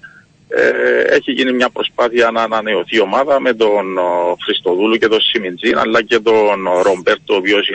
[0.49, 3.99] Ε, έχει γίνει μια προσπάθεια να ανανεωθεί η ομάδα με τον
[4.45, 7.69] Χριστοδούλου και τον Σιμιντζίν αλλά και τον Ρομπέρτο ο οποίος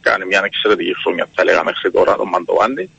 [0.00, 2.90] κάνει μια εξαιρετική χρόνια θα λέγαμε μέχρι τώρα τον Μαντοβάνη.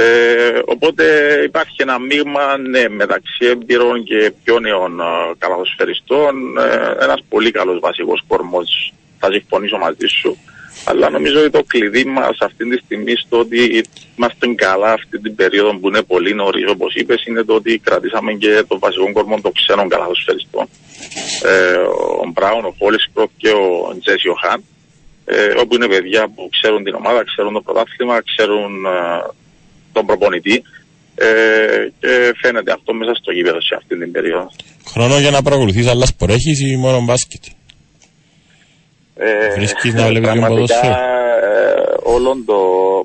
[0.00, 1.04] Ε, οπότε
[1.44, 5.00] υπάρχει ένα μείγμα ναι, μεταξύ έμπειρων και πιο νέων
[5.38, 6.58] καλαδοσφαιριστών.
[6.58, 10.36] Ε, ένας πολύ καλός βασικός κορμός θα συμφωνήσω μαζί σου.
[10.84, 13.84] Αλλά νομίζω ότι το κλειδί μας αυτή τη στιγμή στο ότι
[14.16, 18.32] είμαστε καλά αυτή την περίοδο που είναι πολύ νωρίς, όπως είπες, είναι το ότι κρατήσαμε
[18.32, 20.68] και το βασικό κορμό των ξένων καλαδοσφαιριστών.
[21.44, 21.76] Ε,
[22.22, 24.64] ο Μπράουν, ο Χόλισκροφ και ο Τζέσιο Χάν.
[25.24, 28.90] Ε, όπου είναι παιδιά που ξέρουν την ομάδα, ξέρουν το πρωτάθλημα, ξέρουν ε,
[29.92, 30.62] τον προπονητή.
[31.20, 34.50] Ε, και φαίνεται αυτό μέσα στο γήπεδο σε αυτή την περίοδο.
[34.86, 37.42] Χρόνο για να παρακολουθείς άλλα σπορέχει ή μόνο μπάσκετ;
[39.16, 40.96] Ε, Βρίσκεις να βλέπεις και ποδόσφαιρο; Ε,
[42.02, 42.58] όλον το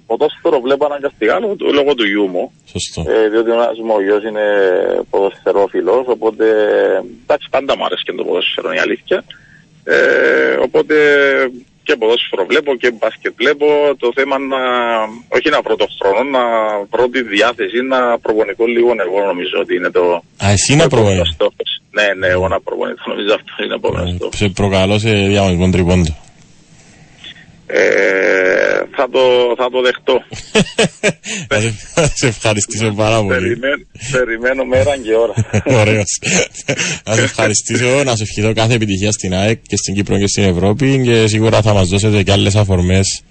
[0.06, 2.52] ποδόσφαιρο βλέπω αναγκαστικά λόγω, λόγω του γιού μου.
[2.72, 3.12] Σωστό.
[3.12, 4.46] Ε, διότι ο ένας μου ο γιος είναι
[5.10, 6.46] ποδοσφαιρόφιλος, οπότε
[7.24, 9.24] εντάξει πάντα μου άρεσε και το ποδόσφαιρο η αλήθεια.
[9.84, 10.96] Ε, οπότε
[11.84, 13.66] και ποδόσφαιρο βλέπω και μπάσκετ βλέπω.
[14.04, 14.62] Το θέμα να,
[15.36, 16.44] όχι να πρώτο χρόνο, να
[16.96, 20.04] πρώτη διάθεση να προπονητώ λίγο εγώ νομίζω ότι είναι το...
[20.44, 21.48] Α, εσύ να προπονητώ.
[21.98, 23.02] Ναι, ναι, εγώ να προπονητώ.
[23.12, 24.32] Νομίζω αυτό είναι επόμενο Ε, στόχο.
[24.36, 26.12] Σε προκαλώ σε διαγωνισμό τριπώντο.
[27.68, 27.82] Ε,
[28.95, 29.20] θα, το,
[29.57, 30.24] θα το δεχτώ.
[31.47, 33.30] Θα σε- θα σε ευχαριστήσω πάρα πολύ.
[33.39, 35.34] Περιμένω, περιμένω μέρα και ώρα.
[35.82, 36.20] Ωραίος.
[37.05, 40.43] Να σε ευχαριστήσω, να σου ευχηθώ κάθε επιτυχία στην ΑΕΚ και στην Κύπρο και στην
[40.43, 43.22] Ευρώπη και σίγουρα θα μας δώσετε και άλλες αφορμές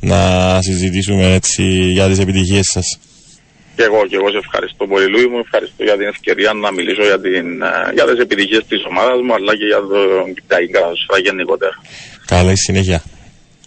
[0.00, 0.18] να
[0.62, 1.62] συζητήσουμε έτσι
[1.96, 2.98] για τις επιτυχίες σας.
[3.76, 5.38] Και εγώ, και εγώ σε ευχαριστώ πολύ, Λούι μου.
[5.38, 9.34] Ευχαριστώ για την ευκαιρία να μιλήσω για, την, ε, για τις επιτυχίες της ομάδας μου,
[9.34, 9.98] αλλά και για το
[10.34, 11.74] Κυπριακή Καλασφαίρα γενικότερα.
[12.26, 13.02] Καλή συνέχεια.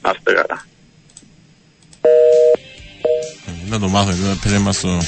[0.01, 0.65] Να είστε καλά.
[3.69, 5.01] Να το μάθω, εδώ έπαιζε μας το...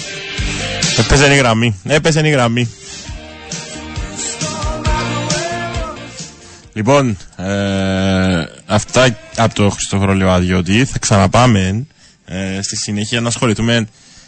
[0.98, 2.70] Έπαιζε η γραμμή, έπαιζε η γραμμή.
[6.74, 10.86] Λοιπόν, ε, αυτά από το Χριστόφορο Λεβαδιώτη.
[10.86, 11.86] Θα ξαναπάμε
[12.26, 13.88] ε, στη συνέχεια να ασχοληθούμε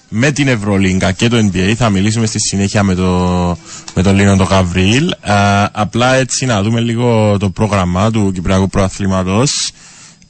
[0.10, 1.74] με την Ευρωλίγκα και το NBA.
[1.76, 3.58] Θα μιλήσουμε στη συνέχεια με, το,
[3.94, 5.12] με τον Λίνο τον Γαβρίλ.
[5.12, 9.72] Ε, απλά έτσι να δούμε λίγο το πρόγραμμα του Κυπριακού Προαθλήματος.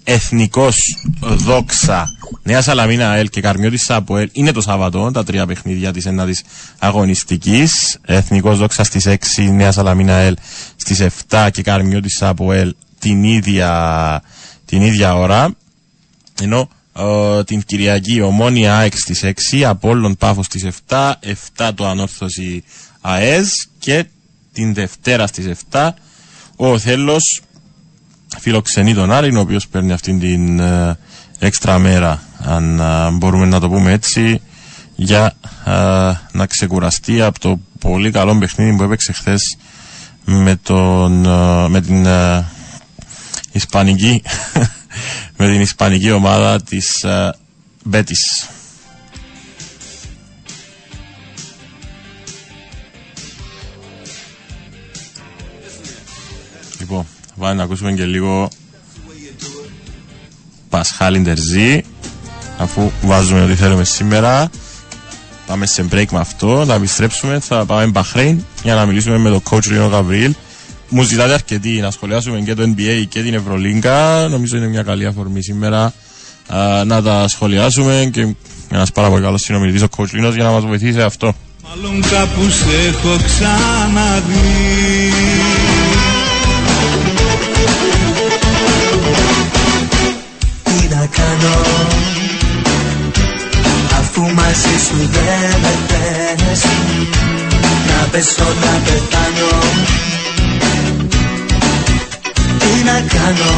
[0.08, 0.78] Εθνικός
[1.20, 6.44] Δόξα Νέας Σαλαμίνα ΑΕΛ και Καρμιώτης ΑΠΟΕΛ είναι το Σάββατο, τα τρία παιχνίδια της ένατης
[6.80, 7.98] αγωνιστικής.
[8.02, 10.36] Εθνικός Δόξα στις 6, Νέας Σαλαμίνα ΑΕΛ
[10.76, 14.22] στις 7 και Καρμιώτης ΑΠΟΕΛ την ίδια,
[14.66, 15.56] την ίδια ώρα.
[16.42, 21.12] Ενώ ε, την Κυριακή Ομόνια ΑΕΚ στις 6, Απόλλων Πάφος στις 7,
[21.58, 22.64] 7 το Ανόρθωση
[23.02, 24.06] ΑΕΣ και
[24.54, 25.90] την Δευτέρα στις 7
[26.56, 27.42] ο Οθέλος
[28.40, 30.98] φιλοξενεί τον Άρη, ο οποίος παίρνει αυτήν την ε,
[31.40, 34.42] έξτρα μέρα, αν ε, μπορούμε να το πούμε έτσι,
[34.96, 35.34] για
[35.66, 35.72] ε,
[36.32, 39.58] να ξεκουραστεί από το πολύ καλό παιχνίδι που έπαιξε χθες
[40.26, 42.46] με, τον, ε, με την ε,
[43.52, 44.22] Ισπανική
[45.38, 47.36] με την Ισπανική ομάδα της ε,
[47.84, 48.50] Μπέτης.
[57.40, 58.50] Πάμε να ακούσουμε και λίγο
[60.70, 61.84] Πασχάλιν Τερζή
[62.58, 64.50] αφού βάζουμε ό,τι θέλουμε σήμερα
[65.46, 69.42] πάμε σε break με αυτό, θα επιστρέψουμε, θα πάμε Μπαχρέιν για να μιλήσουμε με τον
[69.50, 70.34] coach Ρίνο Γαβρίλ.
[70.90, 74.28] Μου ζητάτε αρκετοί να σχολιάσουμε και το NBA και την Ευρωλίγκα.
[74.30, 75.94] Νομίζω είναι μια καλή αφορμή σήμερα
[76.48, 78.36] α, να τα σχολιάσουμε και
[78.70, 81.34] ένας πάρα πολύ καλός συνομιλητής ο coach Ρίνος για να μας βοηθήσει σε αυτό.
[81.68, 85.12] Μάλλον κάπου σε έχω ξαναδεί
[94.56, 96.64] μαζί σου δεν με θες
[97.88, 99.54] Να πέσω να πεθάνω.
[102.60, 103.52] Τι να κάνω.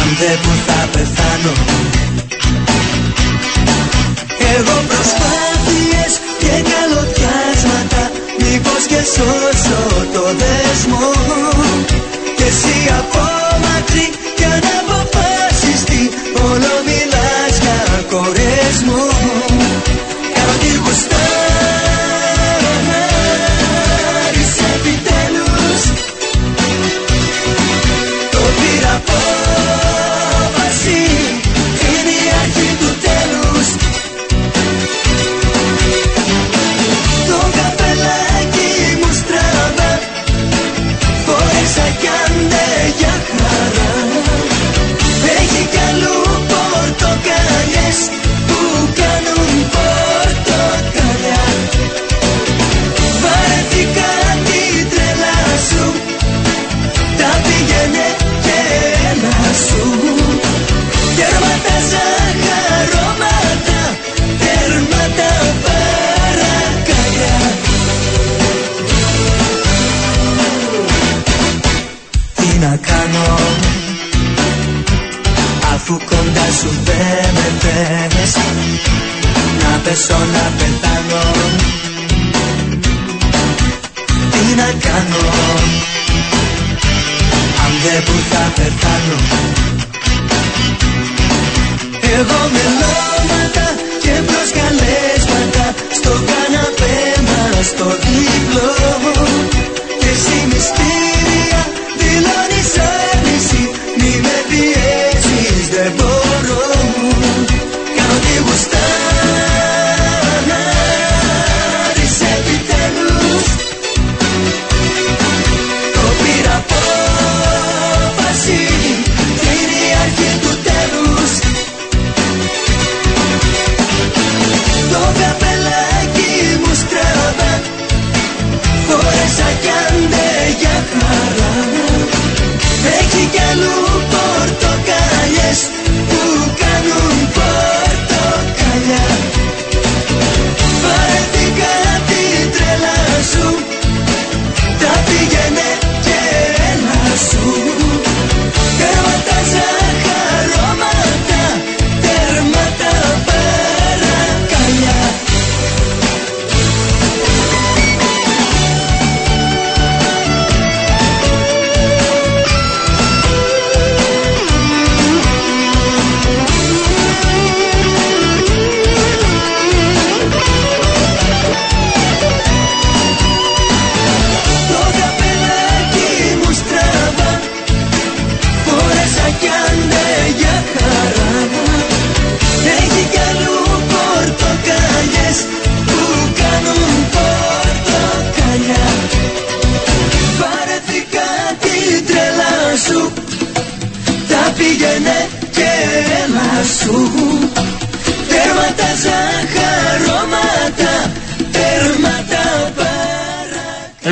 [0.00, 1.54] Αν δεν που θα πεθάνω.
[4.56, 6.12] Εγώ προσπάθειες
[6.42, 8.02] και καλοδιάσματα
[8.38, 9.82] Μήπως και σώσω
[10.14, 11.10] το δεσμό
[12.36, 13.22] Και εσύ από
[13.64, 14.06] μακρύ
[14.36, 16.00] κι αν αποφάσεις τι
[16.48, 17.78] Όλο μιλάς για
[18.10, 18.53] κορεσμό
[19.26, 19.53] Κάνω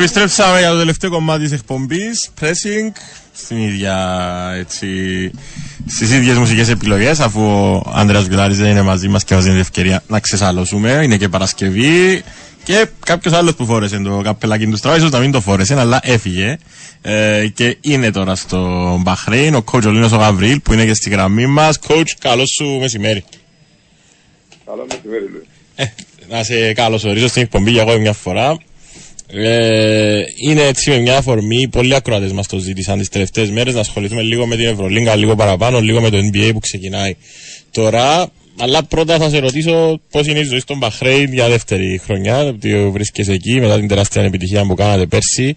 [0.03, 2.29] Επιστρέψαμε για το τελευταίο κομμάτι της εκπομπής.
[2.41, 2.91] Pressing.
[3.33, 3.95] Στην ίδια
[4.57, 4.87] έτσι.
[5.87, 9.55] Στις ίδιες μουσικές επιλογές, αφού ο Άντρεα Γκουλάρη δεν είναι μαζί μας και μας δίνει
[9.55, 10.99] την ευκαιρία να ξεσαλώσουμε.
[11.03, 12.23] Είναι και Παρασκευή.
[12.63, 15.99] Και κάποιος άλλος που φόρεσε το καπελάκι του στραβά, ίσω να μην το φόρεσε, αλλά
[16.03, 16.57] έφυγε.
[17.01, 20.93] Ε, και είναι τώρα στο Μπαχρέιν ο coach ο Λίνος ο Γαβρίλ που είναι και
[20.93, 21.79] στη γραμμή μας.
[21.87, 23.23] Coach, καλό σου μεσημέρι.
[24.65, 25.47] Καλό μεσημέρι, Λουί.
[25.75, 25.85] Ε,
[26.29, 28.57] να σε καλωσορίσω στην εκπομπή για εγώ μια φορά.
[29.35, 33.79] Ε, είναι έτσι με μια αφορμή, πολλοί ακροατές μας το ζήτησαν τις τελευταίες μέρες να
[33.79, 37.15] ασχοληθούμε λίγο με την Ευρωλίγκα, λίγο παραπάνω, λίγο με το NBA που ξεκινάει
[37.71, 38.31] τώρα.
[38.59, 42.39] Αλλά πρώτα θα σε ρωτήσω πώς είναι η ζωή στον Μπαχρέιν για δεύτερη χρονιά.
[42.39, 45.55] ότι βρίσκεσαι εκεί μετά την τεράστια επιτυχία που κάνατε πέρσι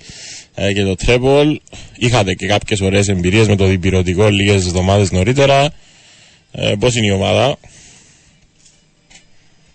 [0.54, 1.60] ε, και το Τρέπολ.
[1.96, 5.70] Είχατε και κάποιες ωραίες εμπειρίες με το διπυρωτικό λίγες εβδομάδες νωρίτερα.
[6.52, 7.56] Ε, πώς είναι η ομάδα,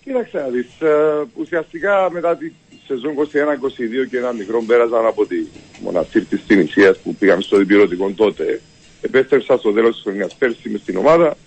[0.04, 2.52] Κοίταξε να δεις, ε, ουσιαστικά μετά τη
[2.92, 3.14] σεζόν
[4.04, 5.46] 21-22 και ένα μικρό πέρασαν από τη
[5.82, 8.62] μοναστήρ της Τινησίας που πήγαμε στο διπυρωτικό τότε.
[9.02, 11.38] Επέστρεψα στο τέλος της χρονιάς πέρσι μες στην ομάδα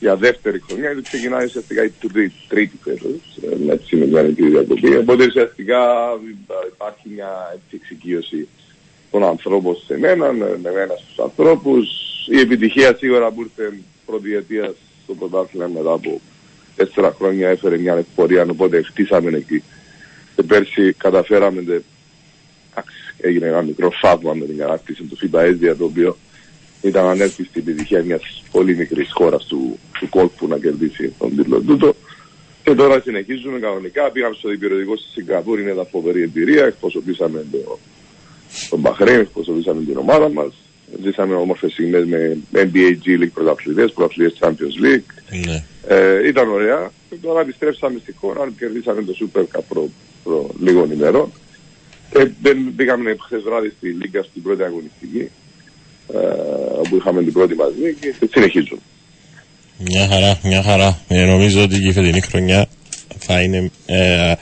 [0.00, 4.96] για δεύτερη χρονιά γιατί ξεκινάει ουσιαστικά η τρίτη, τρίτη φέτος ε, με τη συμμετοχή διακοπή.
[4.96, 5.80] Οπότε ουσιαστικά
[6.74, 8.48] υπάρχει μια εξοικείωση
[9.10, 11.88] των ανθρώπων σε μένα, με μένα στους ανθρώπους.
[12.28, 16.20] Η επιτυχία σίγουρα που ήρθε πρώτη αιτία στο πρωτάθλημα μετά από
[16.76, 19.62] τέσσερα χρόνια έφερε μια ευπορία, οπότε χτίσαμε εκεί.
[20.36, 21.80] Και πέρσι καταφέραμε, τε,
[23.20, 26.16] έγινε ένα μικρό φάβμα με την κατάκτηση του FIBA το οποίο
[26.82, 31.94] ήταν ανέλπιστη επιτυχία μιας πολύ μικρής χώρας του, του κόλπου να κερδίσει τον τίτλο τούτο.
[32.62, 34.10] Και τώρα συνεχίζουμε κανονικά.
[34.10, 36.64] Πήγαμε στο διπηρετικό στη Σιγκαπούρη, είναι μια φοβερή εμπειρία.
[36.64, 37.78] Εκπροσωπήσαμε το,
[38.70, 40.52] τον Μπαχρέιν, εκπροσωπήσαμε την ομάδα μας.
[41.02, 45.38] Ζήσαμε όμορφες στιγμές με NBA G League πρωταθλητές, πρωταθλητές Champions League.
[45.46, 45.64] Ναι.
[45.86, 46.90] Ε, ήταν ωραία.
[47.10, 49.82] Και τώρα επιστρέψαμε στη χώρα, κερδίσαμε το Super Cup
[50.24, 51.32] προ, προ λίγων ημερών.
[52.12, 55.30] Ε, δεν πήγαμε χθες βράδυ στη Λίγκα στην πρώτη αγωνιστική,
[56.12, 56.18] ε,
[56.78, 58.80] όπου είχαμε την πρώτη μας νίκη και συνεχίζουμε.
[59.78, 61.00] Μια χαρά, μια χαρά.
[61.08, 62.68] Ε, νομίζω ότι και η φετινή χρονιά
[63.18, 64.32] θα είναι ε,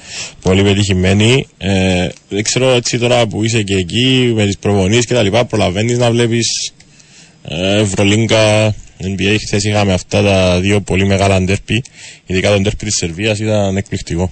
[0.43, 1.47] πολύ πετυχημένη.
[1.59, 5.45] Ε, δεν ξέρω έτσι τώρα που είσαι και εκεί με τις προμονίες και τα λοιπά
[5.45, 6.73] προλαβαίνεις να βλέπεις
[7.43, 9.37] ε, Ευρωλίγκα, NBA.
[9.47, 11.83] Χθες είχαμε αυτά τα δύο πολύ μεγάλα ντέρπι.
[12.27, 14.31] Ειδικά το ντέρπι της Σερβίας ήταν εκπληκτικό.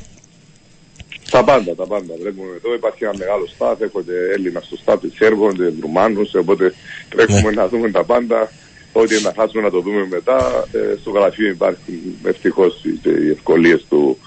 [1.31, 2.15] Τα πάντα, τα πάντα.
[2.21, 6.75] Βλέπουμε εδώ υπάρχει ένα μεγάλο στάτ, έχονται Έλληνα στο στάτ, Σέρβων, Ρουμάνους, οπότε
[7.09, 8.51] τρέχουμε να δούμε τα πάντα.
[8.93, 10.69] Ό,τι να χάσουμε να το δούμε μετά.
[10.73, 11.85] Ε, στο γραφείο υπάρχουν
[12.25, 14.19] ευτυχώς οι, οι ευκολίες του,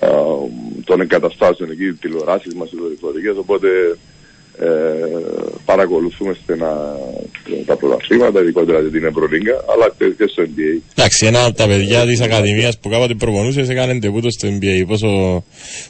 [0.00, 0.08] ε,
[0.84, 3.68] των εγκαταστάσεων εκεί, τηλεοράσεις μας, οι δορυφορικές, οπότε
[4.58, 4.66] ε,
[5.64, 6.96] παρακολουθούμε στενά
[7.66, 10.80] τα πρωταθλήματα, ειδικότερα την Ευρωλίγκα, αλλά και και στο NBA.
[10.94, 14.84] Εντάξει, ένα από τα παιδιά της Ακαδημίας που κάποτε προπονούσε έκανε τεπούτο στο NBA.
[14.86, 15.44] Πόσο,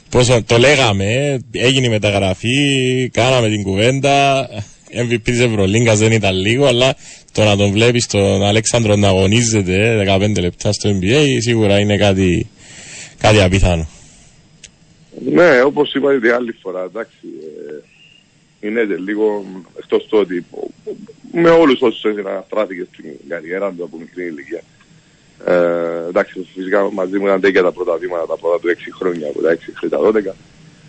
[0.09, 4.47] πόσο το λέγαμε, ε, έγινε η μεταγραφή, κάναμε την κουβέντα.
[4.95, 6.95] MVP της Ευρωλίγκας δεν ήταν λίγο, αλλά
[7.31, 12.47] το να τον βλέπεις τον Αλέξανδρο να αγωνίζεται 15 λεπτά στο NBA σίγουρα είναι κάτι,
[13.17, 13.87] κάτι απίθανο.
[15.31, 17.27] Ναι, όπως είπα την άλλη φορά, εντάξει,
[17.67, 17.92] ε,
[18.63, 19.45] είναι και λίγο
[19.77, 20.45] εκτός του ότι
[21.31, 21.99] με όλους όσους
[22.45, 24.61] στράθηκε στην καριέρα του από μικρή ηλικία.
[25.45, 29.27] Ε, εντάξει, φυσικά μαζί μου ήταν τέτοια τα πρώτα βήματα, τα πρώτα του 6 χρόνια,
[29.27, 30.35] από τα 6 μέχρι τα 12.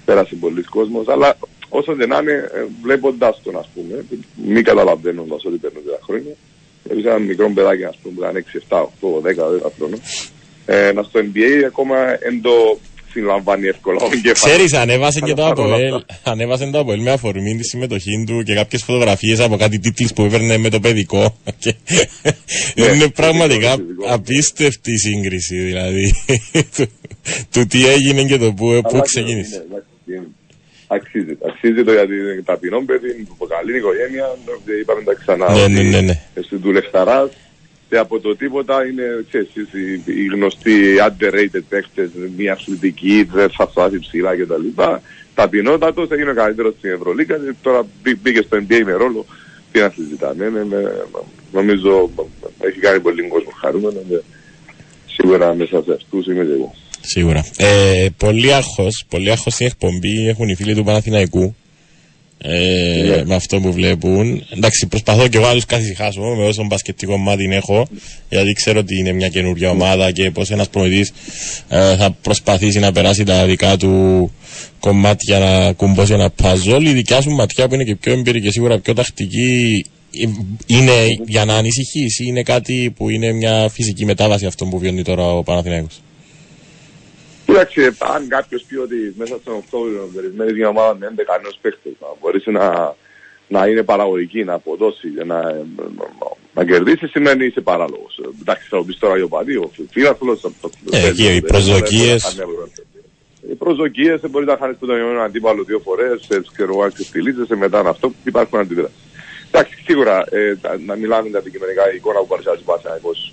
[0.05, 1.37] Πέρασε πολλοί κόσμος, αλλά
[1.69, 4.05] όσο δεν να είναι, ε, βλέποντας τον, ας πούμε,
[4.47, 6.35] μη καταλαβαίνοντας ότι παίρνουν τα χρόνια,
[6.89, 9.99] Έπεισα ένα μικρό παιδάκι, ας πούμε, που ήταν 6, 7, 8, 10, 10 χρόνια.
[10.67, 12.79] Ε, να στο NBA ακόμα εν το
[13.15, 14.41] συλλαμβάνει εύκολα ο εγκέφαλος.
[14.55, 16.31] Ξέρεις, ανέβασε και το Αλλά παρόλα Αποέλ, αυτά.
[16.31, 20.23] ανέβασε το Αποέλ με αφορμή τη συμμετοχή του και κάποιες φωτογραφίες από κάτι τίτλους που
[20.23, 21.37] έπαιρνε με το παιδικό.
[21.63, 21.75] Και
[22.77, 26.13] Ναι, είναι πραγματικά το παιδικό, απίστευτη η σύγκριση, δηλαδή,
[26.77, 26.87] του,
[27.53, 29.55] του τι έγινε και το που, που Αλλά ξεκίνησε.
[29.55, 30.27] είναι, εντάξει, είναι.
[30.87, 34.25] Αξίζει, αξίζει το γιατί είναι ταπεινό παιδί, από καλή οικογένεια,
[34.67, 35.53] ε, είπαμε τα ξανά.
[35.53, 36.21] Ναι, ότι ναι, ναι, ναι.
[36.47, 37.31] Στην του Λεχταράς
[37.89, 40.75] και από το τίποτα είναι, ξέρεις, οι, οι γνωστοί
[41.09, 44.83] underrated παίχτες, μια αθλητική, δεν θα φτάσει ψηλά κτλ.
[45.35, 49.27] Ταπεινότατος, έγινε ο καλύτερος στην Ευρωλίγα και τώρα μπή- μπήκε στο NBA με ρόλο.
[49.73, 50.83] Τι να συζητάμε, ναι, ναι,
[51.53, 52.11] νομίζω
[52.61, 54.21] έχει κάνει πολύ κόσμο χαρούμενο και
[55.07, 56.75] σίγουρα μέσα σε αυτούς είμαι και εγώ.
[57.01, 57.45] Σίγουρα.
[57.57, 61.55] Ε, πολύ άγχος, πολύ άγχος στην εκπομπή έχουν οι φίλοι του Παναθηναϊκού.
[62.47, 63.25] Ε, Ναι.
[63.25, 64.47] Με αυτό που βλέπουν.
[64.57, 67.87] Εντάξει, προσπαθώ και εγώ να του καθησυχάσω με όσο μπασκετικό μάτι έχω,
[68.29, 71.13] γιατί ξέρω ότι είναι μια καινούργια ομάδα και πώ ένας προμηθευτή
[71.69, 74.31] ε, θα προσπαθήσει να περάσει τα δικά του
[74.81, 76.83] κομμάτια να κουμπώσει ένα puzzle.
[76.83, 80.29] Η δικιά σου ματιά που είναι και πιο εμπειρική και σίγουρα πιο τακτική, ε,
[80.67, 80.93] είναι
[81.27, 85.33] για να ανησυχείς ή είναι κάτι που είναι μια φυσική μετάβαση αυτό που βιώνει τώρα
[85.33, 86.01] ο Παναθηναϊκός;
[87.47, 91.93] Κοίταξε, αν κάποιος πει ότι μέσα στον Οκτώβριο περιμένει μια ομάδα με 11 νέους παίχτες
[92.01, 92.95] να μπορέσει να,
[93.49, 95.65] να είναι παραγωγική, να αποδώσει και να,
[96.55, 98.19] να κερδίσει, σημαίνει είσαι παράλογος.
[98.25, 100.41] Ε, Εντάξει, θα το πεις τώρα για ο Παδί, ο φίλαθλος.
[100.91, 102.23] Ε, εκεί οι προσδοκίες.
[103.51, 107.57] Οι προσδοκίες δεν μπορεί να χάνεις τον ένα αντίπαλο δύο φορές, ε, ξέρω, αν ξεφτυλίζεσαι
[107.57, 108.97] μετά είναι αυτό που υπάρχουν αντιδράσεις.
[109.51, 113.33] Εντάξει, σίγουρα ε, τα- να μιλάμε για αντικειμενικά η εικόνα που παρουσιάζει ο Παναθηναϊκός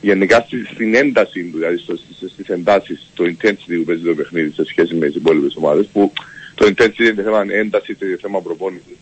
[0.00, 4.14] γενικά στη- στην ένταση του, δηλαδή στο, στις, στις εντάσεις, το intensity που παίζει το
[4.14, 6.12] παιχνίδι σε σχέση με τις υπόλοιπες ομάδες, που
[6.54, 8.96] το intensity είναι θέμα έντασης και θέμα προπόνησης.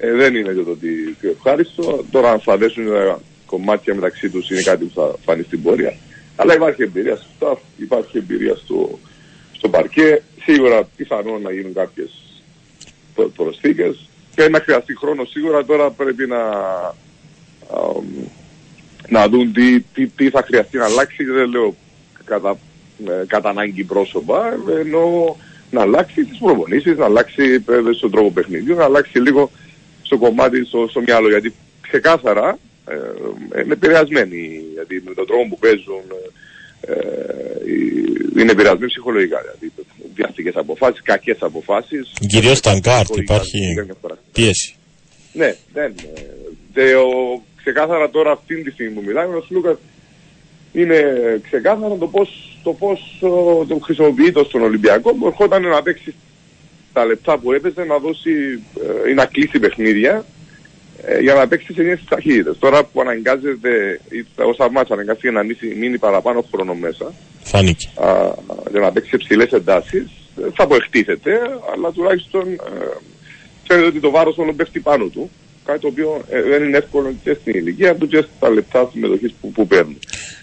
[0.00, 2.04] Ε, δεν είναι και το ότι πιο ευχάριστο.
[2.10, 3.16] Τώρα αν θα δέσουν ε,
[3.46, 5.94] κομμάτια μεταξύ τους είναι κάτι που θα φανεί στην πορεία.
[6.36, 8.98] Αλλά υπάρχει εμπειρία στο staff, υπάρχει εμπειρία στο,
[9.52, 10.22] στο παρκέ.
[10.44, 12.10] Σίγουρα πιθανόν να γίνουν κάποιες
[13.14, 16.38] προ- προσθήκες και να χρειαστεί χρόνος σίγουρα τώρα πρέπει να,
[17.74, 18.04] αμ,
[19.12, 21.74] να δουν τι, τι, τι θα χρειαστεί να αλλάξει και δεν λέω
[22.24, 22.58] κατά
[23.06, 25.36] ε, κατά ανάγκη πρόσωπα, ενώ
[25.70, 29.50] να αλλάξει τις προπονήσεις, να αλλάξει ε, στον τρόπο παιχνιδιού, να αλλάξει λίγο
[30.02, 32.58] στο κομμάτι, στο, στο μυαλό, γιατί ξεκάθαρα
[32.88, 36.04] ε, είναι επηρεασμένοι, γιατί με τον τρόπο που παίζουν
[36.80, 36.94] ε,
[38.40, 39.72] είναι επηρεασμένοι ψυχολογικά, δηλαδή
[40.14, 42.12] βιαστικές αποφάσεις, κακές αποφάσεις.
[42.26, 43.58] Κυρίως στα γκαρντ υπάρχει
[44.32, 44.74] πίεση.
[45.32, 45.94] Ναι, δεν.
[46.74, 49.76] Ε, ο, ξεκάθαρα τώρα αυτή τη στιγμή που μιλάμε, ο Σλούκας
[50.72, 51.00] είναι
[51.42, 56.14] ξεκάθαρο το πώς, το πώς ο, το χρησιμοποιεί το στον Ολυμπιακό που ερχόταν να παίξει
[56.92, 58.62] τα λεπτά που έπαιζε να δώσει
[59.06, 60.24] ε, ή να κλείσει παιχνίδια
[61.02, 62.58] ε, για να παίξει σε νέες ταχύτητες.
[62.58, 64.00] Τώρα που αναγκάζεται,
[64.36, 65.42] ο Σαμάτς αναγκάστηκε να
[65.76, 67.88] μείνει παραπάνω χρόνο μέσα Φάνηκε.
[67.94, 68.34] Α,
[68.70, 71.38] για να παίξει σε ψηλές εντάσεις, ε, θα αποεκτήθεται,
[71.74, 72.58] αλλά τουλάχιστον ε,
[73.66, 75.30] φαίνεται ότι το βάρος όλο πέφτει πάνω του.
[75.64, 79.32] Κάτι το οποίο ε, δεν είναι εύκολο και στην ηλικία του και στα λεπτά συμμετοχής
[79.40, 79.98] που, που παίρνουν.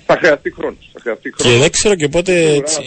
[0.05, 0.89] Θα χρειαστεί χρόνος.
[0.93, 1.53] Θα χρειαστεί χρόνος.
[1.53, 2.53] Και δεν ξέρω και πότε.
[2.53, 2.81] Έτσι,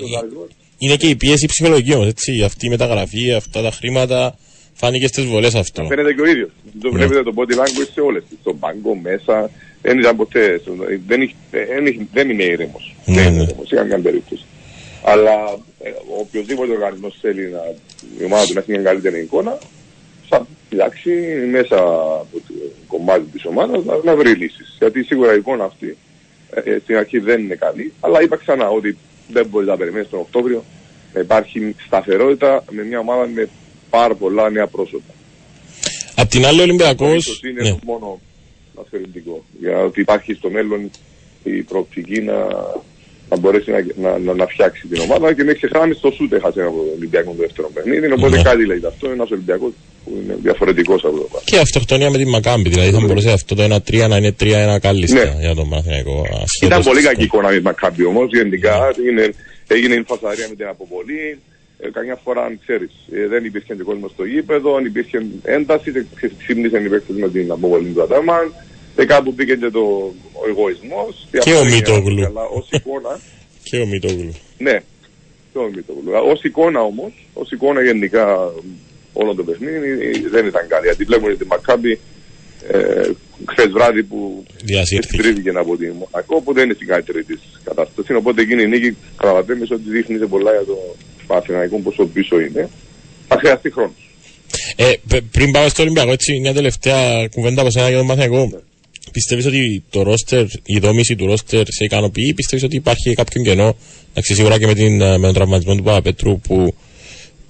[0.78, 2.12] είναι και η πίεση ψυχολογική όμω.
[2.44, 4.38] Αυτή η μεταγραφή, αυτά τα χρήματα.
[4.74, 5.84] Φάνηκε στις βολές αυτό.
[5.84, 6.50] Φαίνεται και ο ίδιος.
[6.80, 7.06] Το ναι.
[7.06, 8.22] βλέπετε το body language σε όλες.
[8.40, 9.50] Στον πάγκο, μέσα.
[9.82, 10.60] Δεν ήταν ποτέ.
[11.06, 12.94] Δεν, δεν, δεν είναι ήρεμος.
[13.04, 13.42] Ναι, δεν είναι ναι.
[13.42, 14.44] ήρεμος σε καμιά περίπτωση.
[15.04, 17.60] Αλλά ε, οποιοδήποτε οργανισμός θέλει να,
[18.20, 19.58] η ομάδα του να έχει μια καλύτερη εικόνα,
[20.76, 21.10] θα κοιτάξει
[21.50, 22.54] μέσα από το
[22.86, 24.76] κομμάτι της ομάδας να, να βρει λύσεις.
[24.78, 25.96] Γιατί σίγουρα η εικόνα αυτή
[26.50, 28.96] ε, στην αρχή δεν είναι καλή, αλλά είπα ξανά ότι
[29.28, 30.64] δεν μπορεί να περιμένεις τον Οκτώβριο
[31.14, 33.48] να υπάρχει σταθερότητα με μια ομάδα με
[33.90, 35.12] πάρα πολλά νέα πρόσωπα.
[36.16, 37.40] Απ' την άλλη ο Ολυμπιακός...
[37.44, 37.76] Είναι ναι.
[37.84, 38.20] μόνο
[38.80, 39.44] αθλητικό.
[39.60, 40.90] Γιατί υπάρχει στο μέλλον
[41.44, 42.34] η προοπτική να,
[43.28, 46.62] να μπορέσει να, να, να, να, φτιάξει την ομάδα και με ξεχνάμε στο σούτε έχασε
[46.62, 48.12] από τον Ολυμπιακό το δεύτερο παιχνίδι.
[48.12, 48.42] Οπότε ναι.
[48.42, 49.10] κάτι λέει αυτό.
[49.10, 49.72] Ένας Ολυμπιακός
[50.04, 52.68] που είναι διαφορετικός από το Και αυτοκτονία με τη Μακάμπη.
[52.68, 53.06] Δηλαδή θα ναι.
[53.06, 55.36] μπορούσε αυτό το 1-3 να είναι 3-1 κάλλιστα ναι.
[55.40, 56.26] για τον Μαθηναϊκό.
[56.62, 58.28] Ήταν πολύ κακή εικόνα με τη Μακάμπη όμως.
[58.32, 59.24] Γενικά ναι.
[59.66, 61.38] έγινε η φασαρία με την αποβολή.
[61.84, 66.06] Ε, καμιά φορά, αν ξέρεις, ε, δεν υπήρχε και κόσμος στο γήπεδο, αν υπήρχε ένταση,
[66.38, 68.54] ξύπνησαν οι παίκτες με την αποβολή του Ατάμαν.
[68.96, 69.80] Και κάπου πήγε και το,
[70.32, 71.28] ο εγωισμός.
[71.44, 72.24] Και ο Μητόγλου.
[72.26, 73.20] Αλλά ως εικόνα...
[73.68, 74.34] και ο Μητόγλου.
[74.58, 74.76] Ναι,
[75.52, 76.10] και ο Μητόγλου.
[76.32, 78.52] Ως εικόνα όμως, ως εικόνα γενικά
[79.12, 79.78] όλο το παιχνίδι
[80.28, 80.86] δεν ήταν καλή.
[80.86, 81.98] Γιατί βλέπουμε τη Μακάμπη
[82.68, 83.10] ε,
[83.50, 84.44] χθες βράδυ που
[85.16, 88.14] τρίβηκε από τη Μονακό που δεν είναι στην καλύτερη της κατάσταση.
[88.14, 90.96] Οπότε εκείνη η νίκη καταλαβαίνεις ότι δείχνει σε πολλά για το
[91.26, 92.68] Παθηναϊκό πόσο πίσω είναι.
[93.28, 94.10] Θα χρειαστεί χρόνος.
[94.76, 94.92] Ε,
[95.30, 98.48] πριν πάμε στο Ολυμπιακό, έτσι, μια τελευταία κουβέντα από σένα για τον Παθηναϊκό.
[98.52, 98.60] Ναι.
[99.12, 103.42] Πιστεύεις ότι το roster, η δόμηση του roster σε ικανοποιεί ή πιστεύεις ότι υπάρχει κάποιο
[103.42, 103.76] κενό,
[104.10, 106.74] εντάξει, σίγουρα και με, την, με τον τραυματισμό του Παπαπέτρου που,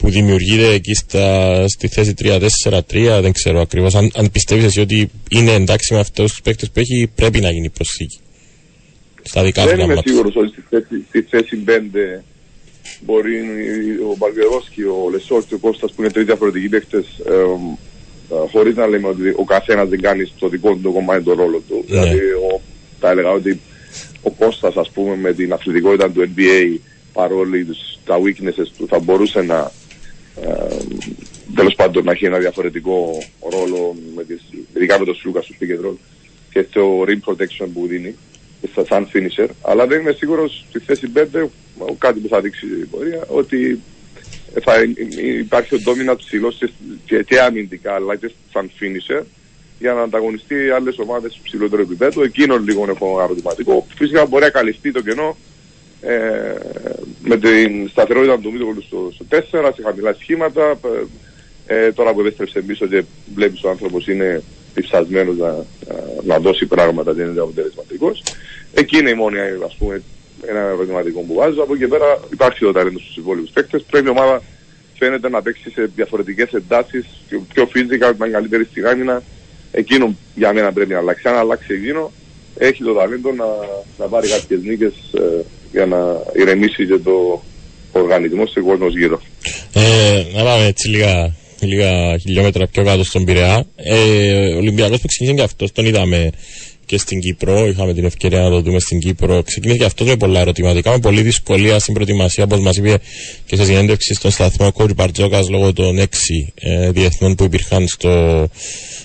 [0.03, 2.79] που δημιουργείται εκεί στα, στη θέση 3-4-3,
[3.21, 3.95] δεν ξέρω ακριβώς.
[3.95, 7.51] Αν, αν πιστεύεις εσύ ότι είναι εντάξει με αυτούς τους παίκτες που έχει, πρέπει να
[7.51, 8.19] γίνει προσθήκη.
[9.23, 11.71] Στα δικά δεν είμαι σίγουρος ότι στη θέση, στη θέση 5
[13.01, 13.37] μπορεί
[14.11, 17.33] ο Μπαλβιερός και ο Λεσόρ και ο Κώστας που είναι τρεις διαφορετικοί παίκτες ε,
[18.51, 21.63] χωρίς να λέμε ότι ο καθένας δεν κάνει στο δικό του το κομμάτι τον ρόλο
[21.69, 21.85] του.
[21.89, 22.01] Ναι.
[22.01, 22.61] Δηλαδή, ο,
[23.01, 23.61] θα έλεγα ότι
[24.23, 26.79] ο Κώστας, ας πούμε, με την αθλητικότητα του NBA,
[27.13, 27.67] παρόλοι
[28.05, 29.71] τα weaknesses του, θα μπορούσε να
[30.41, 30.77] ε,
[31.55, 34.43] τέλος πάντων να έχει ένα διαφορετικό ρόλο, με τις,
[34.75, 35.97] ειδικά με τον Σλούκα στο speaker role
[36.51, 38.15] και στο rim protection που δίνει
[38.71, 41.45] στα σαν finisher, αλλά δεν είμαι σίγουρος στη θέση 5,
[41.99, 43.81] κάτι που θα δείξει η πορεία, ότι
[44.63, 44.73] θα
[45.39, 46.59] υπάρχει ο dominant ψηλός
[47.05, 49.23] και, και αμυντικά αλλά και σαν finisher
[49.79, 52.23] για να ανταγωνιστεί άλλες ομάδες του ψηλότερου επίπεδου.
[52.23, 53.87] Εκείνο λίγο έχω ερωτηματικό.
[53.95, 55.37] Φυσικά μπορεί να καλυφθεί το κενό
[56.03, 56.55] ε,
[57.23, 60.79] με την σταθερότητα του Μίτογλου στο, στο 4, σε χαμηλά σχήματα.
[61.67, 64.43] Ε, ε, τώρα που επέστρεψε πίσω και βλέπεις ο άνθρωπος είναι
[64.81, 65.65] ψασμένος να,
[66.23, 68.23] να, δώσει πράγματα, δεν είναι αποτελεσματικός.
[68.75, 70.03] Εκεί είναι η μόνη ας πούμε
[70.47, 71.63] ένα ερωτηματικό που βάζω.
[71.63, 73.83] Από εκεί πέρα υπάρχει το ταλέντος στους υπόλοιπους παίκτες.
[73.91, 74.43] Πρέπει η ομάδα
[74.99, 79.23] φαίνεται να παίξει σε διαφορετικές εντάσεις, πιο, πιο physical, να είναι καλύτερη στην άμυνα.
[79.73, 81.29] Εκείνο για μένα πρέπει να αλλάξει.
[81.29, 82.13] Αν αλλάξει εκείνο,
[82.59, 83.45] έχει το ταλέντο να,
[83.99, 85.99] να πάρει κάποιες νίκες ε, για να
[86.41, 87.43] ηρεμήσει και το
[87.93, 89.21] οργανισμό σε κόσμο γύρω.
[89.73, 93.67] Ε, να πάμε έτσι λίγα, λίγα χιλιόμετρα πιο κάτω στον Πειραιά.
[93.77, 96.31] Ε, ο Ολυμπιακός που ξεκίνησε και αυτός τον είδαμε
[96.87, 97.67] και στην Κύπρο.
[97.67, 99.43] Είχαμε την ευκαιρία να το δούμε στην Κύπρο.
[99.43, 102.99] Ξεκίνησε και αυτός με πολλά ερωτηματικά, με πολλή δυσκολία στην προετοιμασία, όπως μας είπε
[103.47, 107.87] και σε συνέντευξη στον σταθμό ο Κόρη Μπαρτζόκα λόγω των έξι ε, διεθνών που υπήρχαν
[107.87, 108.49] στο,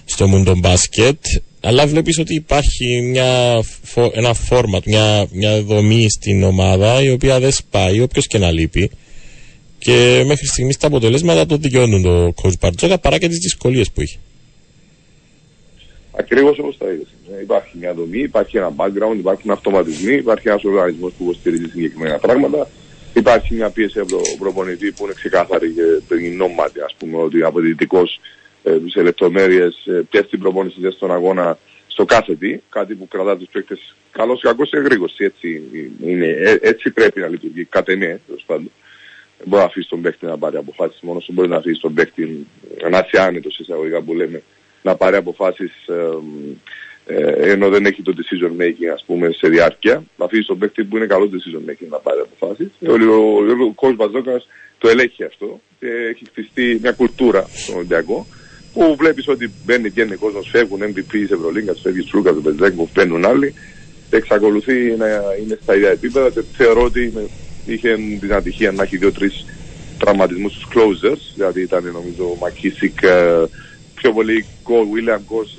[0.06, 1.18] στο Μούντο Μπάσκετ.
[1.68, 3.64] Αλλά βλέπεις ότι υπάρχει μια,
[4.14, 8.92] ένα φόρμα, μια, μια δομή στην ομάδα η οποία δεν σπάει, όποιος και να λείπει.
[9.78, 14.02] Και μέχρι στιγμής τα αποτελέσματα το δικαιώνουν το Κόρη Μπαρτζόκα παρά και τις δυσκολίες που
[14.02, 14.18] είχε.
[16.12, 17.08] Ακριβώς όπως τα είδες.
[17.38, 22.18] Ε, υπάρχει μια δομή, υπάρχει ένα background, υπάρχουν αυτοματισμοί, υπάρχει ένας οργανισμός που υποστηρίζει συγκεκριμένα
[22.18, 22.70] πράγματα.
[23.14, 25.74] υπάρχει μια πίεση από τον προπονητή που είναι ξεκάθαρη
[26.08, 28.37] και γνώματι, ας πούμε, ότι αποδυτικός ε,
[28.86, 31.58] σε λεπτομέρειες ε, ποιες την προπόνηση θες στον αγώνα
[31.88, 35.62] στο κάθε τι, κάτι που κρατά τους παίκτες καλώς ή κακώς σε εγρήγορση, έτσι,
[36.04, 38.72] είναι, ε, έτσι πρέπει να λειτουργεί, κατ' εμέ, τέλος πάντων.
[39.38, 41.94] Δεν μπορεί να αφήσει τον παίκτη να πάρει αποφάσεις μόνος του, μπορεί να αφήσει τον
[41.94, 42.48] παίκτη
[42.90, 44.44] να είσαι άνετος εισαγωγικά που λέμε,
[44.82, 46.18] να πάρει αποφάσεις ε,
[47.10, 50.04] ε, ενώ δεν έχει το decision making ας πούμε σε διάρκεια.
[50.18, 52.70] Να αφήσει τον παίκτη που είναι καλός decision making να πάρει αποφάσεις.
[52.88, 53.16] Ο, ο,
[53.62, 54.48] ο, ο Κος Μπαζόκας
[54.78, 58.28] το ελέγχει αυτό και έχει χτιστεί μια κουλτούρα στον Ολυμπιακό
[58.78, 62.90] που βλέπεις ότι μπαίνει και είναι κόσμος, φεύγουν MVP της Ευρωλίγκας, φεύγει Τσούκας, ο Μπεζέκο,
[62.94, 63.54] μπαίνουν άλλοι.
[64.10, 65.06] Και εξακολουθεί να
[65.42, 67.14] είναι στα ίδια επίπεδα και θεωρώ ότι
[67.66, 69.46] είχε την ατυχία να έχει δύο-τρεις
[69.98, 73.44] τραυματισμούς στους closers, δηλαδή ήταν νομίζω ο Μακίσικ, ε,
[73.96, 75.56] πιο πολύ γκολ, William Γκος,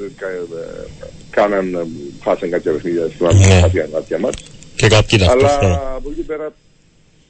[1.30, 1.86] κάναν,
[2.22, 4.42] χάσαν κάποια παιχνίδια, θυμάμαι κάποια, κάποια μάτς.
[4.76, 6.52] Και κάποιοι Αλλά από εκεί πέρα,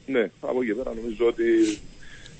[0.05, 1.43] ναι, από εκεί πέρα νομίζω ότι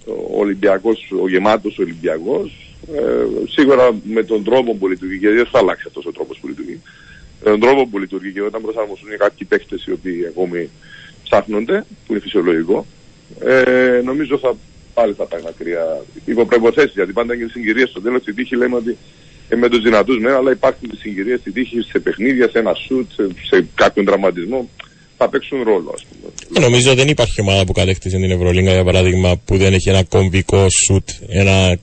[0.06, 5.60] ο Ολυμπιακός, ο γεμάτος Ολυμπιακός, ε, σίγουρα με τον τρόπο που λειτουργεί, γιατί δεν θα
[5.60, 6.82] αλλάξει αυτός ο τρόπος που λειτουργεί,
[7.44, 10.70] με τον τρόπο που λειτουργεί και όταν προσαρμοστούν κάποιοι παίκτες οι οποίοι ακόμη
[11.24, 12.86] ψάχνονται, που είναι φυσιολογικό,
[13.40, 14.56] ε, νομίζω θα
[14.94, 16.04] πάλι θα πάει μακριά.
[16.26, 18.98] Υπό προϋποθέσεις, γιατί πάντα είναι συγκυρίες στο τέλος της τύχη λέμε ότι
[19.50, 22.74] ε, με τους δυνατούς ναι, αλλά υπάρχουν τις συγκυρίες στη τύχη σε παιχνίδια, σε ένα
[22.74, 24.70] σουτ, σε, σε κάποιον τραυματισμό
[25.18, 26.32] θα παίξουν ρόλο ας πούμε.
[26.56, 30.04] Ε, νομίζω δεν υπάρχει ομάδα που κατέκτησε την Ευρωλίγκα για παράδειγμα που δεν έχει ένα
[30.04, 31.80] κομβικό σουτ, ένα ε,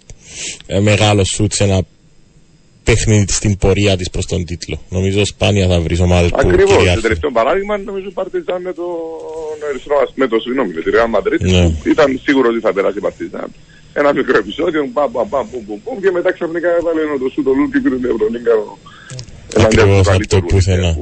[0.80, 1.82] μεγάλο σουτ σε ένα
[2.84, 4.76] παιχνίδι στην πορεία της προς τον τίτλο.
[4.88, 6.94] Νομίζω σπάνια θα βρεις ομάδες που Ακριβώς.
[6.94, 8.86] Το τελευταίο παράδειγμα νομίζω Παρτιζάν με τον
[9.70, 11.64] Ερυθρό με το συγγνώμη με τη Ρεάλ Μαντρίτη Ναι.
[11.84, 13.48] ήταν σίγουρος ότι θα περάσει η Παρτιζάν.
[14.00, 17.28] Ένα μικρό επεισόδιο, μπαμ, μπαμ, μπαμ, μπαμ, μπαμ, μπαμ, και μετά ξαφνικά έβαλε ένα το
[17.34, 18.52] σούτο λούπ και πήρε την Ευρωλίγκα.
[19.66, 20.92] Ακριβώς από το πουθενά.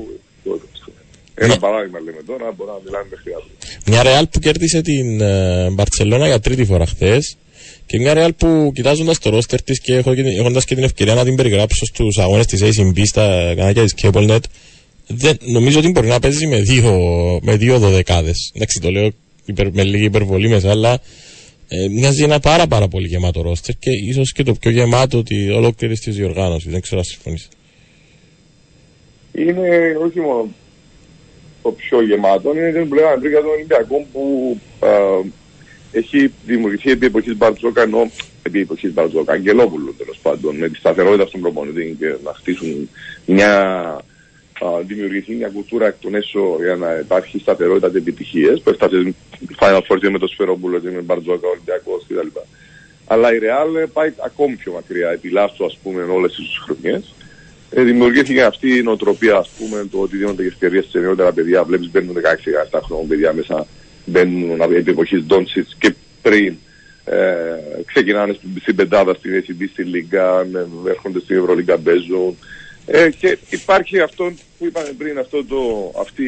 [1.34, 3.54] Ένα παράδειγμα λέμε τώρα, μπορεί να μιλάμε μέχρι αύριο.
[3.86, 7.36] Μια Ρεάλ που κέρδισε την ε, Μπαρτσελώνα για τρίτη φορά χθες.
[7.86, 9.94] Και μια Ρεάλ που κοιτάζοντας το ρόστερ της και
[10.38, 14.38] έχοντας και την ευκαιρία να την περιγράψω στους αγώνες της ACB στα κανάλια της CableNet,
[15.06, 16.92] δεν, νομίζω ότι μπορεί να παίζει με δύο,
[17.42, 18.52] με δύο δωδεκάδες.
[18.54, 19.10] Εντάξει, το λέω
[19.44, 21.00] υπερ, με λίγη υπερβολή μέσα, αλλά
[21.68, 25.50] ε, μοιάζει ένα πάρα πάρα πολύ γεμάτο ρόστερ και ίσως και το πιο γεμάτο τη
[25.50, 26.70] ολόκληρη της διοργάνωσης.
[26.70, 27.44] Δεν ξέρω αν συμφωνείτε.
[29.32, 30.48] Είναι όχι μόνο
[31.62, 34.88] το πιο γεμάτο, είναι την πλέον αντρίγα των Ολυμπιακών που α,
[35.94, 38.10] έχει δημιουργηθεί επί εποχής Μπαρτζόκα, ενώ
[38.42, 42.88] επί εποχής Μπαρτζόκα, Αγγελόπουλου τέλος πάντων, με τη σταθερότητα στον προπονητή και να χτίσουν
[43.26, 43.52] μια,
[44.64, 49.14] α, δημιουργηθεί μια κουλτούρα εκ των έσω για να υπάρχει σταθερότητα και επιτυχίες, που έφτασε
[49.60, 52.38] Final Four και με το Σφαιρόπουλο και με Μπαρτζόκα, Ολυμπιακός κτλ.
[53.06, 57.14] Αλλά η Real πάει ακόμη πιο μακριά, επί λάστο ας πούμε όλες τις χρονιές.
[57.70, 61.64] Ε, δημιουργήθηκε αυτή η νοοτροπία, ας πούμε, το ότι δίνονται ευκαιρίες σε νεότερα παιδιά.
[61.64, 63.66] Βλέπεις μπαίνουν 16-17 χρόνια παιδιά μέσα,
[64.04, 66.56] μπαίνουν από την εποχή Ντόνσιτς και πριν.
[67.04, 72.36] Ε, ξεκινάνε στην, στην πεντάδα, στην ACB, στη Λίγκα, ε, έρχονται στην Ευρωλίγκα, παίζουν.
[72.86, 76.24] Ε, και υπάρχει αυτό που είπαμε πριν, αυτό το, αυτή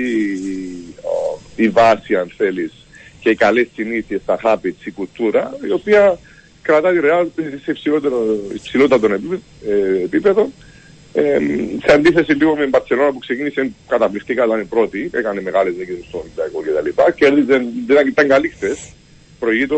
[0.97, 2.73] ο, η βάση, αν θέλεις,
[3.21, 6.19] και οι καλές συνήθειες, τα habits, η κουλτούρα, η οποία
[6.63, 7.27] κρατά τη Real
[7.65, 9.19] σε υψηλότερο, υψηλότερο
[10.05, 10.51] επίπεδο,
[11.17, 15.11] ε, επίπεδο ε, σε αντίθεση λίγο με την Παρσελόνα που ξεκίνησε καταπληκτικά, ήταν η πρώτη,
[15.13, 17.03] έκανε μεγάλες νίκες στο Ολυμπιακό κτλ.
[17.15, 18.79] Και δεν, δεν ήταν καλή χθες.
[19.39, 19.77] Προηγεί το...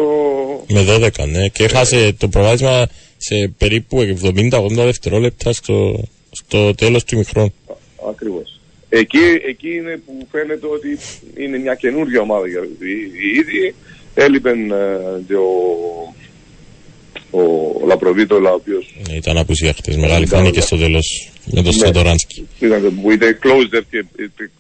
[0.68, 1.49] Με 12, ναι.
[1.49, 2.86] Και έχασε το προβάδισμα
[3.16, 4.16] σε περίπου
[4.51, 7.55] 70-80 δευτερόλεπτα στο, στο τέλος του ημιχρόνου.
[8.11, 8.61] Ακριβώς.
[8.89, 10.99] Εκεί, εκεί είναι που φαίνεται ότι
[11.36, 13.74] είναι μια καινούργια ομάδα για οι ίδιοι.
[14.14, 16.14] Έλειπε ε, και ο,
[17.30, 17.40] ο
[17.86, 19.96] Λαπροβίτολα, ο οποίος Ναι, ήταν απουσία χτες.
[19.96, 21.80] Μεγάλη φάνηκε στο τέλος με τον Ναι.
[21.84, 22.48] Σαντοράνσκι.
[22.58, 24.04] ήταν που ήταν closer και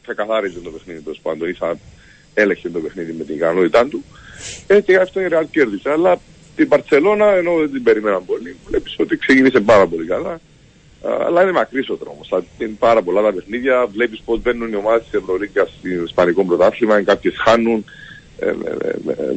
[0.06, 1.78] θα καθάριζε το παιχνίδι τέλος πάντων ή θα
[2.34, 4.04] έλεγχε το παιχνίδι με την ικανότητά του.
[4.66, 5.90] Ε, και αυτό η Real κέρδισε.
[5.90, 6.20] Αλλά
[6.56, 10.30] την Παρσελώνα, ενώ δεν την περιμέναν πολύ, βλέπεις ότι ξεκίνησε πάρα πολύ καλά.
[10.30, 12.28] Α, Αλλά είναι μακρύς ο δρόμος.
[12.28, 13.86] Θα είναι πάρα πολλά τα παιχνίδια.
[13.92, 17.84] Βλέπεις πώς μπαίνουν οι ομάδες της Ευρωλίγκας στο Ισπανικό πρωτάθλημα, κάποιες χάνουν ε, ε, ε,
[17.84, 18.07] ε,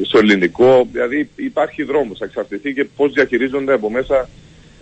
[0.03, 0.87] στο ελληνικό.
[0.91, 2.17] Δηλαδή υπάρχει δρόμος.
[2.17, 4.29] Θα εξαρτηθεί και πώς διαχειρίζονται από μέσα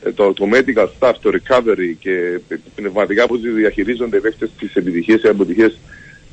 [0.03, 4.76] ε, το, το medical staff, το recovery και ε, πνευματικά πώς διαχειρίζονται οι παίκτες τις
[4.76, 5.80] επιτυχίες ή αποτυχίες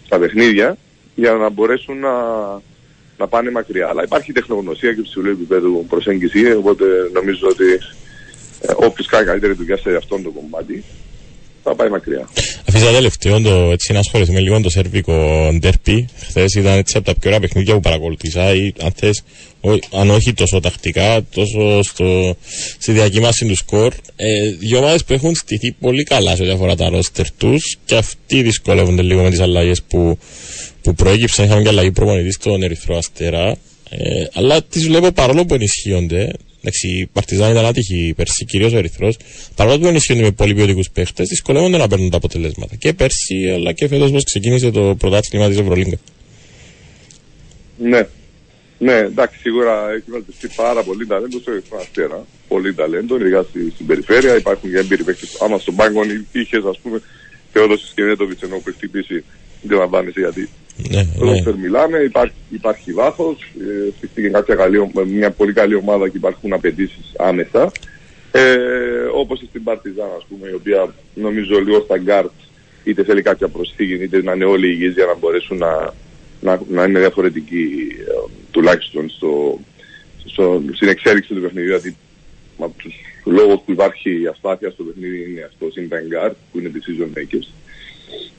[0.05, 0.77] στα παιχνίδια
[1.15, 2.13] για να μπορέσουν να,
[3.19, 3.89] να πάνε μακριά.
[3.89, 7.65] Αλλά υπάρχει τεχνογνωσία και ψηλού επίπεδου προσέγγιση, οπότε νομίζω ότι
[8.61, 10.85] ε, όποιος κάνει καλύτερη δουλειά σε αυτόν το κομμάτι
[11.69, 12.29] θα πάει μακριά.
[12.69, 16.09] Αφήσα τελευταίο το, έτσι, να ασχοληθούμε λίγο με το σερβικό ντέρπι.
[16.29, 19.23] Χθες ήταν έτσι από τα πιο ωραία παιχνίδια που παρακολουθήσα ή αν θες,
[19.61, 22.37] ό- αν όχι τόσο τακτικά, τόσο στο,
[22.79, 23.93] στη διακύμαση του σκορ.
[24.17, 27.97] Ε, δύο ομάδες που έχουν στηθεί πολύ καλά σε ό,τι αφορά τα ρόστερ τους και
[27.97, 30.19] αυτοί δυσκολεύονται λίγο με τις αλλαγές που,
[30.83, 31.45] που προέκυψαν.
[31.45, 33.57] Είχαμε και αλλαγή προπονητής στον Ερυθρό Αστέρα.
[33.91, 36.33] Ε, αλλά τις βλέπω παρόλο που ενισχύονται.
[36.61, 39.17] Εντάξει, η Παρτιζάν ήταν άτυχη πέρσι, κυρίως ο Ερυθρός.
[39.55, 42.77] Παρόλο που ενισχύονται με πολύ ποιοτικούς παίχτες, δυσκολεύονται να παίρνουν τα αποτελέσματα.
[42.77, 45.97] Και πέρσι, αλλά και φέτος, πώ ξεκίνησε το πρωτάθλημα της Ευρωλίγκα.
[47.79, 48.07] Ναι.
[48.79, 52.27] Ναι, εντάξει, σίγουρα έχει βαλτιστεί πάρα πολύ ταλέντο στο Ερυθρό Αστέρα.
[52.49, 54.37] Πολύ ταλέντο, ειδικά στη, στην περιφέρεια.
[54.37, 55.27] Υπάρχουν και έμπειροι παίχτε.
[55.45, 56.01] Άμα στον πάγκο
[56.33, 57.03] είχες, ας πούμε,
[57.53, 59.25] Θεόδοση Σκηνέτοβιτ ενώ που χτυπήσει,
[59.63, 60.49] δεν λαμβάνεσαι γιατί
[60.91, 61.31] Ναι, ναι.
[61.41, 63.53] Όταν μιλάμε, υπάρχει, υπάρχει βάθος.
[63.61, 67.73] Ε, στηρίχθηκε κάποια καλή, ο- μια πολύ καλή ομάδα και υπάρχουν απαιτήσεις άμεσα.
[68.33, 68.57] Ε,
[69.15, 72.31] Όπως στην Παρτιζάν, ας πούμε, η οποία νομίζω λίγο στα γκάρτ
[72.85, 75.95] είτε θέλει κάποια προσφύγη, είτε να είναι όλοι υγιείς για να μπορέσουν να,
[76.41, 77.69] να, να είναι διαφορετικοί
[77.99, 79.61] ε, τουλάχιστον στο,
[80.25, 81.69] στο, στην εξέλιξη του παιχνιδιού.
[81.71, 81.97] Γιατί
[82.59, 86.71] από τους λόγους που υπάρχει αστάθεια στο παιχνίδι είναι αυτό, είναι τα γκάρτ που είναι
[86.75, 87.49] decision makers.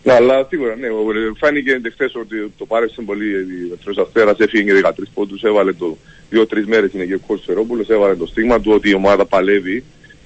[0.03, 4.39] Ναι, αλλά σίγουρα ναι, ο- ε, φάνηκε χθες ότι το πάρεσε πολύ η Μετρός Αστέρας,
[4.39, 5.97] έφυγε για 13 πόντους, έβαλε το
[6.29, 9.83] δύο-τρεις μέρες είναι και ο Κώστας Φερόπουλος, έβαλε το στίγμα του ότι η ομάδα παλεύει,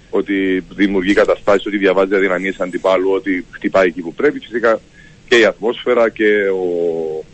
[0.10, 4.40] ότι δημιουργεί καταστάσεις, ότι διαβάζει αδυναμίες αντιπάλου, ότι χτυπάει εκεί που πρέπει.
[4.40, 4.80] Φυσικά
[5.28, 7.26] και η ατμόσφαιρα και ο,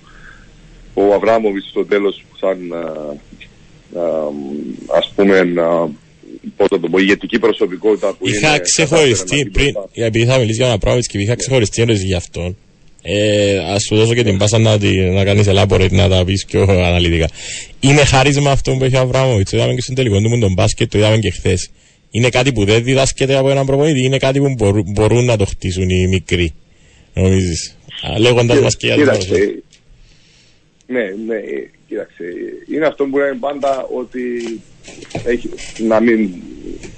[0.94, 2.78] ο Αβράμοβιτς στο τέλος σαν α,
[4.02, 4.32] α,
[4.98, 5.88] ας πούμε α,
[6.58, 9.90] πώς θα το πω, ηγετική προσωπικότητα που Είχα είναι κατάφερε ξεχωριστεί να μπει πριν, μπροστά.
[10.06, 12.58] επειδή θα μιλήσει για ένα πράγμα και είχα ξεχωριστεί ένταση για αυτόν.
[13.02, 16.46] Ε, Α σου δώσω και την πάσα να, τη- να κάνεις elaborate, να τα πεις
[16.46, 17.30] πιο αναλυτικά.
[17.80, 19.50] Είναι χάρισμα αυτό που έχει ο Αβράμοβιτ.
[19.50, 21.70] Το είδαμε και στον τελικό του με τον μπάσκετ, το είδαμε και χθες.
[22.12, 25.46] Είναι κάτι που δεν διδάσκεται από έναν προπονητή, είναι κάτι που μπορούν, μπορούν να το
[25.46, 26.54] χτίσουν οι μικροί.
[27.14, 27.78] Νομίζεις.
[28.20, 29.54] Λέγοντας μας και για την Κοίταξε, παρουσία.
[30.88, 32.24] ναι, ναι, ε, κοίταξε.
[32.74, 34.20] Είναι αυτό που λένε πάντα ότι
[35.26, 36.30] έχει, να μην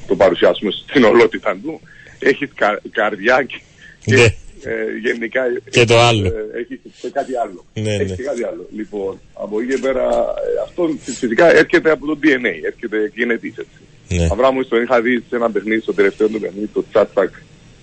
[0.08, 1.82] το παρουσιάσουμε στην ολότητα του,
[2.20, 3.60] έχει κα, καρδιά και,
[4.06, 4.24] και, Ναι.
[4.64, 4.74] ε,
[5.04, 6.28] γενικά Και το άλλο.
[6.28, 7.66] ε, έχει και κάτι άλλο.
[7.74, 8.16] Ναι, έχει ναι.
[8.16, 8.68] και κάτι άλλο.
[8.76, 13.80] Λοιπόν, από εκεί και πέρα, ε, αυτό φυσικά έρχεται από το DNA, έρχεται γενετής έτσι.
[14.22, 14.28] Ναι.
[14.32, 17.30] Αβράμου τον είχα δει σε ένα παιχνίδι, στο τελευταίο του παιχνίδι, το Τσάτσακ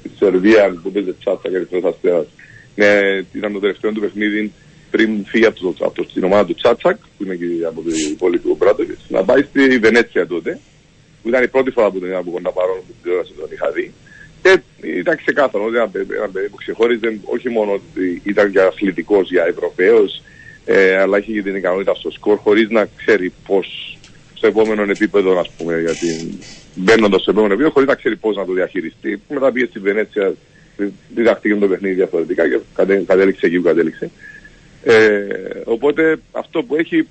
[0.03, 2.27] της Σερβίας, που παίζει Τσάτσακ Ερυθρός Αστέρας.
[2.75, 3.01] Ναι,
[3.33, 4.53] ήταν το τελευταίο του παιχνίδι
[4.97, 8.17] πριν φύγει από, το, από το, την ομάδα του Τσάτσακ, που είναι και από την
[8.17, 10.59] πόλη του Μπράντοβιτ, να πάει στη Βενέτσια τότε,
[11.23, 13.49] που ήταν η πρώτη φορά που τον είδα από κοντά παρόν που την τηλεόραση τον
[13.53, 13.93] είχα δει.
[14.43, 18.61] Και ήταν ξεκάθαρο ότι ένα παιδί, ένα παιδί που ξεχώριζε όχι μόνο ότι ήταν και
[18.61, 20.05] αθλητικός για Ευρωπαίο,
[20.65, 23.99] ε, αλλά είχε και την ικανότητα στο σκορ, χωρίς να ξέρει πώς
[24.35, 26.39] στο επόμενο επίπεδο, ας πούμε, γιατί
[26.75, 29.21] μπαίνοντας στο επόμενο επίπεδο, χωρίς να ξέρει πώς να το διαχειριστεί.
[29.29, 30.35] Μετά πήγε στη Βενέτσια,
[31.15, 34.11] διδαχτήκε το παιχνίδι διαφορετικά και κατέ- κατέληξε εκεί που κατέληξε.
[34.89, 35.26] Ε,
[35.64, 37.09] οπότε αυτό που έχει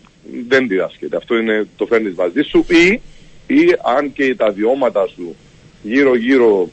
[0.47, 1.17] δεν διδάσκεται.
[1.17, 3.01] Αυτό είναι το φέρνει μαζί σου ή,
[3.47, 5.36] ή αν και τα βιώματα σου
[5.84, 6.69] γύρω-γύρω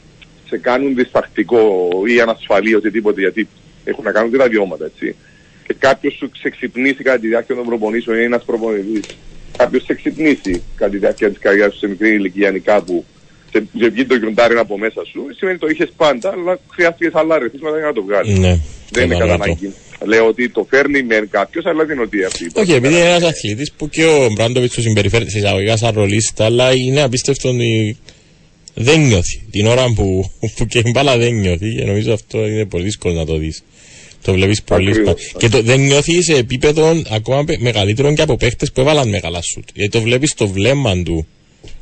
[0.47, 3.47] σε κάνουν διστακτικό ή ανασφαλή οτιδήποτε γιατί
[3.83, 5.15] έχουν να κάνουν και τα βιώματα έτσι.
[5.67, 9.17] Και κάποιος σου ξεξυπνήσει κατά τη διάρκεια των προπονήσεων ή ένας προπονητής.
[9.57, 13.05] Κάποιος σε ξυπνήσει κατά τη διάρκεια της καρδιά σου σε μικρή ηλικία κάπου
[13.51, 15.25] και και βγει το γιοντάρι από μέσα σου.
[15.35, 18.39] Σημαίνει το είχες πάντα, αλλά χρειάστηκε άλλα ρεθίσματα για να το βγάλεις.
[18.39, 18.59] Ναι,
[18.93, 19.43] Δεν είναι κατά κατανοητό.
[19.61, 19.73] ανάγκη.
[20.05, 22.49] Λέω ότι το φέρνει με κάποιος, αλλά δεν είναι ότι αυτή.
[22.53, 26.45] Όχι, επειδή είναι ένας αθλητής που και ο Μπράντοβιτς τους συμπεριφέρεται σε εισαγωγικά σαν ρολίστα,
[26.45, 27.97] αλλά είναι απίστευτο ότι
[28.73, 29.41] δεν νιώθει.
[29.51, 33.13] Την ώρα που, που και η μπάλα δεν νιώθει, και νομίζω αυτό είναι πολύ δύσκολο
[33.13, 33.63] να το δεις.
[34.23, 35.21] Το βλέπεις πολύ Ακριβώς.
[35.23, 39.09] σπα- Και το, δεν νιώθει σε επίπεδο ακόμα πε- μεγαλύτερο και από παίχτες που έβαλαν
[39.09, 39.67] μεγάλα σουτ.
[39.73, 41.27] Γιατί το βλέπεις στο βλέμμα του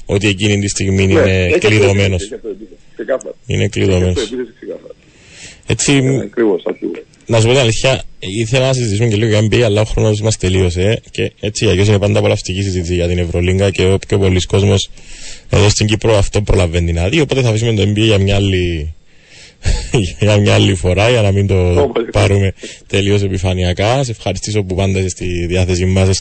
[0.05, 2.29] ότι εκείνη τη στιγμή Ναι, είναι κλειδωμένος.
[3.45, 4.31] Είναι κλειδωμένος.
[5.71, 5.91] Έτσι,
[6.23, 7.03] Ακριβώς, ακριβώς.
[7.25, 10.21] να σου πω την αλήθεια, ήθελα να συζητήσουμε και λίγο για NBA, αλλά ο χρόνος
[10.21, 11.01] μας τελείωσε.
[11.11, 14.89] Και έτσι αλλιώς είναι πάντα απολαυστική συζήτηση για την Ευρωλίγκα και ο πιο πολλοί κόσμος
[15.49, 17.19] εδώ στην Κύπρο αυτό προλαβαίνει να δει.
[17.21, 18.93] Οπότε θα αφήσουμε το NBA για μια άλλη,
[20.19, 22.09] για μια άλλη φορά, για να μην το Όποτε.
[22.11, 22.53] πάρουμε
[22.87, 24.03] τελείως επιφανειακά.
[24.03, 26.19] Σε ευχαριστήσω που πάντα είσαι στη διάθεσή μας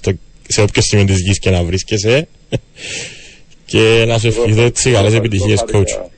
[0.49, 2.29] σε όποιο σημείο της γης και να βρίσκεσαι.
[3.71, 6.11] και να σου ευχηθώ έτσι καλές επιτυχίες, coach.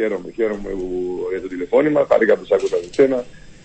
[0.00, 0.88] Χαίρομαι, χαίρομαι που,
[1.30, 3.24] για το τηλεφώνημα, χάρηκα που σ' άκουσα με σένα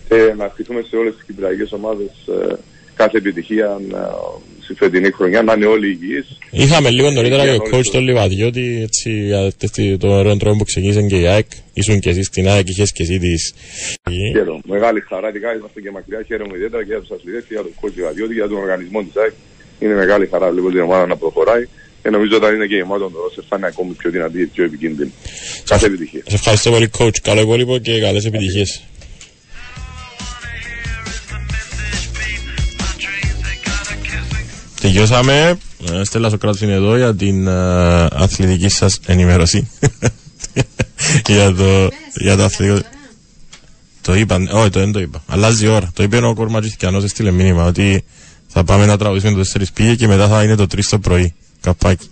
[0.10, 2.55] και να ευχηθούμε σε όλες τις κυπριακές ομάδες ε,
[2.95, 4.01] κάθε επιτυχία να,
[4.64, 6.27] στη φετινή χρονιά, να είναι όλοι υγιείς.
[6.51, 10.38] Είχαμε λίγο νωρίτερα Για και ο όλους coach τον Λιβαδιώτη, έτσι, για τες- τον ωραίο
[10.38, 11.47] τρόπο που ξεκίνησε και η ΑΕΚ.
[11.73, 13.53] Ήσουν και εσύ στην ΑΕΚ, είχες και εσύ τις...
[14.34, 14.61] Χαίρομαι.
[14.65, 16.23] Μεγάλη χαρά, ειδικά είμαστε και μακριά.
[16.27, 19.15] Χαίρομαι ιδιαίτερα και για τους αθλητές και για τον κόσμο Διότι για τον οργανισμό της
[19.22, 19.34] ΑΕΚ.
[19.80, 21.65] Είναι μεγάλη χαρά βλέπω την ομάδα να προχωράει.
[22.03, 24.49] Και νομίζω όταν είναι και η ομάδα των Ρώσων θα είναι ακόμη πιο δυνατή και
[24.53, 25.13] πιο επικίνδυνη.
[25.65, 26.21] Κάθε επιτυχία.
[26.27, 28.84] Σε ευχαριστώ πολύ coach, καλό υπόλοιπο και καλές επιτυχίες.
[34.81, 35.57] Τελειώσαμε.
[35.91, 37.51] Ε, Στέλλα Σοκράτους είναι εδώ για την ε,
[38.11, 39.69] αθλητική σας ενημέρωση.
[41.27, 42.88] για, το, για το αθλητικό...
[44.01, 45.23] Το είπαν, όχι το δεν το είπα.
[45.27, 45.91] Αλλάζει η ώρα.
[45.93, 48.03] Το είπε ο Κορματζής και έστειλε μήνυμα ότι
[48.47, 51.35] Θα πάμε να τραγουδήσουμε το 4 πήγε και μετά θα είναι το 3 το πρωί.
[51.64, 52.07] Καπάκι.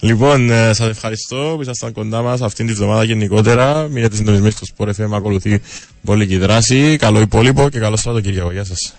[0.00, 3.88] Λοιπόν, ε, σας ευχαριστώ που ήσασταν κοντά μας αυτήν τη βδομάδα γενικότερα.
[3.90, 5.60] Μια τη συντονισμένη του Sport FM ακολουθεί
[6.04, 6.96] πολύ δράση.
[6.96, 8.52] Καλό υπόλοιπο και καλό Σαββατοκύριακο.
[8.52, 8.94] Γεια σας.